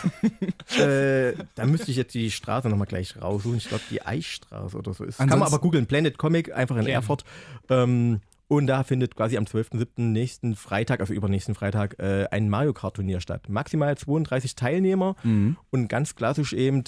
Äh, 0.77 1.33
da 1.55 1.65
müsste 1.65 1.89
ich 1.91 1.95
jetzt 1.97 2.13
die 2.13 2.29
Straße 2.29 2.67
nochmal 2.67 2.87
gleich 2.87 3.15
raussuchen. 3.21 3.55
Ich 3.57 3.69
glaube, 3.69 3.83
die 3.89 4.01
Eichstraße 4.05 4.75
oder 4.77 4.93
so 4.93 5.05
ist. 5.05 5.17
Kann 5.19 5.27
man 5.29 5.33
Ansonsten- 5.35 5.55
aber 5.55 5.61
googeln, 5.61 5.85
Planet 5.85 6.17
Comic, 6.17 6.53
einfach 6.53 6.75
in 6.75 6.81
Okay. 6.81 6.91
Erfurt. 6.91 7.23
Ähm, 7.69 8.19
und 8.47 8.67
da 8.67 8.83
findet 8.83 9.15
quasi 9.15 9.37
am 9.37 9.43
12.07. 9.45 10.11
nächsten 10.11 10.55
Freitag, 10.55 10.99
also 11.01 11.13
übernächsten 11.13 11.55
Freitag, 11.55 11.99
äh, 11.99 12.25
ein 12.31 12.49
Mario 12.49 12.73
Kart 12.73 12.95
Turnier 12.95 13.19
statt. 13.19 13.49
Maximal 13.49 13.97
32 13.97 14.55
Teilnehmer 14.55 15.15
Mhm. 15.23 15.57
und 15.69 15.87
ganz 15.89 16.15
klassisch 16.15 16.53
eben 16.53 16.83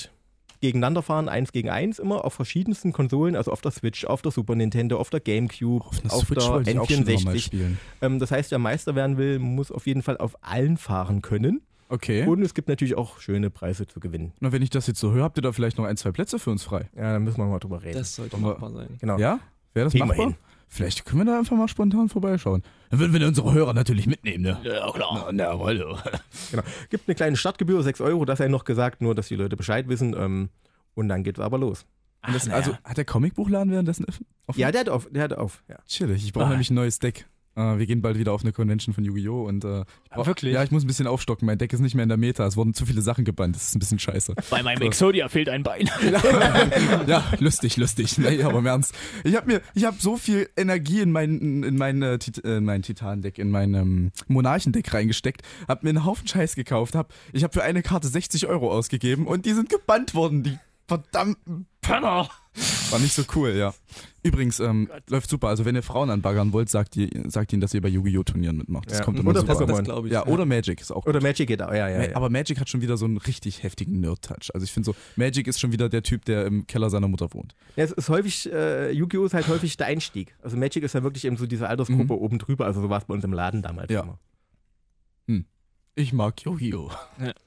gegeneinander 0.62 1.02
fahren, 1.02 1.30
eins 1.30 1.54
gegen 1.54 1.70
eins, 1.70 2.00
immer 2.00 2.26
auf 2.26 2.34
verschiedensten 2.34 2.92
Konsolen, 2.92 3.36
also 3.38 3.52
auf 3.52 3.62
der 3.62 3.72
Switch, 3.72 4.04
auf 4.06 4.22
der 4.22 4.32
Super 4.34 4.56
Nintendo, 4.56 4.98
auf 4.98 5.10
der 5.10 5.22
Gamecube, 5.22 5.86
Auf 5.86 6.04
auf 6.12 6.28
der 6.28 6.44
wollte 6.50 6.72
ich 6.72 6.80
auch 6.80 6.90
schon 6.90 7.00
noch 7.06 7.24
mal 7.24 7.34
N64. 7.36 7.40
spielen. 7.40 7.80
Ähm, 8.02 8.20
das 8.20 8.32
heißt, 8.32 8.52
wer 8.52 8.60
Meister 8.60 8.94
werden 8.96 9.18
will, 9.18 9.40
muss 9.40 9.72
auf 9.72 9.88
jeden 9.88 10.02
Fall 10.02 10.18
auf 10.18 10.36
allen 10.44 10.76
fahren 10.78 11.22
können. 11.22 11.62
Okay. 11.88 12.28
Und 12.28 12.42
es 12.44 12.54
gibt 12.54 12.68
natürlich 12.68 12.96
auch 12.96 13.20
schöne 13.20 13.50
Preise 13.50 13.88
zu 13.88 14.00
gewinnen. 14.00 14.34
Na, 14.42 14.52
wenn 14.52 14.62
ich 14.62 14.70
das 14.70 14.86
jetzt 14.86 15.00
so 15.00 15.12
höre, 15.12 15.24
habt 15.24 15.38
ihr 15.38 15.42
da 15.42 15.52
vielleicht 15.54 15.78
noch 15.78 15.86
ein, 15.86 15.98
zwei 15.98 16.12
Plätze 16.12 16.38
für 16.40 16.52
uns 16.52 16.64
frei? 16.64 16.90
Ja, 16.96 17.14
da 17.14 17.20
müssen 17.20 17.38
wir 17.38 17.46
mal 17.46 17.60
drüber 17.60 17.82
reden. 17.82 17.98
das 17.98 18.16
sollte 18.16 18.38
machbar 18.38 18.72
sein. 18.72 18.90
genau. 19.00 19.18
Ja? 19.18 19.40
Wäre 19.74 19.86
das 19.86 19.94
Kriegen 19.94 20.08
wir 20.10 20.16
machbar? 20.16 20.34
Vielleicht 20.72 21.04
können 21.06 21.22
wir 21.22 21.26
da 21.26 21.40
einfach 21.40 21.58
mal 21.58 21.68
spontan 21.68 22.10
vorbeischauen. 22.10 22.62
Dann 22.92 23.00
würden 23.00 23.14
wir 23.14 23.28
unsere 23.28 23.54
Hörer 23.54 23.74
natürlich 23.74 24.06
mitnehmen, 24.06 24.44
ne? 24.44 24.60
Ja, 24.64 24.90
klar. 24.92 25.26
Na, 25.32 25.56
na, 25.56 25.60
hallo. 25.60 25.98
Genau. 26.52 26.64
Gibt 26.90 27.08
eine 27.10 27.16
kleine 27.16 27.36
Startgebühr, 27.38 27.82
6 27.84 28.02
Euro, 28.02 28.24
das 28.26 28.38
sei 28.38 28.48
noch 28.48 28.64
gesagt, 28.66 29.02
nur 29.02 29.16
dass 29.16 29.28
die 29.28 29.36
Leute 29.36 29.58
Bescheid 29.58 29.88
wissen. 29.90 30.16
Ähm, 30.18 30.50
und 30.94 31.10
dann 31.10 31.24
geht's 31.24 31.40
aber 31.40 31.58
los. 31.58 31.86
Und 32.26 32.36
das, 32.36 32.48
Ach, 32.50 32.54
also, 32.54 32.78
hat 32.84 32.98
der 32.98 33.06
Comicbuchladen 33.06 33.72
währenddessen 33.72 34.06
offen? 34.06 34.26
Ja, 34.56 34.72
der 34.72 34.82
hat 34.82 34.90
auf. 34.90 35.08
Der 35.12 35.24
hat 35.24 35.34
auf 35.34 35.64
ja. 35.68 35.78
Chillig. 35.88 36.24
Ich 36.24 36.34
brauche 36.34 36.46
Ah. 36.46 36.50
nämlich 36.50 36.70
ein 36.70 36.76
neues 36.76 37.00
Deck. 37.00 37.28
Äh, 37.60 37.78
wir 37.78 37.86
gehen 37.86 38.02
bald 38.02 38.18
wieder 38.18 38.32
auf 38.32 38.42
eine 38.44 38.54
Convention 38.54 38.94
von 38.94 39.04
Yu-Gi-Oh! 39.04 39.44
und 39.48 39.66
äh, 39.66 39.82
ich 39.82 40.12
brauch- 40.12 40.26
Wirklich? 40.28 40.54
Ja, 40.54 40.64
ich 40.64 40.72
muss 40.72 40.84
ein 40.84 40.88
bisschen 40.88 41.08
aufstocken. 41.08 41.46
Mein 41.46 41.58
Deck 41.58 41.74
ist 41.74 41.80
nicht 41.82 41.94
mehr 41.96 42.04
in 42.04 42.10
der 42.10 42.18
Meta. 42.18 42.46
Es 42.46 42.56
wurden 42.56 42.74
zu 42.74 42.86
viele 42.86 43.02
Sachen 43.02 43.26
gebannt. 43.26 43.56
Das 43.56 43.64
ist 43.64 43.76
ein 43.76 43.80
bisschen 43.80 44.00
scheiße. 44.00 44.34
Bei 44.50 44.64
meinem 44.64 44.82
Exodia 44.82 45.28
fehlt 45.28 45.50
ein 45.50 45.64
Bein. 45.64 45.90
ja, 47.08 47.24
lustig, 47.40 47.78
lustig. 47.78 48.18
Nee, 48.18 48.44
aber 48.44 48.60
im 48.60 48.66
Ernst. 48.66 48.94
Ich 49.24 49.36
habe 49.36 49.48
mir, 49.48 49.62
ich 49.74 49.86
habe 49.86 49.98
so 50.00 50.18
viel 50.18 50.50
Energie 50.56 51.02
in 51.02 51.12
mein, 51.12 51.64
in 51.64 51.76
mein, 51.78 52.02
äh, 52.02 52.18
Tit 52.20 52.44
äh, 52.46 52.62
mein 52.62 52.82
Titan-Deck, 52.82 53.38
in 53.38 53.52
mein 53.52 53.74
ähm, 53.74 54.12
Monarchen-Deck 54.28 54.94
reingesteckt, 54.94 55.42
hab 55.68 55.84
mir 55.84 55.90
einen 55.90 56.06
Haufen 56.06 56.28
Scheiß 56.28 56.56
gekauft, 56.56 56.96
hab, 56.96 57.14
ich 57.34 57.44
habe 57.44 57.54
für 57.54 57.64
eine 57.64 57.82
Karte 57.82 58.08
60 58.08 58.48
Euro 58.48 58.72
ausgegeben 58.72 59.28
und 59.28 59.46
die 59.46 59.54
sind 59.54 59.70
gebannt 59.70 60.14
worden, 60.16 60.44
die 60.44 60.58
verdammten 60.88 61.68
Penner. 61.82 62.30
War 62.92 63.00
nicht 63.00 63.14
so 63.14 63.24
cool, 63.36 63.52
ja. 63.56 63.74
Übrigens, 64.24 64.60
ähm, 64.60 64.90
läuft 65.08 65.30
super. 65.30 65.48
Also 65.48 65.64
wenn 65.64 65.76
ihr 65.76 65.84
Frauen 65.84 66.10
anbaggern 66.10 66.52
wollt, 66.52 66.68
sagt, 66.70 66.98
ihr, 66.98 67.10
sagt 67.30 67.54
ihnen, 67.54 67.62
dass 67.62 67.74
ihr 67.74 67.82
bei 67.82 67.88
Yu-Gi-Oh! 67.88 68.24
Turnieren 68.24 68.58
mitmacht. 68.58 68.90
Das 68.92 68.98
Ja. 69.00 69.04
kommt 69.06 69.18
immer 69.20 69.30
Oder 69.30 69.42
super. 69.42 69.54
Pokémon. 69.54 69.84
glaube 69.84 70.08
ich. 70.08 70.14
Ja, 70.14 70.26
oder 70.28 70.46
Magic 70.46 70.82
ist 70.82 70.92
auch 70.92 71.06
Oder 71.06 71.22
Magic 71.22 71.48
geht 71.48 71.62
auch, 71.62 71.72
ja, 71.74 71.88
ja. 71.88 72.04
Ja. 72.04 72.16
Aber 72.16 72.30
Magic 72.30 72.60
hat 72.60 72.68
schon 72.68 72.82
wieder 72.82 72.98
so 72.98 73.06
einen 73.06 73.18
richtig 73.18 73.64
heftigen 73.64 74.00
Nerd-Touch. 74.02 74.54
Also 74.54 74.64
ich 74.66 74.72
finde 74.72 74.88
so, 74.88 74.96
Magic 75.16 75.48
ist 75.48 75.60
schon 75.60 75.72
wieder 75.72 75.88
der 75.88 76.04
Typ, 76.04 76.26
der 76.26 76.46
im 76.46 76.68
Keller 76.68 76.90
seiner 76.90 77.08
Mutter 77.08 77.34
wohnt. 77.34 77.56
Ja, 77.78 77.84
es 77.86 77.92
ist 77.92 78.10
häufig, 78.10 78.52
äh, 78.52 78.92
Yu-Gi-Oh! 78.92 79.26
ist 79.26 79.34
halt 79.34 79.48
häufig 79.48 79.78
der 79.78 79.88
Einstieg. 79.88 80.36
Also 80.42 80.58
Magic 80.58 80.84
ist 80.84 80.94
ja 80.94 81.04
wirklich 81.04 81.24
eben 81.26 81.38
so 81.38 81.46
diese 81.46 81.70
Altersgruppe 81.70 82.04
Mhm. 82.14 82.20
oben 82.20 82.40
drüber. 82.40 82.66
Also 82.66 82.82
so 82.82 82.90
war 82.90 82.98
es 83.00 83.06
bei 83.06 83.14
uns 83.14 83.24
im 83.24 83.32
Laden 83.34 83.62
damals 83.62 83.90
Ja. 83.92 84.02
immer. 84.02 84.20
Ich 85.96 86.14
mag 86.14 86.42
Yu-Gi-Oh! 86.46 86.92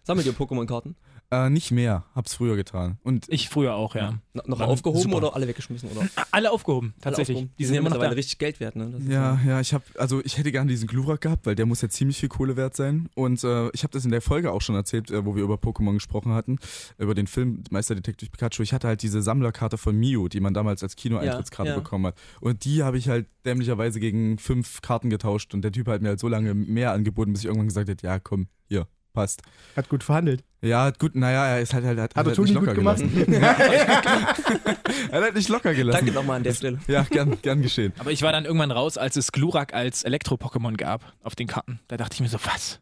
Sammelt 0.03 0.27
ihr 0.27 0.35
Pokémon-Karten? 0.35 0.94
Äh, 1.33 1.49
nicht 1.49 1.71
mehr, 1.71 2.05
hab's 2.14 2.35
früher 2.35 2.57
getan. 2.57 2.99
Und 3.03 3.27
Ich 3.31 3.49
früher 3.49 3.75
auch, 3.75 3.95
ja. 3.95 4.18
No- 4.35 4.42
noch 4.47 4.61
aufgehoben 4.61 5.01
super. 5.01 5.16
oder 5.16 5.35
alle 5.35 5.49
weggeschmissen? 5.49 5.88
Oder? 5.90 6.07
Alle 6.31 6.51
aufgehoben, 6.51 6.92
tatsächlich. 7.01 7.37
Alle 7.38 7.45
aufgehoben. 7.47 7.55
Die 7.59 7.64
sind 7.64 7.75
immer 7.77 7.88
noch 7.88 8.01
richtig 8.16 8.37
Geld 8.38 8.61
wert. 8.61 8.77
Ne? 8.77 9.01
Ja, 9.09 9.40
ja, 9.47 9.59
ich 9.59 9.73
habe, 9.73 9.83
also 9.97 10.21
ich 10.25 10.37
hätte 10.37 10.53
gerne 10.53 10.68
diesen 10.71 10.87
Glurak 10.88 11.23
gehabt, 11.23 11.47
weil 11.47 11.55
der 11.55 11.64
muss 11.64 11.81
ja 11.81 11.88
ziemlich 11.88 12.18
viel 12.18 12.29
Kohle 12.29 12.57
wert 12.59 12.77
sein. 12.77 13.09
Und 13.14 13.42
äh, 13.45 13.71
ich 13.71 13.83
habe 13.83 13.92
das 13.92 14.05
in 14.05 14.11
der 14.11 14.21
Folge 14.21 14.53
auch 14.53 14.61
schon 14.61 14.75
erzählt, 14.75 15.11
äh, 15.11 15.25
wo 15.25 15.35
wir 15.35 15.42
über 15.42 15.55
Pokémon 15.55 15.95
gesprochen 15.95 16.33
hatten, 16.33 16.59
über 16.99 17.14
den 17.14 17.27
Film 17.27 17.64
Meisterdetektiv 17.71 18.31
Pikachu. 18.31 18.62
Ich 18.62 18.75
hatte 18.75 18.88
halt 18.88 19.01
diese 19.03 19.23
Sammlerkarte 19.23 19.79
von 19.79 19.97
Mio, 19.97 20.29
die 20.29 20.40
man 20.40 20.53
damals 20.53 20.83
als 20.83 20.97
Kinoeintrittskarte 20.97 21.71
Ja, 21.71 21.77
ja. 21.77 21.81
bekommen 21.81 22.07
hat. 22.09 22.18
Und 22.42 22.66
die 22.66 22.83
habe 22.83 22.99
ich 22.99 23.09
halt 23.09 23.27
dämlicherweise 23.47 24.01
gegen 24.01 24.37
fünf 24.37 24.83
Karten 24.83 25.09
getauscht. 25.09 25.55
Und 25.55 25.62
der 25.62 25.73
Typ 25.73 25.88
hat 25.88 26.03
mir 26.03 26.09
halt 26.09 26.21
so 26.21 26.29
lange 26.29 26.53
mehr 26.53 26.92
angeboten, 26.92 27.33
bis 27.33 27.40
ich 27.40 27.47
irgendwann 27.47 27.68
gesagt 27.68 27.88
habe, 27.88 27.99
ja 28.03 28.18
komm, 28.18 28.49
hier, 28.68 28.87
passt. 29.12 29.42
Hat 29.77 29.88
gut 29.88 30.03
verhandelt. 30.05 30.42
Ja, 30.61 30.90
gut, 30.90 31.14
naja, 31.16 31.46
er 31.46 31.61
ist 31.61 31.75
halt 31.75 31.85
halt, 31.85 31.98
hat, 31.98 32.14
Hat 32.14 32.25
er 32.25 32.25
halt 32.27 32.37
Toni 32.37 32.51
nicht 32.51 32.59
gut 32.59 32.66
locker 32.68 32.79
gemacht? 32.79 32.98
gelassen. 32.98 33.33
er 35.11 35.22
hat 35.22 35.35
nicht 35.35 35.48
locker 35.48 35.75
gelassen. 35.75 35.98
Danke 36.07 36.12
nochmal 36.12 36.37
an 36.37 36.42
der 36.44 36.55
Stelle. 36.55 36.79
Ja, 36.87 37.03
gern, 37.03 37.40
gern 37.42 37.62
geschehen. 37.62 37.92
Aber 37.98 38.12
ich 38.12 38.22
war 38.22 38.33
dann 38.33 38.44
irgendwann 38.44 38.70
raus, 38.70 38.96
als 38.96 39.16
es 39.16 39.33
Glurak 39.33 39.75
als 39.75 40.05
Elektro-Pokémon 40.05 40.77
gab 40.77 41.12
auf 41.22 41.35
den 41.35 41.46
Karten. 41.48 41.81
Da 41.88 41.96
dachte 41.96 42.14
ich 42.14 42.20
mir 42.20 42.29
so, 42.29 42.38
was? 42.44 42.81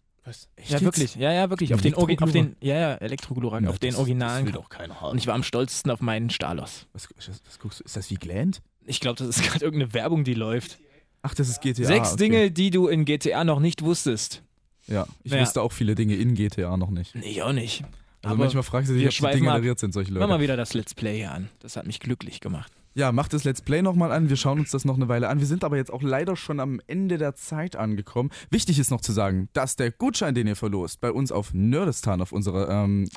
Echt 0.56 0.70
ja, 0.70 0.76
jetzt? 0.76 0.84
wirklich. 0.84 1.14
Ja, 1.16 1.32
ja, 1.32 1.50
wirklich. 1.50 1.74
Auf 1.74 1.80
den, 1.80 1.94
Orgi- 1.94 2.22
auf 2.22 2.30
den, 2.30 2.54
ja, 2.60 2.74
ja, 2.76 2.94
Elektro-Glurak, 2.96 3.62
Na, 3.62 3.70
auf 3.70 3.78
den 3.80 3.90
das- 3.90 3.98
Originalen. 3.98 4.44
Das 4.46 4.54
will 4.54 4.60
doch 4.60 4.68
keiner 4.68 5.00
haben. 5.00 5.12
Und 5.12 5.18
ich 5.18 5.26
war 5.26 5.34
am 5.34 5.42
stolzesten 5.42 5.90
auf 5.90 6.00
meinen 6.00 6.30
Stalos. 6.30 6.86
Was, 6.92 7.08
was, 7.16 7.40
was 7.46 7.58
guckst 7.58 7.80
du? 7.80 7.84
Ist 7.84 7.96
das 7.96 8.10
wie 8.10 8.14
Gland? 8.16 8.60
Ich 8.84 9.00
glaube, 9.00 9.18
das 9.18 9.28
ist 9.36 9.42
gerade 9.50 9.64
irgendeine 9.64 9.92
Werbung, 9.92 10.22
die 10.22 10.34
läuft. 10.34 10.78
Ach, 11.22 11.34
das 11.34 11.48
ist 11.48 11.60
GTA. 11.62 11.84
Sechs 11.84 12.12
okay. 12.12 12.16
Dinge, 12.22 12.50
die 12.50 12.70
du 12.70 12.86
in 12.86 13.04
GTA 13.04 13.42
noch 13.44 13.58
nicht 13.60 13.82
wusstest. 13.82 14.42
Ja, 14.86 15.06
ich 15.22 15.32
Ja. 15.32 15.40
wusste 15.40 15.62
auch 15.62 15.72
viele 15.72 15.94
Dinge 15.94 16.16
in 16.16 16.34
GTA 16.34 16.76
noch 16.76 16.90
nicht. 16.90 17.14
Ich 17.16 17.42
auch 17.42 17.52
nicht. 17.52 17.82
Also 18.22 18.34
Aber 18.34 18.44
manchmal 18.44 18.62
fragst 18.64 18.90
du 18.90 18.94
dich, 18.94 19.04
ob 19.04 19.10
die 19.10 19.16
schweifen 19.16 19.46
ab. 19.46 19.54
degeneriert 19.54 19.78
sind, 19.78 19.92
solche 19.94 20.12
Mach 20.12 20.20
Leute. 20.20 20.32
mal 20.32 20.40
wieder 20.40 20.56
das 20.56 20.74
Let's 20.74 20.94
Play 20.94 21.18
hier 21.18 21.32
an. 21.32 21.48
Das 21.60 21.76
hat 21.76 21.86
mich 21.86 22.00
glücklich 22.00 22.40
gemacht. 22.40 22.72
Ja, 22.94 23.12
mach 23.12 23.28
das 23.28 23.44
Let's 23.44 23.62
Play 23.62 23.82
nochmal 23.82 24.10
an. 24.12 24.28
Wir 24.28 24.36
schauen 24.36 24.58
uns 24.58 24.72
das 24.72 24.84
noch 24.84 24.96
eine 24.96 25.08
Weile 25.08 25.28
an. 25.28 25.38
Wir 25.38 25.46
sind 25.46 25.62
aber 25.64 25.76
jetzt 25.76 25.92
auch 25.92 26.02
leider 26.02 26.34
schon 26.36 26.58
am 26.60 26.80
Ende 26.88 27.18
der 27.18 27.34
Zeit 27.36 27.76
angekommen. 27.76 28.30
Wichtig 28.50 28.78
ist 28.80 28.90
noch 28.90 29.00
zu 29.00 29.12
sagen, 29.12 29.48
dass 29.52 29.76
der 29.76 29.90
Gutschein, 29.92 30.34
den 30.34 30.48
ihr 30.48 30.56
verlost, 30.56 31.00
bei 31.00 31.12
uns 31.12 31.30
auf 31.30 31.54
Nerdistan, 31.54 32.20
auf 32.20 32.32
unserer 32.32 32.68
ähm, 32.68 33.08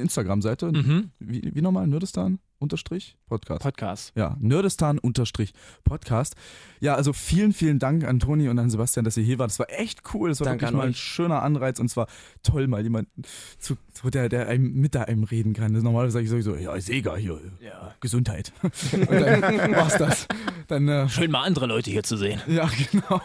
Instagram-Seite, 0.00 0.72
Mhm. 0.72 1.10
wie, 1.18 1.50
wie 1.54 1.62
nochmal, 1.62 1.86
Nerdistan, 1.86 2.38
unterstrich, 2.58 3.16
Podcast. 3.26 3.62
Podcast. 3.62 4.12
Ja, 4.16 4.36
Nerdistan 4.40 4.98
unterstrich 4.98 5.52
Podcast. 5.84 6.34
Ja, 6.80 6.94
also 6.94 7.12
vielen, 7.12 7.52
vielen 7.52 7.78
Dank 7.78 8.04
an 8.04 8.18
Toni 8.20 8.48
und 8.48 8.58
an 8.58 8.68
Sebastian, 8.70 9.04
dass 9.04 9.16
ihr 9.16 9.22
hier 9.24 9.38
wart. 9.38 9.50
Das 9.50 9.58
war 9.58 9.70
echt 9.70 10.00
cool. 10.12 10.28
Das 10.28 10.40
war 10.40 10.46
Danke 10.46 10.62
wirklich 10.66 10.76
mal 10.76 10.86
ein 10.88 10.94
schöner 10.94 11.42
Anreiz 11.42 11.78
und 11.78 11.88
zwar 11.88 12.06
toll, 12.42 12.66
mal 12.66 12.82
jemanden 12.82 13.22
zu, 13.58 13.76
zu 13.92 14.10
der, 14.10 14.28
der 14.28 14.48
einem 14.48 14.72
mit 14.74 14.94
da 14.94 15.02
einem 15.02 15.24
reden 15.24 15.52
kann. 15.54 15.72
Normalerweise 15.72 16.12
sage 16.14 16.24
ich 16.24 16.30
sowieso, 16.30 16.56
ja, 16.56 16.74
ist 16.74 16.90
egal 16.90 17.18
hier. 17.18 17.40
Ja. 17.60 17.94
Gesundheit. 18.00 18.52
und 18.62 19.10
dann 19.10 19.72
war's 19.72 19.96
das. 19.96 20.26
Dann, 20.68 20.88
äh, 20.88 21.08
Schön 21.08 21.30
mal 21.30 21.44
andere 21.44 21.66
Leute 21.66 21.90
hier 21.90 22.02
zu 22.02 22.16
sehen. 22.16 22.40
ja, 22.46 22.68
genau. 22.92 23.20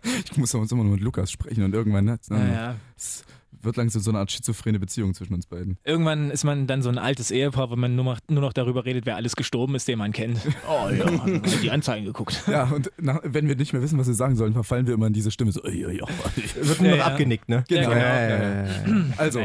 Ich 0.30 0.36
muss 0.36 0.54
uns 0.54 0.72
immer 0.72 0.84
nur 0.84 0.92
mit 0.94 1.02
Lukas 1.02 1.30
sprechen 1.30 1.62
und 1.64 1.74
irgendwann 1.74 2.04
ne, 2.04 2.18
Ja, 2.30 2.36
ja. 2.52 2.74
es 2.96 3.24
wird 3.62 3.76
langsam 3.76 4.02
so 4.02 4.10
eine 4.10 4.18
Art 4.18 4.32
schizophrene 4.32 4.80
Beziehung 4.80 5.14
zwischen 5.14 5.34
uns 5.34 5.46
beiden. 5.46 5.78
Irgendwann 5.84 6.30
ist 6.30 6.42
man 6.44 6.66
dann 6.66 6.82
so 6.82 6.88
ein 6.88 6.98
altes 6.98 7.30
Ehepaar, 7.30 7.70
wenn 7.70 7.78
man 7.78 7.94
nur 7.94 8.04
noch, 8.04 8.18
nur 8.28 8.40
noch 8.40 8.52
darüber 8.52 8.84
redet, 8.84 9.06
wer 9.06 9.16
alles 9.16 9.36
gestorben 9.36 9.74
ist, 9.76 9.86
den 9.88 9.98
man 9.98 10.12
kennt. 10.12 10.40
Oh 10.68 10.88
ja, 10.90 11.04
die 11.62 11.70
Anzeigen 11.70 12.06
geguckt. 12.06 12.42
Ja, 12.46 12.64
und 12.64 12.90
nach, 12.98 13.20
wenn 13.24 13.46
wir 13.48 13.56
nicht 13.56 13.72
mehr 13.72 13.82
wissen, 13.82 13.98
was 13.98 14.06
wir 14.06 14.14
sagen 14.14 14.36
sollen, 14.36 14.52
verfallen 14.52 14.86
wir 14.86 14.94
immer 14.94 15.06
in 15.06 15.12
diese 15.12 15.30
Stimme 15.30 15.52
so, 15.52 15.64
ja, 15.66 15.90
ja, 15.90 16.06
Wird 16.54 16.80
nur 16.80 16.90
Ja, 16.90 16.96
noch 16.96 16.98
ja. 16.98 17.06
abgenickt, 17.06 17.48
ne? 17.48 17.64
Genau. 17.68 17.90
Ja, 17.90 17.96
Ja, 17.98 18.20
ja, 18.28 18.38
ja, 18.38 18.64
ja. 18.64 19.04
Also, 19.16 19.40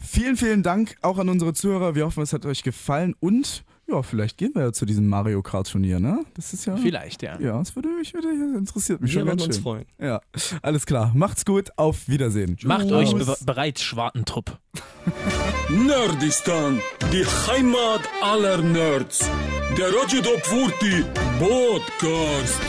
vielen, 0.00 0.36
vielen 0.36 0.62
Dank 0.62 0.96
auch 1.02 1.18
an 1.18 1.28
unsere 1.28 1.52
Zuhörer. 1.52 1.94
Wir 1.94 2.04
hoffen, 2.06 2.22
es 2.22 2.32
hat 2.32 2.46
euch 2.46 2.62
gefallen 2.62 3.14
und 3.20 3.64
ja, 3.92 4.02
vielleicht 4.02 4.38
gehen 4.38 4.52
wir 4.54 4.62
ja 4.62 4.72
zu 4.72 4.86
diesem 4.86 5.08
Mario 5.08 5.42
Kart 5.42 5.70
Turnier, 5.70 6.00
ne? 6.00 6.24
Das 6.34 6.52
ist 6.52 6.64
ja. 6.64 6.76
Vielleicht, 6.76 7.22
ja. 7.22 7.38
Ja, 7.40 7.58
das 7.58 7.74
würde 7.76 7.88
mich, 7.90 8.14
würde, 8.14 8.28
interessiert 8.56 9.00
mich 9.00 9.12
Wir 9.12 9.20
schon 9.20 9.28
würden 9.28 9.38
ganz 9.38 9.46
uns 9.46 9.56
schön. 9.56 9.62
freuen. 9.62 9.84
Ja, 9.98 10.20
alles 10.62 10.86
klar. 10.86 11.12
Macht's 11.14 11.44
gut. 11.44 11.70
Auf 11.76 12.08
Wiedersehen. 12.08 12.56
Macht 12.64 12.88
Tschüss. 12.88 12.92
euch 12.92 13.14
be 13.14 13.36
bereit, 13.44 13.78
Schwartentrupp. 13.78 14.58
Nerdistan, 15.68 16.80
die 17.12 17.24
Heimat 17.50 18.02
aller 18.22 18.58
Nerds. 18.62 19.28
Der 19.76 19.86
Radio 19.88 20.20
Top 20.22 20.44
40 20.46 21.04
Podcast. 21.38 22.60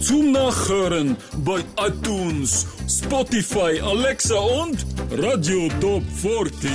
Zum 0.00 0.32
Nachhören 0.32 1.16
bei 1.38 1.60
iTunes, 1.80 2.66
Spotify, 2.86 3.80
Alexa 3.80 4.36
und 4.36 4.84
Radio 5.10 5.68
Top 5.80 6.02
40. 6.16 6.70